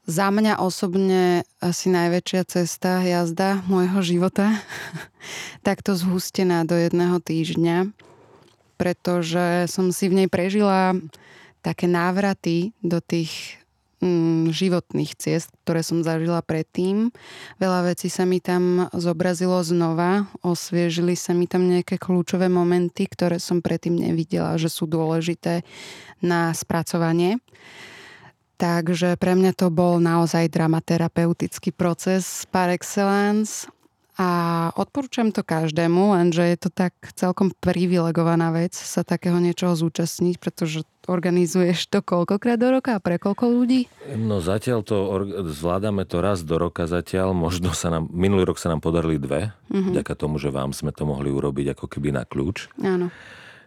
za 0.04 0.28
mňa 0.28 0.60
osobne 0.60 1.48
asi 1.64 1.88
najväčšia 1.88 2.42
cesta 2.44 3.00
jazda 3.08 3.64
môjho 3.72 4.04
života. 4.04 4.52
Takto 5.68 5.96
zhustená 5.96 6.68
do 6.68 6.76
jedného 6.76 7.24
týždňa, 7.24 7.96
pretože 8.76 9.72
som 9.72 9.88
si 9.96 10.12
v 10.12 10.26
nej 10.26 10.28
prežila 10.28 11.00
také 11.64 11.88
návraty 11.88 12.76
do 12.84 13.00
tých 13.00 13.64
životných 14.50 15.12
ciest, 15.20 15.52
ktoré 15.68 15.84
som 15.84 16.00
zažila 16.02 16.40
predtým. 16.40 17.12
Veľa 17.60 17.92
vecí 17.92 18.08
sa 18.08 18.24
mi 18.24 18.40
tam 18.40 18.88
zobrazilo 18.96 19.60
znova, 19.60 20.32
osviežili 20.40 21.20
sa 21.20 21.36
mi 21.36 21.52
tam 21.52 21.68
nejaké 21.68 22.00
kľúčové 22.00 22.48
momenty, 22.48 23.12
ktoré 23.12 23.44
som 23.44 23.60
predtým 23.60 24.00
nevidela, 24.00 24.56
že 24.56 24.72
sú 24.72 24.88
dôležité 24.88 25.68
na 26.24 26.56
spracovanie. 26.56 27.44
Takže 28.60 29.16
pre 29.16 29.40
mňa 29.40 29.56
to 29.56 29.72
bol 29.72 30.04
naozaj 30.04 30.52
dramaterapeutický 30.52 31.72
proces 31.72 32.44
par 32.52 32.68
excellence 32.68 33.72
a 34.20 34.30
odporúčam 34.76 35.32
to 35.32 35.48
každému, 35.48 36.12
lenže 36.12 36.44
je 36.44 36.58
to 36.60 36.68
tak 36.68 36.92
celkom 37.16 37.56
privilegovaná 37.56 38.52
vec 38.52 38.76
sa 38.76 39.08
takého 39.08 39.40
niečoho 39.40 39.80
zúčastniť, 39.80 40.44
pretože 40.44 40.84
organizuješ 41.08 41.88
to 41.88 42.04
koľkokrát 42.04 42.60
do 42.60 42.68
roka 42.68 43.00
a 43.00 43.00
pre 43.00 43.16
koľko 43.16 43.48
ľudí? 43.48 43.88
No 44.20 44.44
zatiaľ 44.44 44.84
to 44.84 44.98
zvládame 45.48 46.04
to 46.04 46.20
raz 46.20 46.44
do 46.44 46.60
roka 46.60 46.84
zatiaľ. 46.84 47.32
Možno 47.32 47.72
sa 47.72 47.88
nám, 47.88 48.12
minulý 48.12 48.52
rok 48.52 48.60
sa 48.60 48.68
nám 48.68 48.84
podarili 48.84 49.16
dve, 49.16 49.56
mm-hmm. 49.72 49.96
vďaka 49.96 50.14
tomu, 50.20 50.36
že 50.36 50.52
vám 50.52 50.76
sme 50.76 50.92
to 50.92 51.08
mohli 51.08 51.32
urobiť 51.32 51.80
ako 51.80 51.88
keby 51.88 52.12
na 52.12 52.28
kľúč. 52.28 52.68
Áno. 52.84 53.16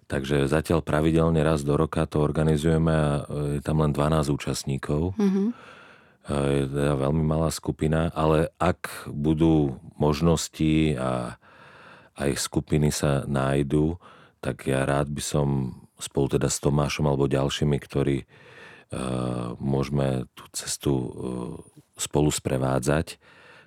Takže 0.04 0.52
zatiaľ 0.52 0.84
pravidelne 0.84 1.40
raz 1.40 1.64
do 1.64 1.80
roka 1.80 2.04
to 2.04 2.20
organizujeme 2.20 2.92
a 2.92 3.24
je 3.56 3.60
tam 3.64 3.80
len 3.80 3.96
12 3.96 4.28
účastníkov. 4.28 5.16
Mm-hmm 5.16 5.71
je 6.28 6.70
teda 6.70 6.94
veľmi 6.94 7.24
malá 7.26 7.50
skupina, 7.50 8.14
ale 8.14 8.54
ak 8.62 9.10
budú 9.10 9.82
možnosti 9.98 10.94
a 10.94 11.34
aj 12.14 12.30
skupiny 12.38 12.94
sa 12.94 13.26
nájdu, 13.26 13.98
tak 14.38 14.70
ja 14.70 14.86
rád 14.86 15.10
by 15.10 15.22
som 15.22 15.48
spolu 15.98 16.38
teda 16.38 16.46
s 16.50 16.62
Tomášom 16.62 17.10
alebo 17.10 17.30
ďalšími, 17.30 17.78
ktorí 17.78 18.22
uh, 18.22 19.54
môžeme 19.58 20.26
tú 20.34 20.46
cestu 20.54 20.92
uh, 20.94 21.08
spolu 21.98 22.30
sprevádzať, 22.30 23.18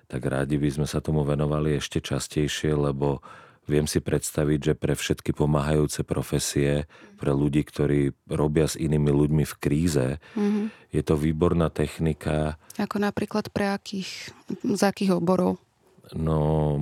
tak 0.06 0.20
rádi 0.22 0.56
by 0.60 0.70
sme 0.70 0.86
sa 0.86 1.02
tomu 1.02 1.26
venovali 1.26 1.76
ešte 1.76 1.98
častejšie, 1.98 2.72
lebo 2.72 3.24
Viem 3.66 3.90
si 3.90 3.98
predstaviť, 3.98 4.58
že 4.62 4.74
pre 4.78 4.94
všetky 4.94 5.34
pomáhajúce 5.34 6.06
profesie, 6.06 6.86
pre 7.18 7.34
ľudí, 7.34 7.66
ktorí 7.66 8.14
robia 8.30 8.70
s 8.70 8.78
inými 8.78 9.10
ľuďmi 9.10 9.42
v 9.42 9.54
kríze, 9.58 10.06
mm-hmm. 10.38 10.94
je 10.94 11.02
to 11.02 11.18
výborná 11.18 11.66
technika. 11.74 12.62
Ako 12.78 13.02
napríklad 13.02 13.50
pre 13.50 13.74
akých, 13.74 14.30
z 14.62 14.82
akých 14.86 15.18
oborov? 15.18 15.58
No, 16.14 16.78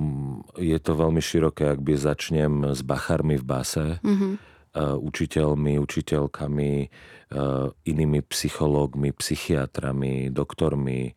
je 0.61 0.77
to 0.77 0.93
veľmi 0.93 1.17
široké, 1.17 1.73
ak 1.73 1.81
by 1.81 1.97
začnem 1.97 2.77
s 2.77 2.85
bachármi 2.85 3.41
v 3.41 3.45
base, 3.45 3.85
mm-hmm. 4.05 4.33
Učiteľmi, 4.75 5.79
učiteľkami, 5.79 6.71
uh, 6.83 7.71
inými 7.87 8.19
psychológmi, 8.27 9.15
psychiatrami, 9.15 10.27
doktormi, 10.27 11.15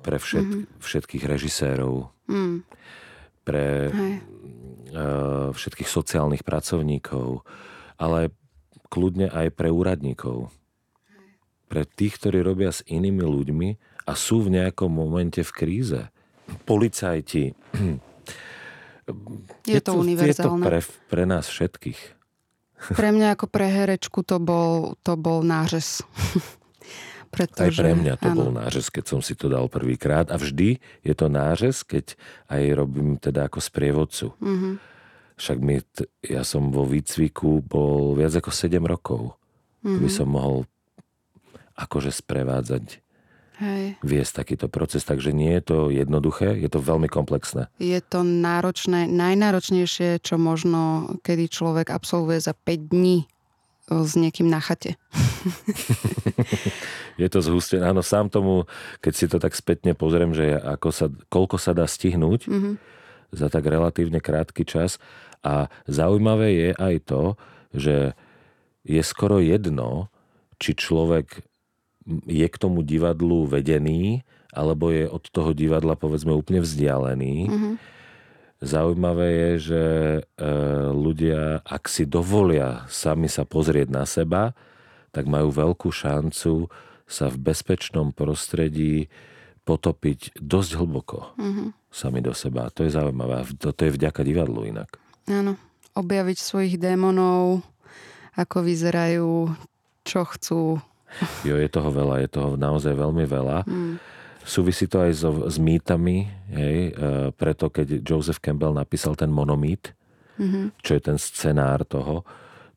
pre 0.00 0.16
všet, 0.16 0.48
mm-hmm. 0.48 0.80
všetkých 0.80 1.24
režisérov. 1.28 2.08
Mm 2.26 2.64
pre 3.46 3.94
Hej. 3.94 4.14
Eh, 4.96 5.48
všetkých 5.52 5.90
sociálnych 5.92 6.40
pracovníkov, 6.40 7.44
ale 8.00 8.32
kľudne 8.88 9.28
aj 9.28 9.52
pre 9.52 9.68
úradníkov. 9.68 10.48
Pre 11.68 11.82
tých, 11.84 12.16
ktorí 12.16 12.40
robia 12.40 12.72
s 12.72 12.80
inými 12.88 13.20
ľuďmi 13.20 13.68
a 14.08 14.12
sú 14.16 14.46
v 14.46 14.56
nejakom 14.56 14.88
momente 14.88 15.44
v 15.44 15.52
kríze. 15.52 16.00
Policajti. 16.64 17.52
Je, 19.06 19.78
je 19.78 19.82
to, 19.86 19.94
to 19.94 20.02
univerzálne. 20.02 20.66
Je 20.66 20.66
to 20.66 20.66
pre, 20.66 20.80
pre 21.06 21.24
nás 21.30 21.46
všetkých. 21.46 22.00
Pre 22.98 23.08
mňa 23.14 23.38
ako 23.38 23.46
pre 23.46 23.70
herečku 23.70 24.26
to 24.26 24.42
bol, 24.42 24.98
to 25.06 25.14
bol 25.14 25.46
nářez. 25.46 26.02
Pretože, 27.30 27.80
aj 27.80 27.84
pre 27.84 27.92
mňa 27.94 28.14
to 28.18 28.28
áno. 28.32 28.38
bol 28.38 28.50
nářez, 28.54 28.90
keď 28.90 29.04
som 29.16 29.20
si 29.20 29.34
to 29.36 29.50
dal 29.50 29.66
prvýkrát. 29.68 30.30
A 30.32 30.36
vždy 30.38 30.78
je 31.02 31.14
to 31.14 31.26
nářez, 31.26 31.82
keď 31.82 32.14
aj 32.48 32.62
robím 32.74 33.20
teda 33.20 33.46
ako 33.46 33.58
sprievodcu. 33.60 34.26
Mm-hmm. 34.38 34.74
Však 35.36 35.58
my, 35.60 35.76
t- 35.84 36.08
ja 36.24 36.42
som 36.42 36.72
vo 36.72 36.88
výcviku 36.88 37.60
bol 37.60 38.16
viac 38.16 38.32
ako 38.40 38.50
7 38.50 38.80
rokov. 38.80 39.36
Mm-hmm. 39.84 40.00
By 40.00 40.08
som 40.08 40.28
mohol 40.32 40.64
akože 41.76 42.08
sprevádzať, 42.08 43.04
Hej. 43.60 44.00
viesť 44.00 44.32
takýto 44.44 44.66
proces. 44.72 45.04
Takže 45.04 45.36
nie 45.36 45.52
je 45.60 45.62
to 45.62 45.78
jednoduché, 45.92 46.56
je 46.56 46.68
to 46.72 46.80
veľmi 46.80 47.08
komplexné. 47.12 47.68
Je 47.76 48.00
to 48.00 48.24
náročné, 48.24 49.04
najnáročnejšie, 49.08 50.24
čo 50.24 50.40
možno, 50.40 51.12
kedy 51.20 51.52
človek 51.52 51.92
absolvuje 51.92 52.40
za 52.40 52.56
5 52.56 52.92
dní 52.92 53.28
s 53.86 54.12
niekým 54.18 54.50
na 54.50 54.58
chate. 54.58 54.98
Je 57.22 57.28
to 57.30 57.38
zhustené. 57.38 57.86
Áno, 57.86 58.02
sám 58.02 58.26
tomu, 58.28 58.66
keď 58.98 59.12
si 59.14 59.26
to 59.30 59.38
tak 59.38 59.54
spätne 59.54 59.94
pozriem, 59.94 60.34
že 60.34 60.58
ako 60.58 60.88
sa, 60.90 61.06
koľko 61.30 61.56
sa 61.56 61.72
dá 61.72 61.86
stihnúť 61.86 62.50
Mm-hmm. 62.50 62.74
za 63.34 63.46
tak 63.46 63.64
relatívne 63.66 64.18
krátky 64.18 64.66
čas. 64.66 64.98
A 65.46 65.70
zaujímavé 65.86 66.48
je 66.50 66.70
aj 66.74 66.94
to, 67.06 67.22
že 67.70 67.96
je 68.82 69.02
skoro 69.02 69.38
jedno, 69.38 70.10
či 70.58 70.74
človek 70.74 71.42
je 72.26 72.46
k 72.46 72.56
tomu 72.58 72.86
divadlu 72.86 73.46
vedený, 73.46 74.22
alebo 74.54 74.94
je 74.94 75.10
od 75.10 75.26
toho 75.30 75.50
divadla 75.52 75.98
povedzme 75.98 76.34
úplne 76.34 76.62
vzdialený. 76.62 77.34
Mm-hmm. 77.50 77.74
Zaujímavé 78.64 79.28
je, 79.28 79.50
že 79.60 79.84
e, 80.16 80.20
ľudia, 80.88 81.60
ak 81.60 81.92
si 81.92 82.08
dovolia 82.08 82.88
sami 82.88 83.28
sa 83.28 83.44
pozrieť 83.44 83.88
na 83.92 84.08
seba, 84.08 84.56
tak 85.12 85.28
majú 85.28 85.52
veľkú 85.52 85.92
šancu 85.92 86.72
sa 87.04 87.28
v 87.28 87.36
bezpečnom 87.36 88.16
prostredí 88.16 89.12
potopiť 89.66 90.40
dosť 90.40 90.70
hlboko 90.78 91.36
Mm-hmm. 91.36 91.68
sami 91.92 92.20
do 92.24 92.32
seba. 92.32 92.72
To 92.72 92.86
je 92.86 92.94
zaujímavé. 92.96 93.44
To 93.60 93.72
je 93.76 93.90
vďaka 93.92 94.24
divadlu 94.24 94.64
inak. 94.64 94.88
Áno, 95.26 95.58
objaviť 95.92 96.38
svojich 96.38 96.74
démonov, 96.78 97.60
ako 98.36 98.62
vyzerajú, 98.62 99.52
čo 100.04 100.20
chcú. 100.28 100.78
Jo, 101.44 101.54
je 101.56 101.68
toho 101.72 101.90
veľa, 101.90 102.24
je 102.24 102.28
toho 102.30 102.50
naozaj 102.54 102.92
veľmi 102.92 103.24
veľa. 103.24 103.64
Mm. 103.64 103.96
Súvisí 104.46 104.86
to 104.86 105.02
aj 105.02 105.12
so, 105.18 105.30
s 105.50 105.58
mýtami, 105.58 106.30
hej, 106.54 106.78
e, 106.94 107.30
preto 107.34 107.66
keď 107.66 107.98
Joseph 107.98 108.38
Campbell 108.38 108.78
napísal 108.78 109.18
ten 109.18 109.28
monomít, 109.28 109.92
Mm-hmm. 110.36 110.84
čo 110.84 110.92
je 110.92 111.00
ten 111.00 111.16
scenár 111.16 111.88
toho, 111.88 112.20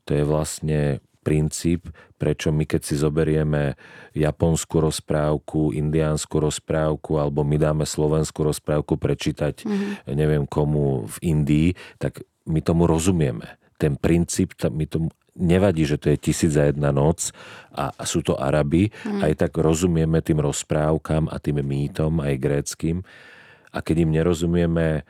to 0.08 0.16
je 0.16 0.24
vlastne 0.24 1.04
princíp, 1.20 1.92
prečo 2.16 2.48
my 2.48 2.64
keď 2.64 2.80
si 2.80 2.96
zoberieme 2.96 3.76
japonskú 4.16 4.80
rozprávku, 4.80 5.76
indiánsku 5.76 6.40
rozprávku 6.40 7.20
alebo 7.20 7.44
my 7.44 7.60
dáme 7.60 7.84
slovenskú 7.84 8.48
rozprávku 8.48 8.96
prečítať 8.96 9.68
Mm-hmm. 9.68 10.16
neviem 10.16 10.48
komu 10.48 11.04
v 11.04 11.16
Indii, 11.20 11.68
tak 12.00 12.24
my 12.48 12.64
tomu 12.64 12.88
rozumieme. 12.88 13.60
Ten 13.76 14.00
princíp, 14.00 14.56
my 14.72 14.88
tomu 14.88 15.12
nevadí, 15.40 15.88
že 15.88 15.96
to 15.96 16.12
je 16.12 16.20
tisíc 16.20 16.52
za 16.52 16.68
jedna 16.68 16.92
noc 16.92 17.32
a, 17.72 17.90
a 17.90 18.02
sú 18.04 18.20
to 18.20 18.36
Araby, 18.36 18.92
mm. 18.92 19.24
aj 19.24 19.32
tak 19.40 19.52
rozumieme 19.56 20.20
tým 20.20 20.44
rozprávkam 20.44 21.32
a 21.32 21.36
tým 21.40 21.64
mýtom, 21.64 22.20
aj 22.20 22.34
gréckým. 22.36 23.00
A 23.70 23.78
keď 23.80 24.04
im 24.04 24.10
nerozumieme 24.12 24.86
e, 24.98 25.02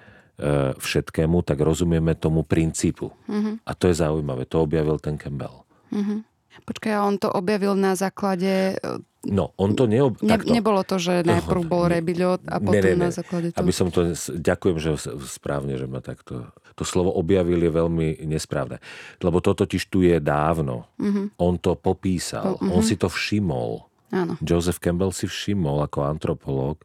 všetkému, 0.76 1.43
tak 1.43 1.59
rozumieme 1.64 2.12
tomu 2.12 2.45
princípu. 2.45 3.09
Mm-hmm. 3.24 3.55
A 3.64 3.72
to 3.72 3.89
je 3.89 3.97
zaujímavé. 3.97 4.45
To 4.53 4.68
objavil 4.68 5.01
ten 5.01 5.16
Campbell. 5.16 5.64
Mm-hmm. 5.91 6.31
Počkaj, 6.61 6.93
a 6.93 7.01
on 7.07 7.16
to 7.16 7.33
objavil 7.33 7.72
na 7.78 7.97
základe... 7.97 8.76
No, 9.24 9.53
on 9.57 9.76
to 9.76 9.85
neob... 9.85 10.20
Ne, 10.20 10.37
takto. 10.37 10.53
nebolo 10.53 10.81
to, 10.85 10.97
že 10.97 11.24
najprv 11.24 11.61
bol 11.64 11.89
Ne- 11.89 12.01
Rebiľot 12.01 12.41
a 12.49 12.57
ne, 12.57 12.64
potom 12.64 12.85
ne, 12.85 12.97
ne. 12.97 13.05
na 13.09 13.11
základe 13.12 13.49
toho. 13.53 13.61
Aby 13.64 13.72
som 13.72 13.89
to... 13.89 14.12
Ďakujem, 14.37 14.76
že 14.76 14.91
správne, 15.24 15.81
že 15.81 15.87
ma 15.89 16.05
takto... 16.05 16.53
To 16.81 16.85
slovo 16.89 17.12
objavil 17.12 17.61
je 17.61 17.68
veľmi 17.68 18.24
nesprávne. 18.24 18.81
Lebo 19.20 19.45
to 19.45 19.53
totiž 19.53 19.93
tu 19.93 20.01
je 20.01 20.16
dávno. 20.16 20.89
Mhm. 20.97 21.37
On 21.37 21.61
to 21.61 21.76
popísal. 21.76 22.57
Po- 22.57 22.64
mhm. 22.64 22.72
On 22.72 22.81
si 22.81 22.97
to 22.97 23.12
všimol. 23.12 23.85
Áno. 24.11 24.41
Joseph 24.41 24.81
Campbell 24.81 25.12
si 25.12 25.28
všimol 25.28 25.85
ako 25.87 26.09
antropológ, 26.09 26.83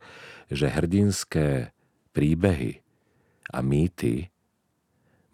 že 0.51 0.69
hrdinské 0.69 1.73
príbehy 2.13 2.83
a 3.49 3.63
mýty 3.63 4.29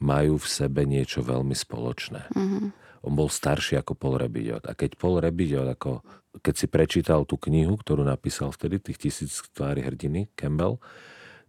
majú 0.01 0.37
v 0.37 0.47
sebe 0.47 0.85
niečo 0.85 1.25
veľmi 1.25 1.57
spoločné. 1.57 2.29
Mhm. 2.37 2.77
On 3.01 3.13
bol 3.17 3.33
starší 3.33 3.81
ako 3.81 3.97
Paul 3.97 4.21
Rebillot. 4.21 4.61
A 4.69 4.77
keď 4.77 4.93
Paul 4.93 5.25
Rebillot, 5.25 5.65
ako, 5.65 6.05
keď 6.45 6.53
si 6.53 6.67
prečítal 6.69 7.25
tú 7.25 7.33
knihu, 7.49 7.73
ktorú 7.73 8.05
napísal 8.05 8.53
vtedy, 8.53 8.77
tých 8.77 9.09
tisíc 9.09 9.41
tvári 9.57 9.81
hrdiny, 9.81 10.29
Campbell, 10.37 10.77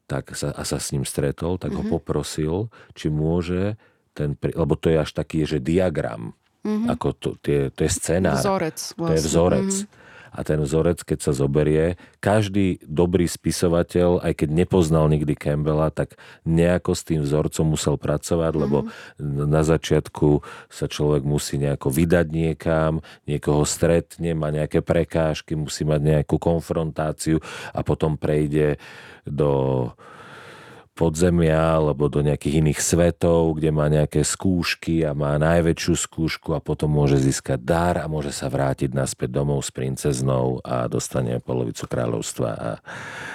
tak 0.06 0.34
sa, 0.34 0.52
a 0.52 0.62
sa 0.62 0.76
s 0.76 0.92
ním 0.92 1.02
stretol, 1.02 1.56
tak 1.56 1.72
ho 1.72 1.82
poprosil, 1.82 2.68
či 2.92 3.08
môže 3.08 3.80
ten, 4.12 4.36
lebo 4.36 4.76
to 4.76 4.92
je 4.92 4.98
až 5.00 5.10
taký, 5.12 5.44
že 5.44 5.58
diagram, 5.58 6.36
Mhm. 6.62 6.94
ako 6.94 7.08
to, 7.12 7.28
tie, 7.42 7.74
to 7.74 7.82
je 7.82 7.90
scenár. 7.90 8.38
Vzorec. 8.38 8.78
To 8.78 8.94
je 8.94 9.18
Vlastne. 9.18 9.26
vzorec. 9.26 9.72
Mhm. 9.82 10.00
A 10.32 10.40
ten 10.40 10.56
vzorec, 10.56 11.04
keď 11.04 11.18
sa 11.20 11.32
zoberie, 11.36 12.00
každý 12.16 12.80
dobrý 12.80 13.28
spisovateľ, 13.28 14.24
aj 14.24 14.32
keď 14.32 14.48
nepoznal 14.64 15.04
nikdy 15.04 15.36
Campbella, 15.36 15.92
tak 15.92 16.16
nejako 16.48 16.96
s 16.96 17.04
tým 17.04 17.20
vzorcom 17.20 17.76
musel 17.76 18.00
pracovať, 18.00 18.52
lebo 18.56 18.88
na 19.20 19.60
začiatku 19.60 20.40
sa 20.72 20.88
človek 20.88 21.20
musí 21.20 21.60
nejako 21.60 21.92
vydať 21.92 22.26
niekam, 22.32 23.04
niekoho 23.28 23.60
stretne, 23.68 24.32
má 24.32 24.48
nejaké 24.48 24.80
prekážky, 24.80 25.52
musí 25.52 25.84
mať 25.84 26.00
nejakú 26.00 26.40
konfrontáciu 26.40 27.36
a 27.76 27.84
potom 27.84 28.16
prejde 28.16 28.80
do 29.26 29.90
podzemia 30.92 31.80
alebo 31.80 32.12
do 32.12 32.20
nejakých 32.20 32.60
iných 32.60 32.80
svetov, 32.84 33.56
kde 33.56 33.72
má 33.72 33.88
nejaké 33.88 34.20
skúšky 34.20 35.00
a 35.08 35.16
má 35.16 35.40
najväčšiu 35.40 35.94
skúšku 35.96 36.52
a 36.52 36.60
potom 36.60 36.92
môže 36.92 37.16
získať 37.16 37.64
dar 37.64 37.96
a 37.96 38.04
môže 38.06 38.28
sa 38.28 38.52
vrátiť 38.52 38.92
naspäť 38.92 39.40
domov 39.40 39.64
s 39.64 39.72
princeznou 39.72 40.60
a 40.60 40.86
dostane 40.92 41.40
polovicu 41.40 41.88
kráľovstva 41.88 42.48
a 42.52 42.70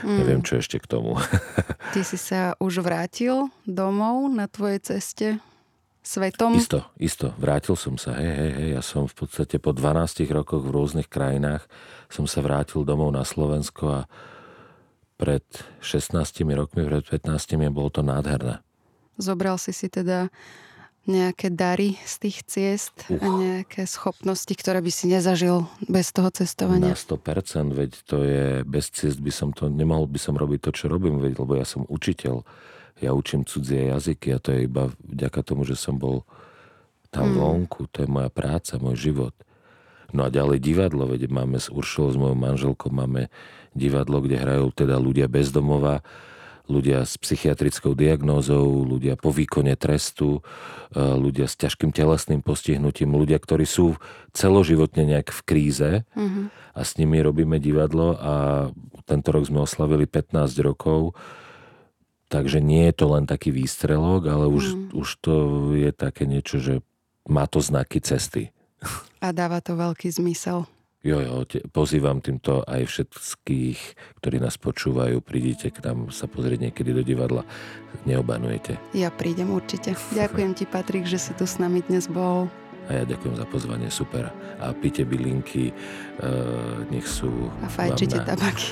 neviem 0.06 0.46
čo 0.46 0.62
ešte 0.62 0.78
k 0.78 0.86
tomu. 0.86 1.18
Ty 1.98 2.02
si 2.06 2.18
sa 2.22 2.54
už 2.62 2.86
vrátil 2.86 3.50
domov 3.66 4.30
na 4.30 4.46
tvojej 4.46 4.80
ceste 4.80 5.28
svetom? 6.06 6.54
Isto, 6.56 6.86
isto, 7.02 7.34
vrátil 7.42 7.74
som 7.74 7.98
sa, 7.98 8.16
hej, 8.22 8.32
hej, 8.38 8.52
hej, 8.54 8.70
ja 8.78 8.82
som 8.86 9.10
v 9.10 9.16
podstate 9.18 9.58
po 9.58 9.74
12 9.74 10.30
rokoch 10.30 10.62
v 10.62 10.72
rôznych 10.78 11.10
krajinách 11.10 11.66
som 12.08 12.30
sa 12.30 12.46
vrátil 12.46 12.86
domov 12.86 13.10
na 13.12 13.26
Slovensko 13.26 13.84
a 13.90 14.02
pred 15.18 15.44
16 15.82 16.14
rokmi, 16.54 16.86
pred 16.86 17.04
15 17.04 17.74
bolo 17.74 17.90
to 17.90 18.06
nádherné. 18.06 18.62
Zobral 19.18 19.58
si 19.58 19.74
si 19.74 19.90
teda 19.90 20.30
nejaké 21.08 21.48
dary 21.50 21.96
z 22.04 22.14
tých 22.20 22.38
ciest 22.44 23.08
a 23.08 23.16
Uch. 23.16 23.24
nejaké 23.24 23.88
schopnosti, 23.88 24.52
ktoré 24.52 24.84
by 24.84 24.92
si 24.92 25.08
nezažil 25.08 25.64
bez 25.88 26.12
toho 26.12 26.28
Na 26.28 26.36
cestovania. 26.36 26.92
100%, 26.94 27.72
veď 27.72 27.92
to 28.04 28.18
je, 28.28 28.46
bez 28.68 28.92
ciest 28.92 29.24
by 29.24 29.32
som 29.32 29.56
to, 29.56 29.72
nemohol 29.72 30.06
by 30.06 30.20
som 30.20 30.36
robiť 30.36 30.68
to, 30.68 30.72
čo 30.76 30.86
robím, 30.92 31.24
veď, 31.24 31.40
lebo 31.40 31.56
ja 31.56 31.64
som 31.64 31.88
učiteľ, 31.88 32.44
ja 33.00 33.16
učím 33.16 33.48
cudzie 33.48 33.88
jazyky 33.88 34.36
a 34.36 34.42
to 34.44 34.52
je 34.52 34.68
iba 34.68 34.92
vďaka 35.08 35.40
tomu, 35.48 35.64
že 35.64 35.80
som 35.80 35.96
bol 35.96 36.28
tam 37.08 37.32
Mm. 37.32 37.40
vonku, 37.40 37.88
to 37.88 38.04
je 38.04 38.10
moja 38.12 38.28
práca, 38.28 38.76
môj 38.76 39.00
život. 39.00 39.34
No 40.12 40.28
a 40.28 40.32
ďalej 40.32 40.60
divadlo, 40.60 41.08
veď 41.08 41.32
máme 41.32 41.56
s 41.56 41.72
Uršou, 41.72 42.12
s 42.12 42.20
mojou 42.20 42.36
manželkou, 42.36 42.92
máme 42.92 43.32
divadlo, 43.78 44.20
kde 44.20 44.42
hrajú 44.42 44.74
teda 44.74 44.98
ľudia 44.98 45.30
bezdomova, 45.30 46.02
ľudia 46.68 47.08
s 47.08 47.16
psychiatrickou 47.16 47.96
diagnózou, 47.96 48.84
ľudia 48.84 49.16
po 49.16 49.32
výkone 49.32 49.72
trestu, 49.80 50.44
e, 50.92 51.00
ľudia 51.00 51.48
s 51.48 51.56
ťažkým 51.56 51.96
telesným 51.96 52.44
postihnutím, 52.44 53.16
ľudia, 53.16 53.40
ktorí 53.40 53.64
sú 53.64 53.96
celoživotne 54.36 55.08
nejak 55.16 55.32
v 55.32 55.42
kríze 55.48 55.90
Mhm. 56.12 56.52
a 56.76 56.80
s 56.84 57.00
nimi 57.00 57.24
robíme 57.24 57.56
divadlo 57.64 58.20
a 58.20 58.34
tento 59.08 59.32
rok 59.32 59.48
sme 59.48 59.64
oslavili 59.64 60.04
15 60.04 60.60
rokov, 60.60 61.16
takže 62.28 62.60
nie 62.60 62.92
je 62.92 62.94
to 63.00 63.06
len 63.16 63.24
taký 63.24 63.56
výstrelok, 63.56 64.28
ale 64.28 64.52
už, 64.52 64.66
Mm. 64.76 64.90
už 64.92 65.08
to 65.24 65.34
je 65.80 65.96
také 65.96 66.28
niečo, 66.28 66.60
že 66.60 66.84
má 67.24 67.48
to 67.48 67.64
znaky 67.64 68.04
cesty. 68.04 68.52
A 69.24 69.32
dáva 69.32 69.64
to 69.64 69.80
veľký 69.80 70.12
zmysel. 70.12 70.68
Jo, 71.06 71.22
jo, 71.22 71.46
te, 71.46 71.62
pozývam 71.70 72.18
týmto 72.20 72.66
aj 72.66 72.90
všetkých, 72.90 73.80
ktorí 74.18 74.42
nás 74.42 74.58
počúvajú, 74.58 75.22
prídite 75.22 75.70
k 75.70 75.86
nám 75.86 76.10
sa 76.10 76.26
pozrieť 76.26 76.68
niekedy 76.70 76.90
do 76.90 77.06
divadla, 77.06 77.46
neobanujete. 78.10 78.82
Ja 78.98 79.14
prídem 79.14 79.54
určite. 79.54 79.94
Ďakujem 80.18 80.58
ti, 80.58 80.66
Patrik, 80.66 81.06
že 81.06 81.22
si 81.22 81.32
tu 81.38 81.46
s 81.46 81.62
nami 81.62 81.86
dnes 81.86 82.10
bol. 82.10 82.50
A 82.88 83.04
ja 83.04 83.04
ďakujem 83.04 83.36
za 83.36 83.46
pozvanie, 83.46 83.92
super. 83.92 84.32
A 84.64 84.72
pite 84.72 85.04
bylinky, 85.04 85.70
e, 85.70 85.74
nech 86.88 87.04
sú... 87.04 87.52
A 87.60 87.68
fajčite 87.68 88.24
na- 88.24 88.34
tabaky. 88.34 88.68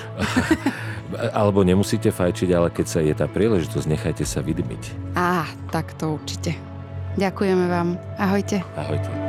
Alebo 1.40 1.62
nemusíte 1.62 2.10
fajčiť, 2.10 2.50
ale 2.56 2.74
keď 2.74 2.86
sa 2.90 3.00
je 3.04 3.14
tá 3.14 3.30
príležitosť, 3.30 3.86
nechajte 3.86 4.26
sa 4.26 4.42
vydmiť. 4.42 5.14
Á, 5.14 5.46
tak 5.70 5.94
to 6.00 6.18
určite. 6.18 6.56
Ďakujeme 7.20 7.70
vám. 7.70 8.00
Ahojte. 8.18 8.64
Ahojte. 8.76 9.25